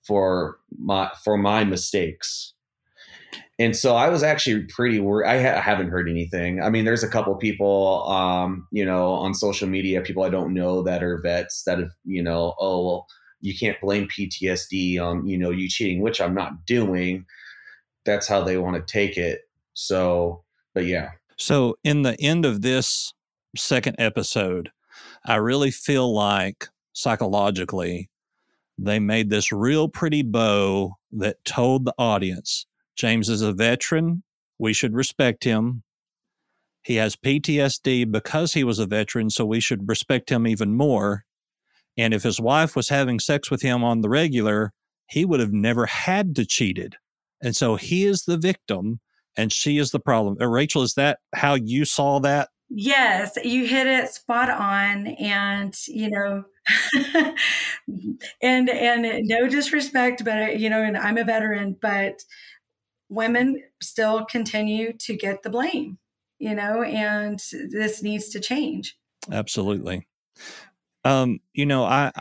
for 0.05 0.57
my, 0.77 1.09
for 1.23 1.37
my 1.37 1.63
mistakes 1.63 2.53
and 3.59 3.75
so 3.75 3.95
I 3.95 4.09
was 4.09 4.23
actually 4.23 4.63
pretty 4.63 4.99
worried. 4.99 5.27
I, 5.27 5.41
ha- 5.41 5.61
haven't 5.61 5.89
heard 5.89 6.09
anything. 6.09 6.61
I 6.61 6.69
mean, 6.69 6.85
there's 6.85 7.03
a 7.03 7.07
couple 7.07 7.35
people, 7.35 8.07
um, 8.09 8.67
you 8.71 8.83
know, 8.83 9.13
on 9.13 9.33
social 9.33 9.67
media, 9.67 10.01
people 10.01 10.23
I 10.23 10.29
don't 10.29 10.53
know 10.53 10.81
that 10.83 11.03
are 11.03 11.21
vets 11.21 11.63
that 11.65 11.79
have, 11.79 11.91
you 12.03 12.23
know, 12.23 12.55
oh 12.59 12.85
well, 12.85 13.07
you 13.43 13.53
can't 13.53 13.79
blame 13.81 14.07
PTSD 14.07 14.99
on 15.01 15.27
you 15.27 15.37
know 15.37 15.51
you 15.51 15.67
cheating, 15.67 16.01
which 16.01 16.21
I'm 16.21 16.33
not 16.33 16.65
doing. 16.65 17.25
That's 18.05 18.27
how 18.27 18.41
they 18.41 18.57
want 18.57 18.75
to 18.75 18.91
take 18.91 19.17
it. 19.17 19.41
So, 19.73 20.43
but 20.73 20.85
yeah. 20.85 21.11
So, 21.37 21.75
in 21.83 22.03
the 22.03 22.19
end 22.21 22.45
of 22.45 22.61
this 22.61 23.13
second 23.55 23.97
episode, 23.99 24.71
I 25.25 25.35
really 25.35 25.71
feel 25.71 26.13
like 26.13 26.69
psychologically 26.93 28.09
they 28.77 28.99
made 28.99 29.29
this 29.29 29.51
real 29.51 29.87
pretty 29.89 30.23
bow 30.23 30.95
that 31.11 31.43
told 31.43 31.85
the 31.85 31.93
audience 31.97 32.65
James 32.95 33.29
is 33.29 33.41
a 33.41 33.51
veteran. 33.51 34.23
We 34.57 34.71
should 34.71 34.95
respect 34.95 35.43
him. 35.43 35.83
He 36.83 36.95
has 36.95 37.15
PTSD 37.15 38.09
because 38.09 38.53
he 38.53 38.63
was 38.63 38.79
a 38.79 38.85
veteran, 38.85 39.29
so 39.29 39.45
we 39.45 39.59
should 39.59 39.89
respect 39.89 40.29
him 40.31 40.47
even 40.47 40.75
more. 40.75 41.25
And 41.97 42.13
if 42.13 42.23
his 42.23 42.39
wife 42.39 42.75
was 42.75 42.89
having 42.89 43.19
sex 43.19 43.51
with 43.51 43.61
him 43.61 43.83
on 43.83 44.01
the 44.01 44.09
regular, 44.09 44.71
he 45.07 45.25
would 45.25 45.39
have 45.39 45.53
never 45.53 45.85
had 45.85 46.35
to 46.35 46.45
cheated. 46.45 46.95
And 47.41 47.55
so 47.55 47.75
he 47.75 48.05
is 48.05 48.23
the 48.23 48.37
victim 48.37 48.99
and 49.35 49.51
she 49.51 49.77
is 49.77 49.91
the 49.91 49.99
problem. 49.99 50.37
Uh, 50.39 50.47
Rachel, 50.47 50.81
is 50.81 50.93
that 50.95 51.19
how 51.35 51.55
you 51.55 51.85
saw 51.85 52.19
that? 52.19 52.49
Yes, 52.69 53.37
you 53.43 53.67
hit 53.67 53.85
it 53.85 54.09
spot 54.09 54.49
on. 54.49 55.07
And, 55.07 55.75
you 55.87 56.09
know, 56.09 56.43
and 58.41 58.69
and 58.69 59.27
no 59.27 59.47
disrespect, 59.47 60.23
but 60.23 60.59
you 60.59 60.69
know, 60.69 60.81
and 60.81 60.97
I'm 60.97 61.17
a 61.17 61.23
veteran, 61.23 61.75
but 61.81 62.23
women 63.09 63.61
still 63.81 64.25
continue 64.25 64.93
to 65.01 65.15
get 65.15 65.43
the 65.43 65.49
blame, 65.49 65.97
you 66.39 66.55
know, 66.55 66.83
and 66.83 67.39
this 67.71 68.01
needs 68.01 68.29
to 68.29 68.39
change. 68.39 68.97
Absolutely. 69.31 70.07
Um, 71.03 71.39
you 71.53 71.65
know, 71.65 71.83
I, 71.83 72.11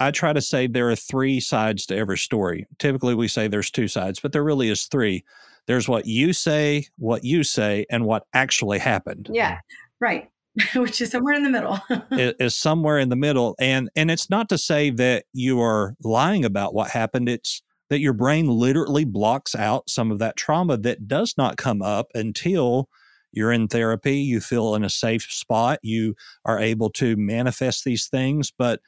I 0.00 0.10
try 0.10 0.32
to 0.32 0.40
say 0.40 0.66
there 0.66 0.90
are 0.90 0.96
three 0.96 1.40
sides 1.40 1.86
to 1.86 1.96
every 1.96 2.18
story. 2.18 2.66
Typically, 2.78 3.14
we 3.14 3.28
say 3.28 3.48
there's 3.48 3.70
two 3.70 3.88
sides, 3.88 4.20
but 4.20 4.32
there 4.32 4.44
really 4.44 4.68
is 4.68 4.84
three. 4.84 5.24
There's 5.66 5.88
what 5.88 6.06
you 6.06 6.32
say, 6.32 6.86
what 6.96 7.24
you 7.24 7.44
say, 7.44 7.84
and 7.90 8.04
what 8.04 8.24
actually 8.32 8.78
happened. 8.78 9.28
Yeah, 9.30 9.58
right. 10.00 10.30
Which 10.74 11.00
is 11.00 11.10
somewhere 11.10 11.34
in 11.34 11.42
the 11.42 11.50
middle. 11.50 11.78
it 12.10 12.36
is 12.40 12.56
somewhere 12.56 12.98
in 12.98 13.10
the 13.10 13.16
middle, 13.16 13.54
and 13.60 13.90
and 13.94 14.10
it's 14.10 14.30
not 14.30 14.48
to 14.48 14.58
say 14.58 14.90
that 14.90 15.24
you 15.32 15.60
are 15.60 15.94
lying 16.02 16.44
about 16.44 16.74
what 16.74 16.90
happened. 16.90 17.28
It's 17.28 17.62
that 17.90 18.00
your 18.00 18.12
brain 18.12 18.46
literally 18.46 19.04
blocks 19.04 19.54
out 19.54 19.88
some 19.88 20.10
of 20.10 20.18
that 20.18 20.36
trauma 20.36 20.76
that 20.78 21.08
does 21.08 21.34
not 21.36 21.56
come 21.56 21.82
up 21.82 22.08
until 22.14 22.88
you're 23.32 23.52
in 23.52 23.68
therapy, 23.68 24.16
you 24.16 24.40
feel 24.40 24.74
in 24.74 24.84
a 24.84 24.90
safe 24.90 25.22
spot, 25.30 25.78
you 25.82 26.14
are 26.44 26.58
able 26.58 26.90
to 26.90 27.16
manifest 27.16 27.84
these 27.84 28.06
things. 28.06 28.52
But 28.56 28.80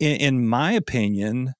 in, 0.00 0.16
in 0.16 0.48
my 0.48 0.72
opinion, 0.72 1.54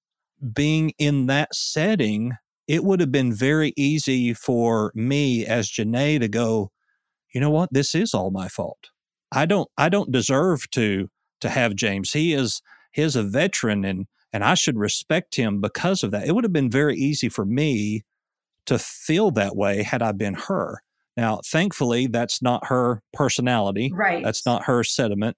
being 0.52 0.92
in 0.98 1.26
that 1.26 1.54
setting, 1.54 2.32
it 2.68 2.84
would 2.84 3.00
have 3.00 3.12
been 3.12 3.32
very 3.32 3.72
easy 3.76 4.34
for 4.34 4.92
me 4.94 5.46
as 5.46 5.70
Jenaye 5.70 6.20
to 6.20 6.28
go, 6.28 6.70
you 7.32 7.40
know 7.40 7.50
what, 7.50 7.72
this 7.72 7.94
is 7.94 8.14
all 8.14 8.30
my 8.30 8.48
fault. 8.48 8.90
I 9.32 9.46
don't 9.46 9.68
I 9.76 9.88
don't 9.88 10.12
deserve 10.12 10.70
to 10.70 11.08
to 11.40 11.48
have 11.48 11.74
James. 11.74 12.12
He 12.12 12.32
is 12.32 12.62
he 12.92 13.02
is 13.02 13.16
a 13.16 13.22
veteran 13.22 13.84
and 13.84 14.06
and 14.32 14.44
I 14.44 14.54
should 14.54 14.78
respect 14.78 15.36
him 15.36 15.60
because 15.60 16.02
of 16.02 16.10
that. 16.10 16.26
It 16.26 16.34
would 16.34 16.44
have 16.44 16.52
been 16.52 16.70
very 16.70 16.96
easy 16.96 17.28
for 17.28 17.44
me 17.44 18.04
to 18.66 18.78
feel 18.78 19.30
that 19.32 19.56
way 19.56 19.82
had 19.82 20.02
I 20.02 20.12
been 20.12 20.34
her. 20.34 20.82
Now, 21.16 21.40
thankfully, 21.44 22.06
that's 22.06 22.42
not 22.42 22.66
her 22.66 23.02
personality. 23.12 23.90
Right. 23.92 24.22
That's 24.22 24.44
not 24.44 24.64
her 24.64 24.84
sentiment. 24.84 25.36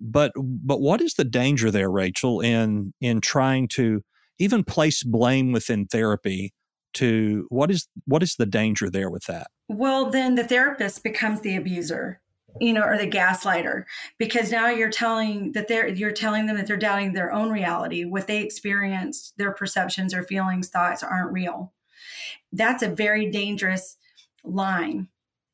But 0.00 0.32
but 0.36 0.80
what 0.80 1.00
is 1.00 1.14
the 1.14 1.24
danger 1.24 1.70
there, 1.70 1.90
Rachel, 1.90 2.40
in 2.40 2.94
in 3.00 3.20
trying 3.20 3.68
to 3.68 4.02
even 4.38 4.64
place 4.64 5.02
blame 5.02 5.52
within 5.52 5.86
therapy 5.86 6.54
to 6.94 7.46
what 7.50 7.70
is 7.70 7.88
what 8.06 8.22
is 8.22 8.36
the 8.36 8.46
danger 8.46 8.90
there 8.90 9.10
with 9.10 9.24
that? 9.26 9.48
Well, 9.68 10.10
then 10.10 10.34
the 10.34 10.44
therapist 10.44 11.02
becomes 11.02 11.40
the 11.42 11.56
abuser 11.56 12.22
you 12.60 12.72
know, 12.72 12.82
or 12.82 12.98
the 12.98 13.08
gaslighter, 13.08 13.84
because 14.18 14.50
now 14.50 14.68
you're 14.68 14.90
telling 14.90 15.52
that 15.52 15.68
they're 15.68 15.88
you're 15.88 16.12
telling 16.12 16.46
them 16.46 16.56
that 16.56 16.66
they're 16.66 16.76
doubting 16.76 17.12
their 17.12 17.32
own 17.32 17.50
reality, 17.50 18.04
what 18.04 18.26
they 18.26 18.42
experienced, 18.42 19.34
their 19.38 19.52
perceptions 19.52 20.12
or 20.14 20.22
feelings, 20.22 20.68
thoughts 20.68 21.02
aren't 21.02 21.32
real. 21.32 21.72
That's 22.52 22.82
a 22.82 22.88
very 22.88 23.30
dangerous 23.30 23.96
line. 24.44 25.08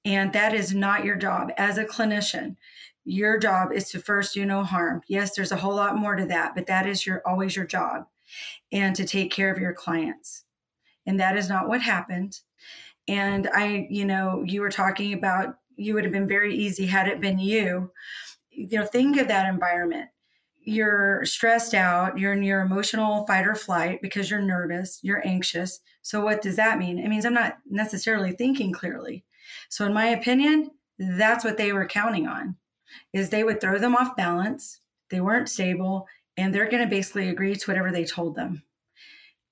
And 0.08 0.32
that 0.32 0.54
is 0.54 0.74
not 0.74 1.04
your 1.04 1.16
job 1.16 1.52
as 1.58 1.76
a 1.76 1.84
clinician. 1.84 2.56
Your 3.04 3.38
job 3.38 3.72
is 3.74 3.90
to 3.90 3.98
first 3.98 4.32
do 4.32 4.46
no 4.46 4.64
harm. 4.64 5.02
Yes, 5.06 5.36
there's 5.36 5.52
a 5.52 5.56
whole 5.56 5.74
lot 5.74 5.98
more 5.98 6.16
to 6.16 6.24
that, 6.24 6.54
but 6.54 6.66
that 6.66 6.86
is 6.86 7.04
your 7.06 7.20
always 7.26 7.54
your 7.54 7.66
job 7.66 8.06
and 8.72 8.96
to 8.96 9.04
take 9.04 9.30
care 9.30 9.52
of 9.52 9.58
your 9.58 9.74
clients. 9.74 10.44
And 11.06 11.20
that 11.20 11.36
is 11.36 11.50
not 11.50 11.68
what 11.68 11.82
happened. 11.82 12.40
And 13.06 13.50
I, 13.52 13.86
you 13.90 14.06
know, 14.06 14.42
you 14.46 14.62
were 14.62 14.70
talking 14.70 15.12
about 15.12 15.56
you 15.76 15.92
would 15.92 16.04
have 16.04 16.12
been 16.12 16.26
very 16.26 16.56
easy 16.56 16.86
had 16.86 17.06
it 17.06 17.20
been 17.20 17.38
you. 17.38 17.92
You 18.50 18.78
know, 18.78 18.86
think 18.86 19.18
of 19.18 19.28
that 19.28 19.46
environment. 19.46 20.08
You're 20.62 21.22
stressed 21.26 21.74
out, 21.74 22.18
you're 22.18 22.32
in 22.32 22.42
your 22.42 22.62
emotional 22.62 23.26
fight 23.26 23.46
or 23.46 23.54
flight 23.54 24.00
because 24.00 24.30
you're 24.30 24.40
nervous, 24.40 25.00
you're 25.02 25.26
anxious. 25.26 25.80
So, 26.00 26.22
what 26.24 26.40
does 26.40 26.56
that 26.56 26.78
mean? 26.78 26.98
It 26.98 27.08
means 27.08 27.26
I'm 27.26 27.34
not 27.34 27.58
necessarily 27.68 28.32
thinking 28.32 28.72
clearly. 28.72 29.24
So, 29.68 29.84
in 29.86 29.92
my 29.92 30.06
opinion, 30.06 30.70
that's 30.98 31.44
what 31.44 31.56
they 31.56 31.72
were 31.72 31.86
counting 31.86 32.26
on 32.26 32.56
is 33.12 33.30
they 33.30 33.44
would 33.44 33.60
throw 33.60 33.78
them 33.78 33.94
off 33.94 34.16
balance 34.16 34.80
they 35.10 35.20
weren't 35.20 35.48
stable 35.48 36.06
and 36.36 36.54
they're 36.54 36.70
going 36.70 36.82
to 36.82 36.88
basically 36.88 37.28
agree 37.28 37.54
to 37.54 37.70
whatever 37.70 37.90
they 37.90 38.04
told 38.04 38.34
them. 38.34 38.62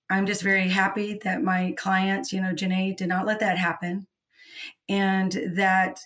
I'm 0.09 0.27
just 0.27 0.43
very 0.43 0.69
happy 0.69 1.19
that 1.25 1.43
my 1.43 1.75
clients 1.77 2.33
you 2.33 2.41
know 2.41 2.53
jenaye 2.53 2.97
did 2.97 3.09
not 3.09 3.27
let 3.27 3.41
that 3.41 3.59
happen. 3.59 4.07
And 4.89 5.33
that 5.55 6.01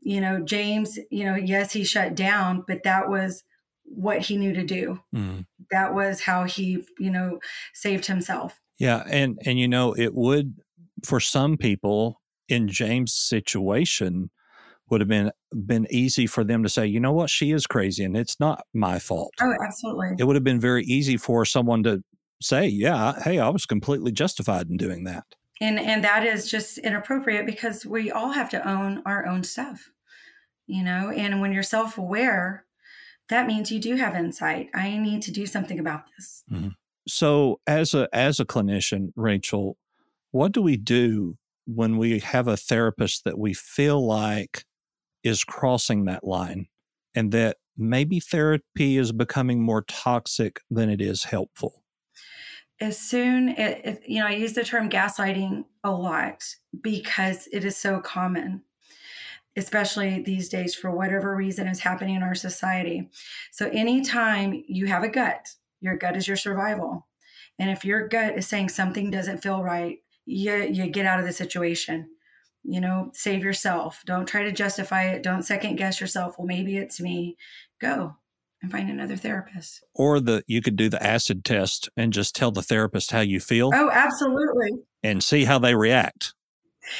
you 0.00 0.20
know 0.20 0.40
james 0.40 0.98
you 1.10 1.24
know 1.24 1.36
yes 1.36 1.72
he 1.72 1.84
shut 1.84 2.14
down 2.14 2.64
but 2.66 2.82
that 2.82 3.08
was 3.08 3.44
what 3.84 4.20
he 4.20 4.36
knew 4.36 4.52
to 4.52 4.64
do. 4.64 5.00
Mm. 5.14 5.46
that 5.70 5.94
was 5.94 6.20
how 6.20 6.44
he 6.44 6.84
you 6.98 7.10
know 7.10 7.38
saved 7.72 8.06
himself. 8.06 8.60
Yeah 8.78 9.04
and 9.06 9.38
and 9.44 9.58
you 9.58 9.68
know 9.68 9.94
it 9.94 10.14
would 10.14 10.54
for 11.04 11.20
some 11.20 11.56
people 11.56 12.20
in 12.48 12.68
james 12.68 13.12
situation 13.12 14.30
would 14.88 15.00
have 15.00 15.08
been 15.08 15.30
been 15.64 15.86
easy 15.90 16.26
for 16.26 16.44
them 16.44 16.62
to 16.62 16.68
say 16.68 16.86
you 16.86 17.00
know 17.00 17.12
what? 17.12 17.30
She 17.30 17.52
is 17.52 17.66
crazy 17.66 18.04
and 18.04 18.16
it's 18.16 18.38
not 18.38 18.62
my 18.72 18.98
fault. 18.98 19.32
Oh 19.40 19.54
absolutely. 19.64 20.14
It 20.18 20.24
would 20.24 20.36
have 20.36 20.44
been 20.44 20.60
very 20.60 20.84
easy 20.84 21.16
for 21.16 21.44
someone 21.44 21.82
to 21.84 22.02
say 22.42 22.66
yeah 22.66 23.18
hey 23.22 23.38
i 23.38 23.48
was 23.48 23.64
completely 23.64 24.12
justified 24.12 24.68
in 24.68 24.76
doing 24.76 25.04
that. 25.04 25.24
And 25.60 25.80
and 25.80 26.04
that 26.04 26.24
is 26.24 26.50
just 26.50 26.78
inappropriate 26.78 27.46
because 27.46 27.86
we 27.86 28.10
all 28.10 28.32
have 28.32 28.50
to 28.50 28.68
own 28.68 29.02
our 29.06 29.26
own 29.26 29.42
stuff 29.42 29.90
you 30.68 30.82
know? 30.82 31.10
And 31.10 31.40
when 31.40 31.52
you're 31.52 31.62
self-aware 31.62 32.64
that 33.28 33.46
means 33.46 33.72
you 33.72 33.80
do 33.80 33.96
have 33.96 34.14
insight. 34.14 34.68
I 34.72 34.96
need 34.98 35.22
to 35.22 35.32
do 35.32 35.46
something 35.46 35.80
about 35.80 36.02
this. 36.16 36.44
Mm-hmm. 36.52 36.68
so 37.08 37.60
as 37.66 37.94
a 37.94 38.08
as 38.12 38.38
a 38.38 38.44
clinician 38.44 39.12
rachel 39.16 39.78
what 40.30 40.52
do 40.52 40.60
we 40.60 40.76
do 40.76 41.36
when 41.66 41.98
we 41.98 42.20
have 42.20 42.48
a 42.48 42.56
therapist 42.56 43.24
that 43.24 43.38
we 43.38 43.54
feel 43.54 44.04
like 44.04 44.64
is 45.22 45.44
crossing 45.44 46.04
that 46.04 46.24
line 46.24 46.66
and 47.14 47.32
that 47.32 47.56
maybe 47.76 48.20
therapy 48.20 48.96
is 48.96 49.12
becoming 49.12 49.62
more 49.62 49.82
toxic 49.82 50.60
than 50.70 50.88
it 50.88 51.00
is 51.00 51.24
helpful? 51.24 51.82
As 52.80 52.98
soon 52.98 53.50
as, 53.50 53.98
you 54.06 54.20
know, 54.20 54.26
I 54.26 54.32
use 54.32 54.52
the 54.52 54.64
term 54.64 54.90
gaslighting 54.90 55.64
a 55.82 55.90
lot 55.90 56.44
because 56.80 57.48
it 57.52 57.64
is 57.64 57.76
so 57.76 58.00
common 58.00 58.62
especially 59.56 60.22
these 60.22 60.48
days 60.48 60.74
for 60.74 60.90
whatever 60.90 61.34
reason 61.34 61.66
is 61.66 61.80
happening 61.80 62.14
in 62.14 62.22
our 62.22 62.34
society. 62.34 63.08
So 63.50 63.68
anytime 63.70 64.62
you 64.68 64.86
have 64.86 65.02
a 65.02 65.08
gut, 65.08 65.48
your 65.80 65.96
gut 65.96 66.16
is 66.16 66.28
your 66.28 66.36
survival. 66.36 67.06
And 67.58 67.70
if 67.70 67.84
your 67.84 68.06
gut 68.06 68.36
is 68.36 68.46
saying 68.46 68.68
something 68.68 69.10
doesn't 69.10 69.42
feel 69.42 69.62
right, 69.62 69.98
you, 70.26 70.54
you 70.70 70.88
get 70.88 71.06
out 71.06 71.20
of 71.20 71.26
the 71.26 71.32
situation. 71.32 72.10
You 72.64 72.80
know, 72.80 73.10
save 73.14 73.44
yourself. 73.44 74.02
Don't 74.06 74.26
try 74.26 74.42
to 74.42 74.52
justify 74.52 75.04
it. 75.04 75.22
Don't 75.22 75.44
second 75.44 75.76
guess 75.76 76.00
yourself. 76.00 76.34
Well, 76.36 76.46
maybe 76.46 76.76
it's 76.76 77.00
me. 77.00 77.36
Go 77.80 78.16
and 78.60 78.72
find 78.72 78.90
another 78.90 79.16
therapist. 79.16 79.84
Or 79.94 80.18
the 80.18 80.42
you 80.48 80.60
could 80.60 80.76
do 80.76 80.88
the 80.88 81.02
acid 81.02 81.44
test 81.44 81.88
and 81.96 82.12
just 82.12 82.34
tell 82.34 82.50
the 82.50 82.62
therapist 82.62 83.12
how 83.12 83.20
you 83.20 83.38
feel. 83.38 83.70
Oh, 83.72 83.90
absolutely. 83.92 84.72
And 85.02 85.22
see 85.22 85.44
how 85.44 85.58
they 85.58 85.74
react 85.74 86.34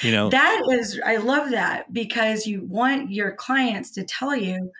you 0.03 0.12
know 0.12 0.29
that 0.31 0.62
is 0.72 1.01
i 1.05 1.16
love 1.16 1.51
that 1.51 1.93
because 1.93 2.47
you 2.47 2.64
want 2.68 3.11
your 3.11 3.33
clients 3.33 3.91
to 3.91 4.05
tell 4.05 4.35
you 4.35 4.70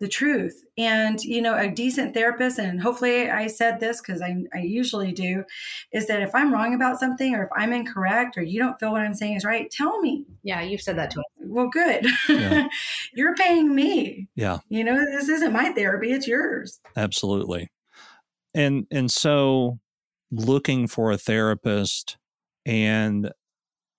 the 0.00 0.08
truth. 0.08 0.64
And 0.76 1.22
you 1.22 1.40
know 1.40 1.56
a 1.56 1.70
decent 1.70 2.14
therapist 2.14 2.58
and 2.58 2.80
hopefully 2.80 3.30
i 3.30 3.46
said 3.46 3.78
this 3.78 4.00
because 4.00 4.20
I, 4.20 4.44
I 4.52 4.58
usually 4.58 5.12
do 5.12 5.44
is 5.92 6.08
that 6.08 6.20
if 6.20 6.34
i'm 6.34 6.52
wrong 6.52 6.74
about 6.74 6.98
something 6.98 7.34
or 7.34 7.44
if 7.44 7.50
i'm 7.56 7.72
incorrect 7.72 8.36
or 8.36 8.42
you 8.42 8.58
don't 8.58 8.78
feel 8.80 8.90
what 8.90 9.02
i'm 9.02 9.14
saying 9.14 9.36
is 9.36 9.44
right 9.44 9.70
tell 9.70 10.00
me. 10.00 10.24
Yeah 10.42 10.62
you've 10.62 10.80
said 10.80 10.98
that 10.98 11.10
to 11.12 11.20
us 11.20 11.24
well 11.38 11.68
good. 11.68 12.06
Yeah. 12.28 12.68
you're 13.14 13.36
paying 13.36 13.74
me. 13.74 14.28
Yeah. 14.34 14.58
You 14.68 14.84
know 14.84 14.96
this 14.96 15.28
isn't 15.28 15.52
my 15.52 15.70
therapy 15.70 16.12
it's 16.12 16.26
yours. 16.26 16.80
Absolutely. 16.96 17.70
And 18.54 18.86
and 18.90 19.10
so 19.10 19.78
looking 20.30 20.86
for 20.88 21.12
a 21.12 21.18
therapist 21.18 22.16
and 22.66 23.30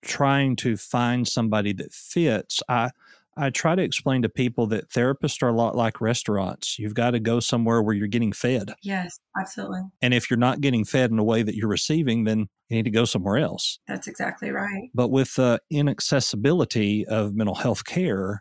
trying 0.02 0.56
to 0.56 0.76
find 0.76 1.26
somebody 1.26 1.72
that 1.74 1.92
fits, 1.92 2.62
I 2.68 2.90
I 3.36 3.50
try 3.50 3.74
to 3.74 3.82
explain 3.82 4.22
to 4.22 4.28
people 4.28 4.66
that 4.68 4.90
therapists 4.90 5.42
are 5.42 5.48
a 5.48 5.56
lot 5.56 5.76
like 5.76 6.00
restaurants. 6.00 6.78
You've 6.78 6.94
got 6.94 7.10
to 7.10 7.20
go 7.20 7.38
somewhere 7.40 7.82
where 7.82 7.94
you're 7.94 8.06
getting 8.06 8.32
fed. 8.32 8.72
Yes, 8.82 9.18
absolutely. 9.38 9.82
And 10.00 10.14
if 10.14 10.30
you're 10.30 10.38
not 10.38 10.62
getting 10.62 10.84
fed 10.84 11.10
in 11.10 11.18
a 11.18 11.24
way 11.24 11.42
that 11.42 11.54
you're 11.54 11.68
receiving, 11.68 12.24
then 12.24 12.46
you 12.68 12.76
need 12.76 12.84
to 12.84 12.90
go 12.90 13.04
somewhere 13.04 13.36
else. 13.36 13.78
That's 13.86 14.08
exactly 14.08 14.50
right. 14.50 14.90
But 14.94 15.10
with 15.10 15.34
the 15.34 15.60
inaccessibility 15.70 17.04
of 17.06 17.34
mental 17.34 17.56
health 17.56 17.84
care, 17.84 18.40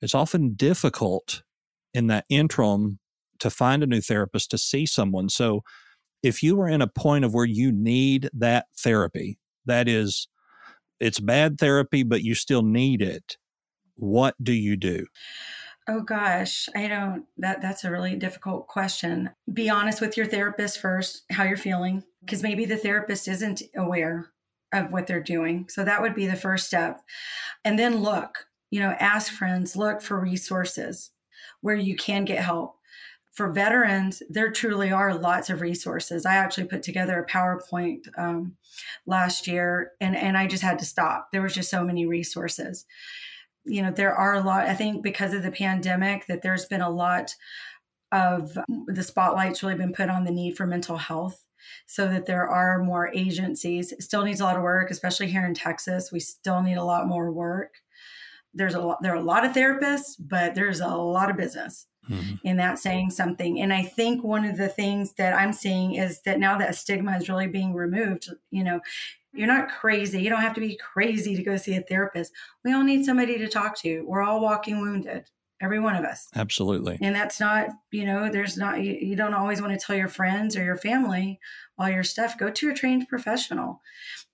it's 0.00 0.14
often 0.14 0.54
difficult 0.54 1.42
in 1.94 2.08
that 2.08 2.24
interim 2.28 2.98
to 3.38 3.50
find 3.50 3.82
a 3.82 3.86
new 3.86 4.00
therapist 4.00 4.50
to 4.50 4.58
see 4.58 4.86
someone. 4.86 5.28
So 5.28 5.62
if 6.22 6.42
you 6.42 6.60
are 6.60 6.68
in 6.68 6.82
a 6.82 6.88
point 6.88 7.24
of 7.24 7.32
where 7.34 7.44
you 7.44 7.70
need 7.70 8.28
that 8.32 8.66
therapy, 8.76 9.38
that 9.66 9.88
is 9.88 10.28
it's 10.98 11.20
bad 11.20 11.58
therapy, 11.58 12.02
but 12.02 12.22
you 12.22 12.34
still 12.34 12.62
need 12.62 13.02
it. 13.02 13.36
What 13.96 14.34
do 14.42 14.52
you 14.52 14.76
do? 14.76 15.06
Oh 15.88 16.00
gosh, 16.00 16.68
I 16.76 16.86
don't 16.86 17.26
that 17.38 17.60
that's 17.60 17.84
a 17.84 17.90
really 17.90 18.14
difficult 18.16 18.68
question. 18.68 19.30
Be 19.52 19.68
honest 19.68 20.00
with 20.00 20.16
your 20.16 20.26
therapist 20.26 20.78
first, 20.80 21.24
how 21.30 21.44
you're 21.44 21.56
feeling, 21.56 22.04
because 22.20 22.42
maybe 22.42 22.64
the 22.64 22.76
therapist 22.76 23.26
isn't 23.26 23.62
aware 23.76 24.28
of 24.72 24.92
what 24.92 25.06
they're 25.06 25.22
doing. 25.22 25.68
So 25.68 25.84
that 25.84 26.00
would 26.00 26.14
be 26.14 26.26
the 26.26 26.36
first 26.36 26.66
step. 26.66 27.00
And 27.64 27.78
then 27.78 27.96
look, 27.96 28.46
you 28.70 28.80
know, 28.80 28.94
ask 29.00 29.32
friends, 29.32 29.76
look 29.76 30.00
for 30.00 30.18
resources 30.18 31.10
where 31.60 31.76
you 31.76 31.96
can 31.96 32.24
get 32.24 32.38
help 32.38 32.76
for 33.32 33.50
veterans, 33.50 34.22
there 34.28 34.50
truly 34.50 34.92
are 34.92 35.14
lots 35.14 35.48
of 35.48 35.62
resources. 35.62 36.26
I 36.26 36.34
actually 36.34 36.66
put 36.66 36.82
together 36.82 37.18
a 37.18 37.26
PowerPoint 37.26 38.06
um, 38.18 38.56
last 39.06 39.46
year, 39.46 39.92
and 40.00 40.14
and 40.14 40.36
I 40.36 40.46
just 40.46 40.62
had 40.62 40.78
to 40.80 40.84
stop. 40.84 41.28
There 41.32 41.42
was 41.42 41.54
just 41.54 41.70
so 41.70 41.82
many 41.82 42.06
resources. 42.06 42.84
You 43.64 43.82
know, 43.82 43.90
there 43.90 44.14
are 44.14 44.34
a 44.34 44.40
lot. 44.40 44.66
I 44.66 44.74
think 44.74 45.02
because 45.02 45.34
of 45.34 45.42
the 45.42 45.50
pandemic, 45.50 46.26
that 46.26 46.42
there's 46.42 46.66
been 46.66 46.80
a 46.80 46.90
lot 46.90 47.34
of 48.10 48.56
the 48.86 49.02
spotlight's 49.02 49.62
really 49.62 49.74
been 49.74 49.92
put 49.92 50.10
on 50.10 50.24
the 50.24 50.30
need 50.30 50.56
for 50.56 50.66
mental 50.66 50.98
health 50.98 51.46
so 51.86 52.08
that 52.08 52.26
there 52.26 52.48
are 52.48 52.82
more 52.82 53.08
agencies. 53.14 53.92
It 53.92 54.02
still 54.02 54.24
needs 54.24 54.40
a 54.40 54.44
lot 54.44 54.56
of 54.56 54.62
work, 54.62 54.90
especially 54.90 55.28
here 55.28 55.46
in 55.46 55.54
Texas. 55.54 56.12
We 56.12 56.20
still 56.20 56.62
need 56.62 56.76
a 56.76 56.84
lot 56.84 57.06
more 57.06 57.30
work. 57.30 57.76
There's 58.54 58.74
a 58.74 58.80
lot, 58.80 59.02
there 59.02 59.12
are 59.12 59.16
a 59.16 59.22
lot 59.22 59.44
of 59.44 59.52
therapists, 59.52 60.16
but 60.18 60.54
there's 60.54 60.80
a 60.80 60.88
lot 60.88 61.30
of 61.30 61.36
business 61.36 61.86
mm-hmm. 62.08 62.34
in 62.44 62.56
that 62.58 62.78
saying 62.78 63.10
something. 63.10 63.60
And 63.60 63.72
I 63.72 63.82
think 63.82 64.22
one 64.22 64.44
of 64.44 64.58
the 64.58 64.68
things 64.68 65.12
that 65.14 65.34
I'm 65.34 65.52
seeing 65.52 65.94
is 65.94 66.20
that 66.22 66.38
now 66.38 66.58
that 66.58 66.74
stigma 66.74 67.16
is 67.16 67.28
really 67.28 67.46
being 67.46 67.72
removed, 67.72 68.28
you 68.50 68.64
know, 68.64 68.80
you're 69.32 69.46
not 69.46 69.68
crazy. 69.70 70.22
You 70.22 70.30
don't 70.30 70.42
have 70.42 70.54
to 70.54 70.60
be 70.60 70.76
crazy 70.76 71.36
to 71.36 71.42
go 71.42 71.56
see 71.56 71.76
a 71.76 71.82
therapist. 71.82 72.32
We 72.64 72.72
all 72.72 72.82
need 72.82 73.04
somebody 73.04 73.38
to 73.38 73.48
talk 73.48 73.76
to. 73.78 74.04
We're 74.06 74.22
all 74.22 74.40
walking 74.40 74.80
wounded 74.80 75.30
every 75.60 75.78
one 75.78 75.94
of 75.94 76.04
us 76.04 76.26
absolutely 76.34 76.98
and 77.00 77.14
that's 77.14 77.38
not 77.38 77.68
you 77.92 78.04
know 78.04 78.28
there's 78.28 78.56
not 78.56 78.82
you, 78.82 78.98
you, 79.00 79.14
don't 79.14 79.32
always 79.32 79.62
want 79.62 79.72
to 79.72 79.78
tell 79.78 79.94
your 79.94 80.08
friends 80.08 80.56
or 80.56 80.64
your 80.64 80.76
family 80.76 81.38
all 81.78 81.88
your 81.88 82.02
stuff 82.02 82.36
go 82.36 82.50
to 82.50 82.68
a 82.68 82.74
trained 82.74 83.06
professional 83.06 83.80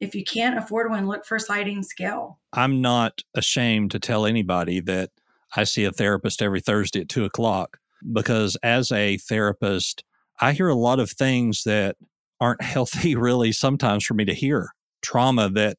if 0.00 0.14
you 0.14 0.24
can't 0.24 0.56
afford 0.56 0.88
one 0.88 1.06
look 1.06 1.26
for 1.26 1.38
sliding 1.38 1.82
scale 1.82 2.38
i'm 2.54 2.80
not 2.80 3.20
ashamed 3.34 3.90
to 3.90 3.98
tell 3.98 4.24
anybody 4.24 4.80
that 4.80 5.10
I 5.56 5.64
see 5.64 5.84
a 5.84 5.92
therapist 5.92 6.42
every 6.42 6.60
Thursday 6.60 7.00
at 7.00 7.08
two 7.08 7.24
o'clock 7.24 7.78
because 8.12 8.56
as 8.62 8.92
a 8.92 9.16
therapist, 9.16 10.04
I 10.40 10.52
hear 10.52 10.68
a 10.68 10.74
lot 10.74 11.00
of 11.00 11.10
things 11.10 11.62
that 11.64 11.96
aren't 12.40 12.62
healthy 12.74 13.14
really 13.14 13.52
sometimes 13.52 14.04
for 14.04 14.14
me 14.14 14.24
to 14.26 14.34
hear. 14.34 14.70
Trauma 15.02 15.48
that 15.50 15.76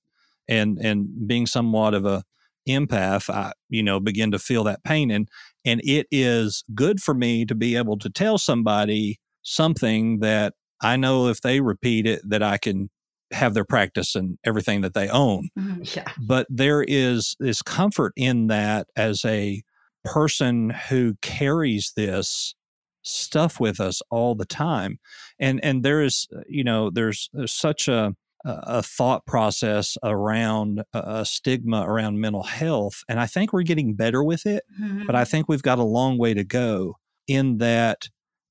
and 0.48 0.78
and 0.80 1.28
being 1.28 1.46
somewhat 1.46 1.94
of 1.94 2.06
a 2.06 2.24
empath, 2.68 3.34
I, 3.34 3.54
you 3.70 3.84
know, 3.84 4.00
begin 4.00 4.32
to 4.32 4.40
feel 4.40 4.64
that 4.66 4.84
pain. 4.84 5.12
And 5.12 5.28
and 5.66 5.82
it 5.84 6.08
is 6.12 6.64
good 6.74 7.02
for 7.02 7.14
me 7.14 7.46
to 7.46 7.56
be 7.56 7.76
able 7.76 7.98
to 8.00 8.10
tell 8.10 8.38
somebody 8.38 9.20
something 9.42 10.20
that 10.20 10.54
I 10.82 10.96
know 10.96 11.28
if 11.28 11.42
they 11.42 11.60
repeat 11.62 12.06
it 12.06 12.22
that 12.28 12.44
I 12.44 12.58
can 12.58 12.90
have 13.32 13.54
their 13.54 13.66
practice 13.66 14.16
and 14.16 14.38
everything 14.44 14.82
that 14.82 14.94
they 14.94 15.08
own. 15.08 15.50
Mm-hmm. 15.58 15.84
Yeah. 15.84 16.12
But 16.20 16.48
there 16.50 16.84
is 16.88 17.36
this 17.40 17.62
comfort 17.62 18.14
in 18.16 18.48
that 18.48 18.88
as 18.96 19.24
a 19.26 19.62
person 20.04 20.72
who 20.90 21.16
carries 21.22 21.94
this 21.96 22.56
stuff 23.02 23.60
with 23.60 23.80
us 23.80 24.02
all 24.10 24.36
the 24.36 24.46
time. 24.46 25.00
And 25.40 25.64
and 25.64 25.84
there 25.84 26.02
is 26.02 26.28
you 26.48 26.64
know 26.64 26.90
there's, 26.90 27.30
there's 27.34 27.54
such 27.54 27.88
a 27.88 28.16
a 28.46 28.82
thought 28.82 29.26
process 29.26 29.98
around 30.04 30.84
a 30.94 31.26
stigma 31.26 31.84
around 31.86 32.22
mental 32.22 32.44
health 32.44 33.04
and 33.10 33.20
I 33.20 33.26
think 33.26 33.52
we're 33.52 33.64
getting 33.64 33.96
better 33.96 34.24
with 34.24 34.46
it, 34.46 34.64
mm-hmm. 34.82 35.06
but 35.06 35.16
I 35.16 35.24
mm-hmm. 35.24 35.30
think 35.30 35.50
we've 35.50 35.62
got 35.62 35.80
a 35.80 35.84
long 35.84 36.18
way 36.18 36.34
to 36.34 36.44
go 36.44 36.96
in 37.28 37.58
that 37.58 38.08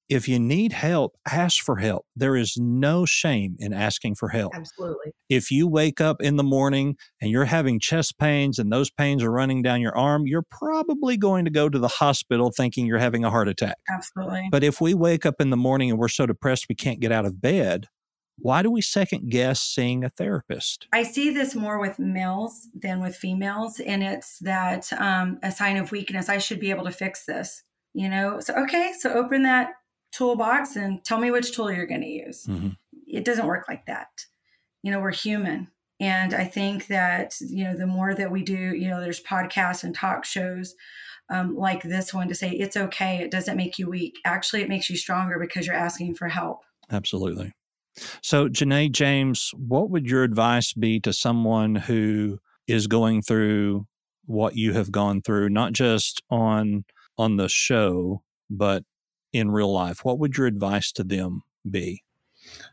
if 0.08 0.26
you 0.26 0.38
need 0.38 0.72
help, 0.72 1.16
ask 1.30 1.62
for 1.62 1.76
help. 1.76 2.06
There 2.16 2.34
is 2.34 2.56
no 2.56 3.04
shame 3.04 3.56
in 3.58 3.74
asking 3.74 4.14
for 4.14 4.30
help. 4.30 4.54
Absolutely. 4.54 5.12
If 5.28 5.50
you 5.50 5.68
wake 5.68 6.00
up 6.00 6.22
in 6.22 6.36
the 6.36 6.42
morning 6.42 6.96
and 7.20 7.30
you're 7.30 7.44
having 7.44 7.78
chest 7.78 8.18
pains 8.18 8.58
and 8.58 8.72
those 8.72 8.90
pains 8.90 9.22
are 9.22 9.30
running 9.30 9.60
down 9.60 9.82
your 9.82 9.96
arm, 9.96 10.26
you're 10.26 10.46
probably 10.50 11.18
going 11.18 11.44
to 11.44 11.50
go 11.50 11.68
to 11.68 11.78
the 11.78 11.88
hospital 11.88 12.50
thinking 12.50 12.86
you're 12.86 12.98
having 12.98 13.24
a 13.24 13.30
heart 13.30 13.48
attack. 13.48 13.76
Absolutely. 13.90 14.48
But 14.50 14.64
if 14.64 14.80
we 14.80 14.94
wake 14.94 15.26
up 15.26 15.40
in 15.40 15.50
the 15.50 15.56
morning 15.58 15.90
and 15.90 15.98
we're 15.98 16.08
so 16.08 16.24
depressed 16.24 16.66
we 16.70 16.74
can't 16.74 17.00
get 17.00 17.12
out 17.12 17.26
of 17.26 17.42
bed, 17.42 17.88
why 18.40 18.62
do 18.62 18.70
we 18.70 18.80
second 18.80 19.30
guess 19.30 19.60
seeing 19.60 20.04
a 20.04 20.10
therapist? 20.10 20.86
I 20.92 21.02
see 21.02 21.30
this 21.30 21.54
more 21.54 21.78
with 21.80 21.98
males 21.98 22.68
than 22.74 23.00
with 23.00 23.16
females, 23.16 23.80
and 23.80 24.02
it's 24.02 24.38
that 24.40 24.92
um, 24.92 25.38
a 25.42 25.50
sign 25.50 25.76
of 25.76 25.92
weakness. 25.92 26.28
I 26.28 26.38
should 26.38 26.60
be 26.60 26.70
able 26.70 26.84
to 26.84 26.92
fix 26.92 27.24
this 27.24 27.62
you 27.94 28.06
know 28.06 28.38
so 28.38 28.52
okay 28.54 28.92
so 28.98 29.10
open 29.14 29.44
that 29.44 29.70
toolbox 30.12 30.76
and 30.76 31.04
tell 31.04 31.18
me 31.18 31.30
which 31.30 31.52
tool 31.52 31.70
you're 31.70 31.86
going 31.86 32.02
to 32.02 32.08
use. 32.08 32.46
Mm-hmm. 32.46 32.68
It 33.06 33.24
doesn't 33.24 33.46
work 33.46 33.66
like 33.68 33.86
that. 33.86 34.08
You 34.82 34.90
know, 34.90 35.00
we're 35.00 35.12
human. 35.12 35.68
And 36.00 36.32
I 36.32 36.44
think 36.44 36.86
that, 36.86 37.34
you 37.40 37.64
know, 37.64 37.74
the 37.74 37.86
more 37.86 38.14
that 38.14 38.30
we 38.30 38.42
do, 38.42 38.54
you 38.54 38.88
know, 38.88 39.00
there's 39.00 39.22
podcasts 39.22 39.82
and 39.82 39.94
talk 39.94 40.24
shows 40.24 40.74
um, 41.30 41.56
like 41.56 41.82
this 41.82 42.14
one 42.14 42.28
to 42.28 42.34
say, 42.34 42.50
it's 42.50 42.76
okay. 42.76 43.18
It 43.18 43.30
doesn't 43.30 43.56
make 43.56 43.78
you 43.78 43.88
weak. 43.88 44.18
Actually, 44.24 44.62
it 44.62 44.68
makes 44.68 44.88
you 44.88 44.96
stronger 44.96 45.38
because 45.38 45.66
you're 45.66 45.76
asking 45.76 46.14
for 46.14 46.28
help. 46.28 46.60
Absolutely. 46.90 47.52
So, 48.22 48.48
Jenaye 48.48 48.92
James, 48.92 49.50
what 49.56 49.90
would 49.90 50.06
your 50.06 50.24
advice 50.24 50.72
be 50.72 51.00
to 51.00 51.12
someone 51.12 51.74
who 51.74 52.38
is 52.66 52.86
going 52.86 53.22
through 53.22 53.86
what 54.26 54.56
you 54.56 54.74
have 54.74 54.92
gone 54.92 55.22
through, 55.22 55.48
not 55.48 55.72
just 55.72 56.22
on 56.30 56.84
on 57.16 57.36
the 57.36 57.48
show, 57.48 58.22
but 58.48 58.84
in 59.32 59.50
real 59.50 59.72
life, 59.72 60.04
what 60.04 60.18
would 60.18 60.36
your 60.36 60.46
advice 60.46 60.92
to 60.92 61.04
them 61.04 61.42
be? 61.68 62.02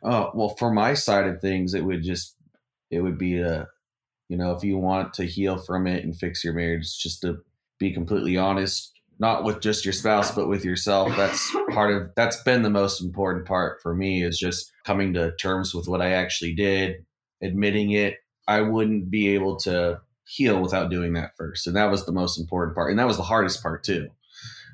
Uh, 0.04 0.30
well, 0.34 0.50
for 0.50 0.72
my 0.72 0.94
side 0.94 1.26
of 1.26 1.42
things, 1.42 1.74
it 1.74 1.84
would 1.84 2.04
just 2.04 2.36
it 2.92 3.02
would 3.02 3.18
be 3.18 3.40
a 3.40 3.68
you 4.30 4.38
know 4.38 4.52
if 4.52 4.64
you 4.64 4.78
want 4.78 5.14
to 5.14 5.26
heal 5.26 5.58
from 5.58 5.88
it 5.88 6.04
and 6.04 6.16
fix 6.16 6.44
your 6.44 6.54
marriage, 6.54 6.98
just 7.00 7.22
to 7.22 7.38
be 7.80 7.94
completely 7.94 8.38
honest 8.38 8.95
not 9.20 9.44
with 9.44 9.62
just 9.62 9.86
your 9.86 9.94
spouse, 9.94 10.32
but 10.32 10.48
with 10.48 10.66
yourself. 10.66 11.16
That's 11.16 11.56
part 11.72 11.94
of 11.94 12.10
that's 12.16 12.42
been 12.44 12.64
the 12.64 12.70
most 12.70 13.02
important 13.02 13.46
part 13.46 13.82
for 13.82 13.96
me 13.96 14.24
is 14.24 14.38
just 14.38 14.72
coming 14.86 15.14
to 15.14 15.36
terms 15.38 15.74
with 15.74 15.88
what 15.88 16.02
I 16.02 16.12
actually 16.12 16.54
did, 16.54 17.06
admitting 17.42 17.92
it. 17.92 18.18
I 18.48 18.62
wouldn't 18.62 19.10
be 19.10 19.30
able 19.30 19.58
to 19.58 20.02
heal 20.26 20.62
without 20.62 20.90
doing 20.90 21.14
that 21.14 21.32
first. 21.38 21.68
And 21.68 21.76
that 21.76 21.92
was 21.92 22.06
the 22.06 22.12
most 22.12 22.40
important 22.40 22.76
part. 22.76 22.90
And 22.90 23.00
that 23.00 23.08
was 23.08 23.18
the 23.18 23.24
hardest 23.24 23.62
part 23.62 23.84
too. 23.84 24.10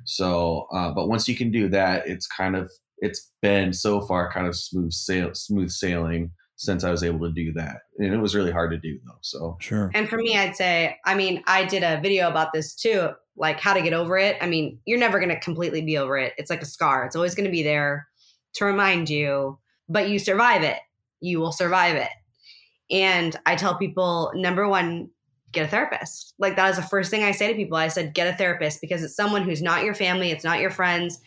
So, 0.06 0.68
uh, 0.74 0.92
but 0.92 1.08
once 1.08 1.28
you 1.28 1.36
can 1.36 1.52
do 1.52 1.70
that, 1.70 2.08
it's 2.08 2.26
kind 2.26 2.56
of, 2.56 2.72
it's 3.00 3.32
been 3.42 3.74
so 3.74 4.02
far 4.02 4.32
kind 4.32 4.48
of 4.48 4.56
smooth 4.56 4.92
sail, 4.92 5.34
smooth 5.34 5.70
sailing 5.70 6.32
since 6.62 6.84
I 6.84 6.92
was 6.92 7.04
able 7.04 7.26
to 7.28 7.34
do 7.34 7.52
that. 7.54 7.82
And 7.98 8.14
it 8.14 8.20
was 8.20 8.36
really 8.36 8.52
hard 8.52 8.70
to 8.70 8.78
do 8.78 9.00
though. 9.04 9.18
So 9.22 9.58
Sure. 9.60 9.90
And 9.96 10.08
for 10.08 10.18
me, 10.18 10.38
I'd 10.38 10.56
say, 10.56 11.00
I 11.06 11.16
mean, 11.16 11.44
I 11.48 11.66
did 11.66 11.82
a 11.82 12.00
video 12.00 12.30
about 12.30 12.54
this 12.54 12.76
too, 12.76 13.10
like 13.36 13.60
how 13.60 13.74
to 13.74 13.82
get 13.82 13.94
over 13.94 14.16
it. 14.16 14.38
I 14.42 14.46
mean, 14.46 14.80
you're 14.86 15.00
never 15.00 15.18
going 15.18 15.30
to 15.30 15.40
completely 15.40 15.82
be 15.82 15.98
over 15.98 16.20
it. 16.20 16.34
It's 16.38 16.52
like 16.52 16.62
a 16.62 16.68
scar, 16.68 17.04
it's 17.04 17.16
always 17.16 17.34
going 17.34 17.46
to 17.46 17.52
be 17.52 17.64
there 17.64 18.08
to 18.54 18.66
remind 18.66 19.10
you, 19.10 19.58
but 19.90 20.10
you 20.10 20.20
survive 20.20 20.62
it. 20.62 20.78
You 21.20 21.40
will 21.40 21.52
survive 21.52 21.96
it. 21.96 22.12
And 22.92 23.36
I 23.48 23.56
tell 23.56 23.76
people 23.76 24.32
number 24.36 24.68
one, 24.70 25.10
get 25.52 25.66
a 25.66 25.68
therapist. 25.68 26.36
Like 26.38 26.56
that 26.58 26.70
is 26.70 26.76
the 26.76 26.84
first 26.84 27.10
thing 27.10 27.24
I 27.24 27.32
say 27.32 27.48
to 27.48 27.56
people. 27.56 27.78
I 27.78 27.88
said, 27.88 28.14
get 28.14 28.32
a 28.32 28.38
therapist 28.38 28.82
because 28.82 29.02
it's 29.02 29.16
someone 29.16 29.42
who's 29.42 29.64
not 29.64 29.84
your 29.84 29.96
family, 29.96 30.30
it's 30.30 30.44
not 30.44 30.60
your 30.60 30.70
friends. 30.70 31.20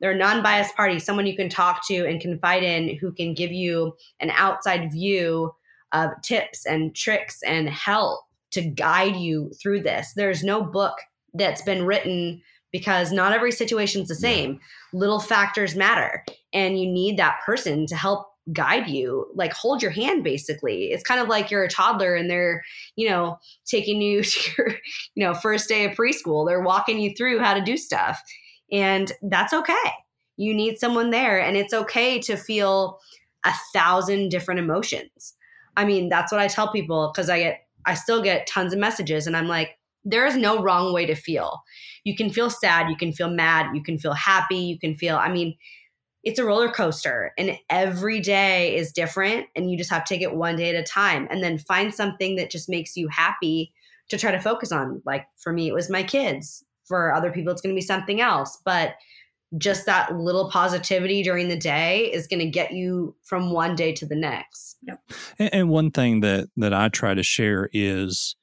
They're 0.00 0.12
a 0.12 0.16
non 0.16 0.42
biased 0.42 0.76
party, 0.76 0.98
someone 0.98 1.26
you 1.26 1.36
can 1.36 1.48
talk 1.48 1.86
to 1.88 2.06
and 2.06 2.20
confide 2.20 2.62
in 2.62 2.96
who 2.96 3.12
can 3.12 3.34
give 3.34 3.52
you 3.52 3.94
an 4.20 4.30
outside 4.30 4.92
view 4.92 5.52
of 5.92 6.10
tips 6.22 6.66
and 6.66 6.94
tricks 6.94 7.42
and 7.42 7.68
help 7.68 8.20
to 8.52 8.62
guide 8.62 9.16
you 9.16 9.50
through 9.60 9.82
this. 9.82 10.12
There's 10.14 10.42
no 10.42 10.62
book 10.62 10.94
that's 11.34 11.62
been 11.62 11.84
written 11.84 12.42
because 12.72 13.12
not 13.12 13.32
every 13.32 13.52
situation's 13.52 14.08
the 14.08 14.14
same. 14.14 14.60
Little 14.92 15.20
factors 15.20 15.74
matter, 15.74 16.24
and 16.52 16.78
you 16.78 16.86
need 16.86 17.16
that 17.18 17.40
person 17.44 17.86
to 17.86 17.96
help 17.96 18.26
guide 18.52 18.88
you, 18.88 19.26
like 19.34 19.52
hold 19.52 19.82
your 19.82 19.90
hand 19.90 20.24
basically. 20.24 20.86
It's 20.86 21.02
kind 21.02 21.20
of 21.20 21.28
like 21.28 21.50
you're 21.50 21.64
a 21.64 21.68
toddler 21.68 22.14
and 22.14 22.30
they're, 22.30 22.62
you 22.96 23.08
know, 23.08 23.38
taking 23.66 24.00
you 24.00 24.22
to 24.24 24.50
your, 24.56 24.68
you 25.14 25.24
know, 25.24 25.34
first 25.34 25.68
day 25.68 25.84
of 25.84 25.92
preschool. 25.92 26.46
They're 26.46 26.62
walking 26.62 26.98
you 26.98 27.14
through 27.16 27.40
how 27.40 27.54
to 27.54 27.60
do 27.60 27.76
stuff. 27.76 28.20
And 28.72 29.12
that's 29.22 29.52
okay. 29.52 29.74
You 30.36 30.54
need 30.54 30.78
someone 30.78 31.10
there 31.10 31.40
and 31.40 31.56
it's 31.56 31.74
okay 31.74 32.20
to 32.20 32.36
feel 32.36 33.00
a 33.44 33.52
thousand 33.72 34.28
different 34.28 34.60
emotions. 34.60 35.34
I 35.76 35.84
mean, 35.84 36.08
that's 36.08 36.32
what 36.32 36.40
I 36.40 36.48
tell 36.48 36.70
people 36.72 37.10
because 37.12 37.30
I 37.30 37.38
get 37.38 37.66
I 37.86 37.94
still 37.94 38.22
get 38.22 38.46
tons 38.46 38.72
of 38.72 38.78
messages 38.78 39.26
and 39.26 39.36
I'm 39.36 39.48
like, 39.48 39.78
there 40.04 40.26
is 40.26 40.36
no 40.36 40.62
wrong 40.62 40.92
way 40.92 41.06
to 41.06 41.14
feel. 41.14 41.62
You 42.04 42.14
can 42.14 42.30
feel 42.30 42.50
sad, 42.50 42.90
you 42.90 42.96
can 42.96 43.12
feel 43.12 43.30
mad, 43.30 43.74
you 43.74 43.82
can 43.82 43.98
feel 43.98 44.12
happy, 44.12 44.56
you 44.56 44.78
can 44.78 44.94
feel, 44.94 45.16
I 45.16 45.30
mean, 45.30 45.56
it's 46.24 46.38
a 46.38 46.44
roller 46.44 46.68
coaster 46.68 47.32
and 47.38 47.58
every 47.70 48.20
day 48.20 48.76
is 48.76 48.92
different 48.92 49.46
and 49.54 49.70
you 49.70 49.78
just 49.78 49.90
have 49.90 50.04
to 50.04 50.14
take 50.14 50.22
it 50.22 50.34
one 50.34 50.56
day 50.56 50.68
at 50.68 50.74
a 50.74 50.82
time 50.82 51.28
and 51.30 51.42
then 51.42 51.58
find 51.58 51.94
something 51.94 52.36
that 52.36 52.50
just 52.50 52.68
makes 52.68 52.96
you 52.96 53.08
happy 53.08 53.72
to 54.08 54.18
try 54.18 54.32
to 54.32 54.40
focus 54.40 54.72
on 54.72 55.00
like 55.06 55.26
for 55.36 55.52
me 55.52 55.68
it 55.68 55.74
was 55.74 55.88
my 55.88 56.02
kids 56.02 56.64
for 56.88 57.12
other 57.12 57.30
people 57.30 57.52
it's 57.52 57.60
going 57.60 57.74
to 57.74 57.78
be 57.78 57.84
something 57.84 58.20
else 58.20 58.58
but 58.64 58.94
just 59.56 59.86
that 59.86 60.14
little 60.14 60.50
positivity 60.50 61.22
during 61.22 61.48
the 61.48 61.56
day 61.56 62.12
is 62.12 62.26
going 62.26 62.40
to 62.40 62.50
get 62.50 62.72
you 62.72 63.14
from 63.22 63.50
one 63.50 63.74
day 63.74 63.92
to 63.92 64.04
the 64.04 64.16
next 64.16 64.76
And, 65.38 65.54
and 65.54 65.68
one 65.68 65.90
thing 65.90 66.20
that 66.20 66.48
that 66.56 66.74
I 66.74 66.88
try 66.88 67.14
to 67.14 67.22
share 67.22 67.68
is 67.72 68.36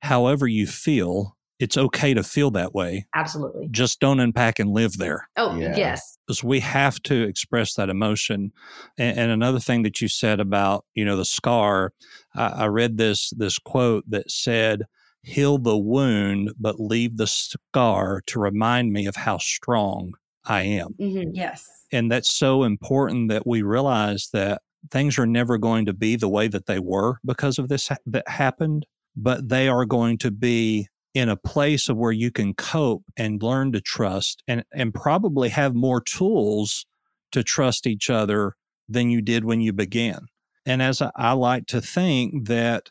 however 0.00 0.46
you 0.46 0.66
feel, 0.66 1.36
it's 1.58 1.76
okay 1.76 2.14
to 2.14 2.22
feel 2.22 2.50
that 2.52 2.74
way. 2.74 3.06
absolutely 3.14 3.68
Just 3.70 4.00
don't 4.00 4.20
unpack 4.20 4.58
and 4.58 4.70
live 4.70 4.96
there. 4.98 5.28
oh 5.36 5.56
Yeah. 5.56 5.76
yes 5.76 6.18
Because 6.26 6.42
we 6.44 6.60
have 6.60 7.00
to 7.04 7.22
express 7.22 7.74
that 7.74 7.90
emotion. 7.90 8.52
And, 8.98 9.18
and 9.18 9.30
another 9.30 9.60
thing 9.60 9.82
that 9.82 10.00
you 10.00 10.08
said 10.08 10.40
about, 10.40 10.84
you 10.94 11.04
know, 11.04 11.16
the 11.16 11.24
scar, 11.24 11.92
I, 12.34 12.46
I 12.46 12.66
read 12.66 12.96
this 12.96 13.30
this 13.36 13.58
quote 13.58 14.04
that 14.08 14.30
said, 14.30 14.84
"Heal 15.22 15.58
the 15.58 15.76
wound, 15.78 16.52
but 16.58 16.80
leave 16.80 17.16
the 17.16 17.26
scar 17.26 18.22
to 18.26 18.40
remind 18.40 18.92
me 18.92 19.06
of 19.06 19.16
how 19.16 19.38
strong 19.38 20.14
I 20.44 20.62
am." 20.62 20.94
hmm 20.98 21.30
Yes. 21.34 21.68
and 21.92 22.10
that's 22.10 22.32
so 22.32 22.62
important 22.62 23.28
that 23.30 23.46
we 23.46 23.62
realize 23.62 24.28
that 24.32 24.62
things 24.90 25.18
are 25.18 25.26
never 25.26 25.58
going 25.58 25.84
to 25.86 25.92
be 25.92 26.16
the 26.16 26.28
way 26.28 26.48
that 26.48 26.66
they 26.66 26.78
were 26.78 27.18
because 27.24 27.58
of 27.58 27.68
this 27.68 27.88
ha- 27.88 27.96
that 28.06 28.26
happened 28.28 28.86
but 29.16 29.48
they 29.48 29.68
are 29.68 29.84
going 29.84 30.16
to 30.18 30.30
be 30.30 30.86
in 31.14 31.28
a 31.28 31.36
place 31.36 31.88
of 31.88 31.96
where 31.96 32.12
you 32.12 32.30
can 32.30 32.54
cope 32.54 33.02
and 33.16 33.42
learn 33.42 33.72
to 33.72 33.80
trust 33.80 34.42
and 34.48 34.64
and 34.72 34.94
probably 34.94 35.48
have 35.48 35.74
more 35.74 36.00
tools 36.00 36.86
to 37.32 37.42
trust 37.42 37.86
each 37.86 38.08
other 38.08 38.54
than 38.88 39.10
you 39.10 39.20
did 39.20 39.44
when 39.44 39.60
you 39.60 39.72
began 39.72 40.20
and 40.64 40.80
as 40.80 41.02
I, 41.02 41.10
I 41.16 41.32
like 41.32 41.66
to 41.66 41.80
think 41.80 42.46
that 42.48 42.90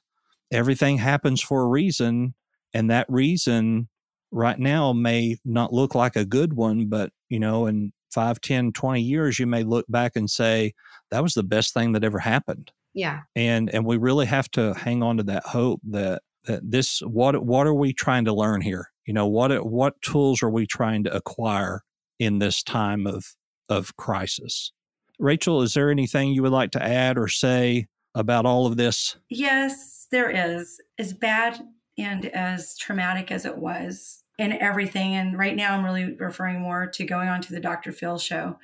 everything 0.52 0.98
happens 0.98 1.42
for 1.42 1.62
a 1.62 1.68
reason 1.68 2.34
and 2.74 2.90
that 2.90 3.06
reason 3.10 3.88
right 4.32 4.60
now 4.60 4.94
may 4.94 5.38
not 5.44 5.74
look 5.74 5.96
like 5.96 6.16
a 6.16 6.26
good 6.26 6.54
one 6.54 6.88
but 6.88 7.12
you 7.30 7.40
know 7.40 7.66
in 7.66 7.92
5 8.12 8.42
10 8.42 8.72
20 8.72 9.02
years 9.02 9.40
you 9.40 9.48
may 9.48 9.64
look 9.64 9.86
back 9.88 10.16
and 10.16 10.30
say 10.30 10.74
that 11.12 11.24
was 11.24 11.34
the 11.34 11.44
best 11.44 11.74
thing 11.74 11.94
that 11.94 12.04
ever 12.04 12.20
happened. 12.20 12.72
Yeah. 12.94 13.22
And 13.36 13.70
and 13.74 13.86
we 13.86 13.98
really 13.98 14.26
have 14.26 14.50
to 14.52 14.74
hang 14.74 15.04
on 15.04 15.18
to 15.18 15.24
that 15.24 15.46
hope 15.46 15.82
that 15.90 16.22
that 16.46 16.70
this 16.70 17.00
what 17.02 17.44
what 17.46 17.68
are 17.68 17.74
we 17.74 17.94
trying 17.94 18.26
to 18.26 18.34
learn 18.34 18.62
here? 18.62 18.92
You 19.06 19.14
know 19.14 19.28
what 19.28 19.66
what 19.66 20.02
tools 20.02 20.42
are 20.44 20.50
we 20.50 20.66
trying 20.66 21.04
to 21.04 21.16
acquire 21.16 21.82
in 22.20 22.40
this 22.40 22.64
time 22.64 23.06
of 23.06 23.36
of 23.68 23.96
crisis? 23.98 24.72
Rachel 25.20 25.62
is 25.62 25.74
there 25.74 25.92
anything 25.92 26.32
you 26.32 26.42
would 26.44 26.52
like 26.52 26.72
to 26.72 26.84
add 26.84 27.18
or 27.18 27.28
say 27.28 27.88
about 28.16 28.46
all 28.46 28.66
of 28.66 28.78
this? 28.78 29.18
Yes, 29.30 29.99
there 30.12 30.30
is. 30.30 30.80
As 30.98 31.14
bad 31.14 31.60
and 31.98 32.26
as 32.28 32.78
traumatic 32.78 33.32
as 33.32 33.46
it 33.46 33.58
was 33.58 34.24
in 34.38 34.54
everything, 34.54 35.16
and 35.16 35.38
right 35.38 35.56
now 35.56 35.76
I'm 35.76 35.84
really 35.84 36.16
referring 36.16 36.62
more 36.62 36.88
to 36.88 37.04
going 37.06 37.28
on 37.30 37.42
to 37.42 37.54
the 37.54 37.60
Dr. 37.60 37.92
Phil 37.92 38.18
show. 38.18 38.58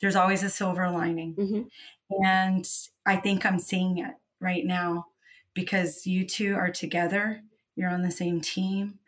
There's 0.00 0.16
always 0.16 0.42
a 0.42 0.50
silver 0.50 0.90
lining. 0.90 1.34
Mhm. 1.36 1.68
And 2.24 2.68
I 3.06 3.16
think 3.16 3.44
I'm 3.46 3.58
seeing 3.58 3.98
it 3.98 4.14
right 4.40 4.64
now 4.64 5.06
because 5.54 6.06
you 6.06 6.26
two 6.26 6.54
are 6.54 6.70
together, 6.70 7.42
you're 7.76 7.90
on 7.90 8.02
the 8.02 8.10
same 8.10 8.40
team, 8.40 8.98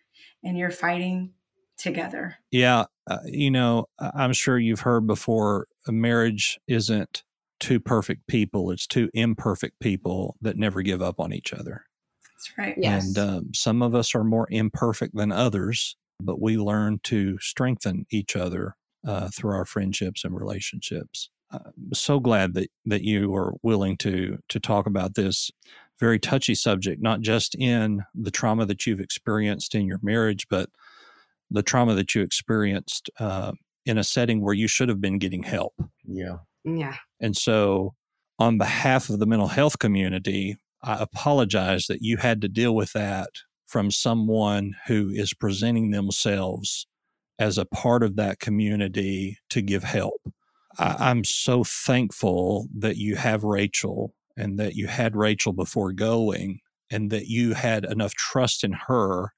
and 0.42 0.56
you're 0.58 0.70
fighting 0.70 1.34
together. 1.76 2.36
Yeah, 2.50 2.84
uh, 3.08 3.18
you 3.24 3.50
know, 3.50 3.86
I- 3.98 4.10
I'm 4.14 4.32
sure 4.32 4.58
you've 4.58 4.80
heard 4.80 5.06
before 5.06 5.66
a 5.86 5.92
marriage 5.92 6.58
isn't 6.66 7.24
two 7.64 7.80
perfect 7.80 8.26
people, 8.26 8.70
it's 8.70 8.86
two 8.86 9.08
imperfect 9.14 9.80
people 9.80 10.36
that 10.42 10.58
never 10.58 10.82
give 10.82 11.00
up 11.00 11.18
on 11.18 11.32
each 11.32 11.54
other. 11.54 11.86
That's 12.22 12.58
right. 12.58 12.74
Yes. 12.76 13.06
And 13.06 13.18
um, 13.18 13.54
some 13.54 13.80
of 13.80 13.94
us 13.94 14.14
are 14.14 14.22
more 14.22 14.46
imperfect 14.50 15.16
than 15.16 15.32
others, 15.32 15.96
but 16.20 16.42
we 16.42 16.58
learn 16.58 17.00
to 17.04 17.38
strengthen 17.38 18.04
each 18.10 18.36
other 18.36 18.76
uh, 19.08 19.30
through 19.34 19.54
our 19.54 19.64
friendships 19.64 20.24
and 20.24 20.34
relationships. 20.34 21.30
I'm 21.50 21.94
so 21.94 22.20
glad 22.20 22.52
that, 22.52 22.68
that 22.84 23.00
you 23.02 23.34
are 23.34 23.54
willing 23.62 23.96
to 23.98 24.38
to 24.48 24.60
talk 24.60 24.86
about 24.86 25.14
this 25.14 25.50
very 25.98 26.18
touchy 26.18 26.54
subject, 26.54 27.00
not 27.00 27.22
just 27.22 27.54
in 27.54 28.02
the 28.14 28.30
trauma 28.30 28.66
that 28.66 28.84
you've 28.86 29.00
experienced 29.00 29.74
in 29.74 29.86
your 29.86 30.00
marriage, 30.02 30.48
but 30.50 30.68
the 31.50 31.62
trauma 31.62 31.94
that 31.94 32.14
you 32.14 32.20
experienced 32.20 33.08
uh, 33.18 33.52
in 33.86 33.96
a 33.96 34.04
setting 34.04 34.42
where 34.42 34.54
you 34.54 34.68
should 34.68 34.90
have 34.90 35.00
been 35.00 35.18
getting 35.18 35.44
help. 35.44 35.72
yeah. 36.06 36.38
yeah 36.64 36.96
And 37.20 37.36
so, 37.36 37.94
on 38.38 38.58
behalf 38.58 39.08
of 39.08 39.18
the 39.18 39.26
mental 39.26 39.48
health 39.48 39.78
community, 39.78 40.56
I 40.82 41.02
apologize 41.02 41.86
that 41.86 42.02
you 42.02 42.18
had 42.18 42.40
to 42.42 42.48
deal 42.48 42.74
with 42.74 42.92
that 42.92 43.30
from 43.66 43.90
someone 43.90 44.74
who 44.86 45.08
is 45.10 45.32
presenting 45.32 45.90
themselves 45.90 46.86
as 47.38 47.58
a 47.58 47.64
part 47.64 48.02
of 48.02 48.16
that 48.16 48.38
community 48.38 49.38
to 49.50 49.62
give 49.62 49.84
help. 49.84 50.20
I, 50.78 50.96
I'm 50.98 51.24
so 51.24 51.64
thankful 51.64 52.68
that 52.76 52.96
you 52.96 53.16
have 53.16 53.44
Rachel 53.44 54.14
and 54.36 54.58
that 54.58 54.74
you 54.74 54.86
had 54.88 55.16
Rachel 55.16 55.52
before 55.52 55.92
going 55.92 56.60
and 56.90 57.10
that 57.10 57.26
you 57.26 57.54
had 57.54 57.84
enough 57.84 58.14
trust 58.14 58.64
in 58.64 58.72
her 58.88 59.32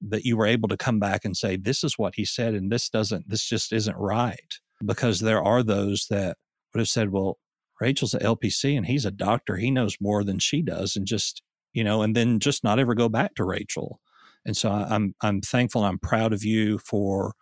that 0.00 0.24
you 0.24 0.36
were 0.36 0.46
able 0.46 0.68
to 0.68 0.76
come 0.76 0.98
back 0.98 1.24
and 1.24 1.36
say, 1.36 1.56
This 1.56 1.84
is 1.84 1.96
what 1.96 2.14
he 2.16 2.24
said, 2.24 2.54
and 2.54 2.70
this 2.70 2.88
doesn't, 2.88 3.28
this 3.28 3.44
just 3.44 3.72
isn't 3.72 3.96
right. 3.96 4.58
Because 4.84 5.20
there 5.20 5.42
are 5.42 5.62
those 5.62 6.06
that 6.10 6.36
would 6.72 6.80
have 6.80 6.88
said, 6.88 7.10
well, 7.10 7.38
Rachel's 7.80 8.14
at 8.14 8.22
LPC 8.22 8.76
and 8.76 8.86
he's 8.86 9.04
a 9.04 9.10
doctor. 9.10 9.56
He 9.56 9.70
knows 9.70 9.96
more 10.00 10.24
than 10.24 10.38
she 10.38 10.62
does. 10.62 10.96
And 10.96 11.06
just, 11.06 11.42
you 11.72 11.82
know, 11.82 12.02
and 12.02 12.14
then 12.14 12.38
just 12.38 12.62
not 12.64 12.78
ever 12.78 12.94
go 12.94 13.08
back 13.08 13.34
to 13.34 13.44
Rachel. 13.44 14.00
And 14.44 14.56
so 14.56 14.70
I'm, 14.70 15.14
I'm 15.20 15.40
thankful. 15.40 15.84
I'm 15.84 15.98
proud 15.98 16.32
of 16.32 16.44
you 16.44 16.78
for, 16.78 17.34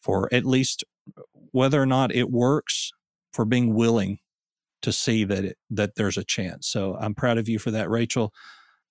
for 0.00 0.32
at 0.32 0.44
least 0.44 0.84
whether 1.52 1.80
or 1.80 1.86
not 1.86 2.14
it 2.14 2.30
works 2.30 2.92
for 3.32 3.44
being 3.44 3.74
willing 3.74 4.18
to 4.82 4.92
see 4.92 5.24
that 5.24 5.44
it, 5.44 5.58
that 5.70 5.94
there's 5.96 6.16
a 6.16 6.24
chance. 6.24 6.68
So 6.68 6.96
I'm 7.00 7.14
proud 7.14 7.38
of 7.38 7.48
you 7.48 7.58
for 7.58 7.70
that, 7.70 7.90
Rachel. 7.90 8.32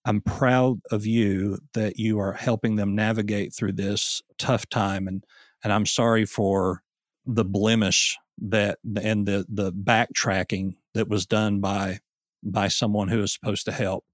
I'm 0.05 0.21
proud 0.21 0.81
of 0.91 1.05
you 1.05 1.57
that 1.73 1.97
you 1.97 2.19
are 2.19 2.33
helping 2.33 2.75
them 2.75 2.95
navigate 2.95 3.53
through 3.53 3.73
this 3.73 4.21
tough 4.37 4.69
time. 4.69 5.07
And 5.07 5.23
and 5.63 5.73
I'm 5.73 5.87
sorry 5.87 6.25
for 6.25 6.83
the 7.25 7.43
blemish 7.43 8.17
that 8.37 8.79
and 9.01 9.25
the 9.25 9.45
the 9.49 9.71
backtracking 9.71 10.75
that 10.93 11.07
was 11.07 11.25
done 11.25 11.59
by 11.59 11.99
by 12.43 12.67
someone 12.67 13.07
who 13.07 13.21
is 13.21 13.33
supposed 13.33 13.65
to 13.65 13.71
help. 13.71 14.05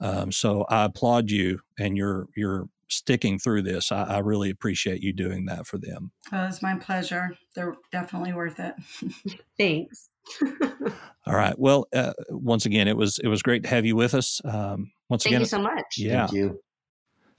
Um, 0.00 0.30
so 0.32 0.66
I 0.68 0.84
applaud 0.84 1.30
you 1.30 1.60
and 1.78 1.96
you're 1.96 2.28
you're 2.36 2.68
sticking 2.88 3.38
through 3.38 3.62
this. 3.62 3.90
I, 3.90 4.04
I 4.04 4.18
really 4.18 4.50
appreciate 4.50 5.02
you 5.02 5.12
doing 5.12 5.46
that 5.46 5.66
for 5.66 5.78
them. 5.78 6.12
Oh, 6.32 6.46
it's 6.46 6.62
my 6.62 6.76
pleasure. 6.76 7.36
They're 7.54 7.76
definitely 7.92 8.32
worth 8.32 8.60
it. 8.60 8.74
Thanks. 9.58 10.08
All 11.26 11.34
right. 11.34 11.58
Well, 11.58 11.86
uh, 11.94 12.12
once 12.30 12.66
again, 12.66 12.88
it 12.88 12.96
was 12.96 13.18
it 13.18 13.28
was 13.28 13.42
great 13.42 13.62
to 13.62 13.68
have 13.68 13.86
you 13.86 13.96
with 13.96 14.14
us. 14.14 14.40
Um, 14.44 14.92
once 15.08 15.24
Thank 15.24 15.32
again, 15.32 15.40
you 15.40 15.46
so 15.46 15.60
much. 15.60 15.98
Yeah. 15.98 16.26
Thank 16.26 16.32
you. 16.32 16.60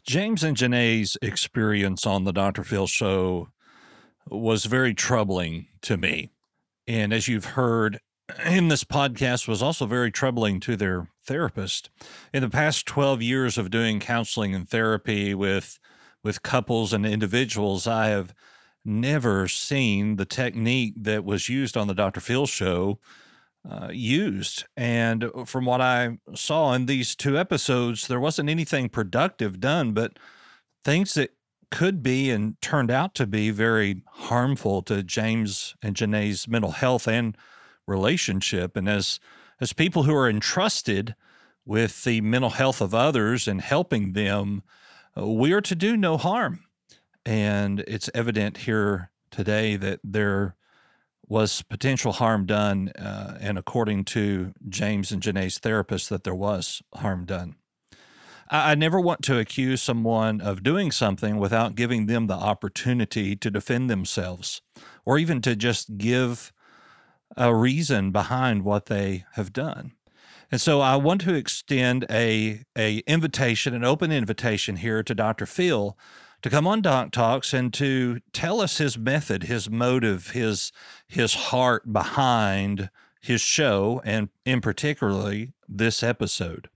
James 0.06 0.44
and 0.44 0.56
Jenaye's 0.56 1.18
experience 1.22 2.06
on 2.06 2.24
the 2.24 2.32
Dr. 2.32 2.64
Phil 2.64 2.88
show 2.88 3.50
was 4.30 4.66
very 4.66 4.94
troubling 4.94 5.68
to 5.82 5.98
me. 5.98 6.32
And 6.88 7.14
as 7.14 7.28
you've 7.28 7.46
heard 7.46 8.00
in 8.46 8.68
this 8.68 8.84
podcast, 8.84 9.48
was 9.48 9.62
also 9.62 9.86
very 9.86 10.12
troubling 10.12 10.60
to 10.62 10.76
their 10.76 11.10
therapist. 11.26 11.90
In 12.34 12.42
the 12.42 12.50
past 12.50 12.86
12 12.86 13.22
years 13.22 13.58
of 13.58 13.70
doing 13.70 14.00
counseling 14.00 14.54
and 14.56 14.68
therapy 14.68 15.34
with 15.34 15.80
with 16.24 16.44
couples 16.44 16.92
and 16.92 17.06
individuals, 17.06 17.88
I 17.88 18.08
have 18.08 18.34
never 18.84 19.48
seen 19.48 20.16
the 20.16 20.26
technique 20.26 20.96
that 20.98 21.24
was 21.24 21.48
used 21.48 21.78
on 21.78 21.88
the 21.88 21.94
Dr. 21.94 22.20
Phil 22.20 22.46
show 22.48 23.00
uh, 23.70 23.90
used. 23.92 24.66
And 24.76 25.30
from 25.46 25.66
what 25.66 25.80
I 25.80 26.18
saw 26.34 26.74
in 26.74 26.86
these 26.86 27.16
two 27.16 27.38
episodes, 27.38 28.08
there 28.08 28.20
wasn't 28.20 28.50
anything 28.50 28.90
productive 28.90 29.60
done, 29.60 29.94
but 29.94 30.18
things 30.84 31.14
that 31.14 31.32
could 31.70 32.02
be 32.02 32.30
and 32.30 32.60
turned 32.62 32.92
out 32.92 33.14
to 33.16 33.28
be 33.28 33.50
very 33.50 34.02
harmful 34.08 34.82
to 34.84 35.04
James 35.04 35.76
and 35.82 35.96
Jenaye's 35.96 36.48
mental 36.48 36.72
health 36.72 37.08
and 37.08 37.38
relationship. 37.86 38.76
And 38.76 38.88
as 38.88 39.20
as 39.60 39.74
people 39.74 40.04
who 40.04 40.16
are 40.16 40.30
entrusted 40.30 41.16
with 41.66 42.04
the 42.04 42.22
mental 42.22 42.52
health 42.52 42.80
of 42.80 42.94
others 42.94 43.48
and 43.48 43.60
helping 43.60 44.14
them, 44.14 44.64
uh, 45.18 45.28
we 45.28 45.52
are 45.52 45.62
to 45.62 45.76
do 45.76 45.98
no 45.98 46.16
harm. 46.18 46.64
And 47.26 47.82
it's 47.82 48.10
evident 48.14 48.58
here 48.58 49.12
today 49.32 49.76
that 49.76 50.00
there 50.04 50.56
was 51.28 51.62
potential 51.64 52.14
harm 52.14 52.46
done, 52.46 52.90
uh, 52.98 53.38
and 53.42 53.58
according 53.58 54.06
to 54.06 54.54
James 54.70 55.12
and 55.12 55.22
Jenaye's 55.22 55.58
therapist, 55.58 56.10
that 56.10 56.24
there 56.24 56.36
was 56.36 56.82
harm 56.96 57.26
done. 57.26 57.56
I, 58.50 58.72
I 58.72 58.76
never 58.76 59.00
want 59.00 59.22
to 59.24 59.40
accuse 59.40 59.82
someone 59.82 60.42
of 60.42 60.64
doing 60.64 60.92
something 60.92 61.38
without 61.38 61.76
giving 61.76 62.06
them 62.06 62.28
the 62.28 62.34
opportunity 62.34 63.36
to 63.36 63.52
defend 63.52 63.90
themselves, 63.90 64.62
or 65.06 65.18
even 65.18 65.42
to 65.42 65.56
just 65.56 65.98
give 65.98 66.52
a 67.36 67.54
reason 67.54 68.12
behind 68.12 68.64
what 68.64 68.88
they 68.88 69.26
have 69.34 69.54
done. 69.54 69.94
And 70.52 70.62
so 70.62 70.80
I 70.80 70.96
want 70.96 71.22
to 71.22 71.34
extend 71.34 72.06
a, 72.10 72.64
a 72.78 73.00
invitation, 73.00 73.74
an 73.74 73.84
open 73.84 74.12
invitation 74.12 74.78
here 74.78 75.04
to 75.04 75.14
Dr. 75.14 75.46
Phil 75.46 75.98
to 76.42 76.50
come 76.50 76.68
on 76.68 76.82
Doc 76.82 77.12
Talks 77.12 77.54
and 77.54 77.74
to 77.74 78.22
tell 78.32 78.62
us 78.62 78.78
his 78.78 78.98
method, 78.98 79.44
his 79.44 79.70
motive, 79.70 80.32
his 80.32 80.72
his 81.08 81.34
heart 81.34 81.92
behind 81.92 82.90
his 83.20 83.42
show, 83.42 84.02
and 84.06 84.30
in 84.46 84.62
particularly 84.62 85.54
this 85.68 86.04
episode. 86.04 86.70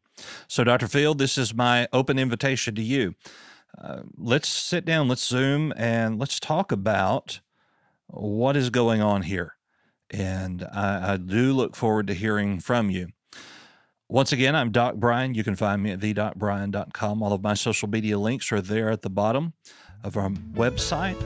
So, 0.47 0.63
Dr. 0.63 0.87
Phil, 0.87 1.13
this 1.13 1.37
is 1.37 1.53
my 1.53 1.87
open 1.93 2.19
invitation 2.19 2.75
to 2.75 2.81
you. 2.81 3.15
Uh, 3.77 4.01
let's 4.17 4.49
sit 4.49 4.85
down, 4.85 5.07
let's 5.07 5.25
Zoom, 5.25 5.73
and 5.77 6.19
let's 6.19 6.39
talk 6.39 6.71
about 6.71 7.39
what 8.07 8.57
is 8.57 8.69
going 8.69 9.01
on 9.01 9.23
here. 9.23 9.55
And 10.09 10.63
I, 10.73 11.13
I 11.13 11.17
do 11.17 11.53
look 11.53 11.75
forward 11.75 12.07
to 12.07 12.13
hearing 12.13 12.59
from 12.59 12.89
you. 12.89 13.09
Once 14.09 14.33
again, 14.33 14.57
I'm 14.57 14.71
Doc 14.71 14.95
Brian. 14.95 15.33
You 15.35 15.43
can 15.43 15.55
find 15.55 15.81
me 15.81 15.91
at 15.91 15.99
thedocbrian.com. 15.99 17.23
All 17.23 17.31
of 17.31 17.41
my 17.41 17.53
social 17.53 17.87
media 17.87 18.19
links 18.19 18.51
are 18.51 18.59
there 18.59 18.89
at 18.89 19.03
the 19.03 19.09
bottom 19.09 19.53
of 20.03 20.17
our 20.17 20.29
website. 20.29 21.17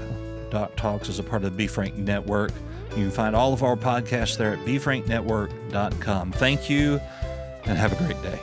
Doc 0.52 0.76
Talks 0.76 1.10
is 1.10 1.18
a 1.18 1.24
part 1.24 1.44
of 1.44 1.52
the 1.52 1.58
Be 1.58 1.66
Frank 1.66 1.96
Network. 1.96 2.52
You 2.92 3.06
can 3.06 3.12
find 3.12 3.36
all 3.36 3.54
of 3.54 3.64
our 3.64 3.76
podcasts 3.76 4.38
there 4.38 4.54
at 4.54 4.60
befranknetwork.com. 4.60 6.32
Thank 6.34 6.70
you 6.70 7.02
and 7.66 7.78
have 7.78 7.92
a 7.92 8.04
great 8.06 8.22
day. 8.22 8.40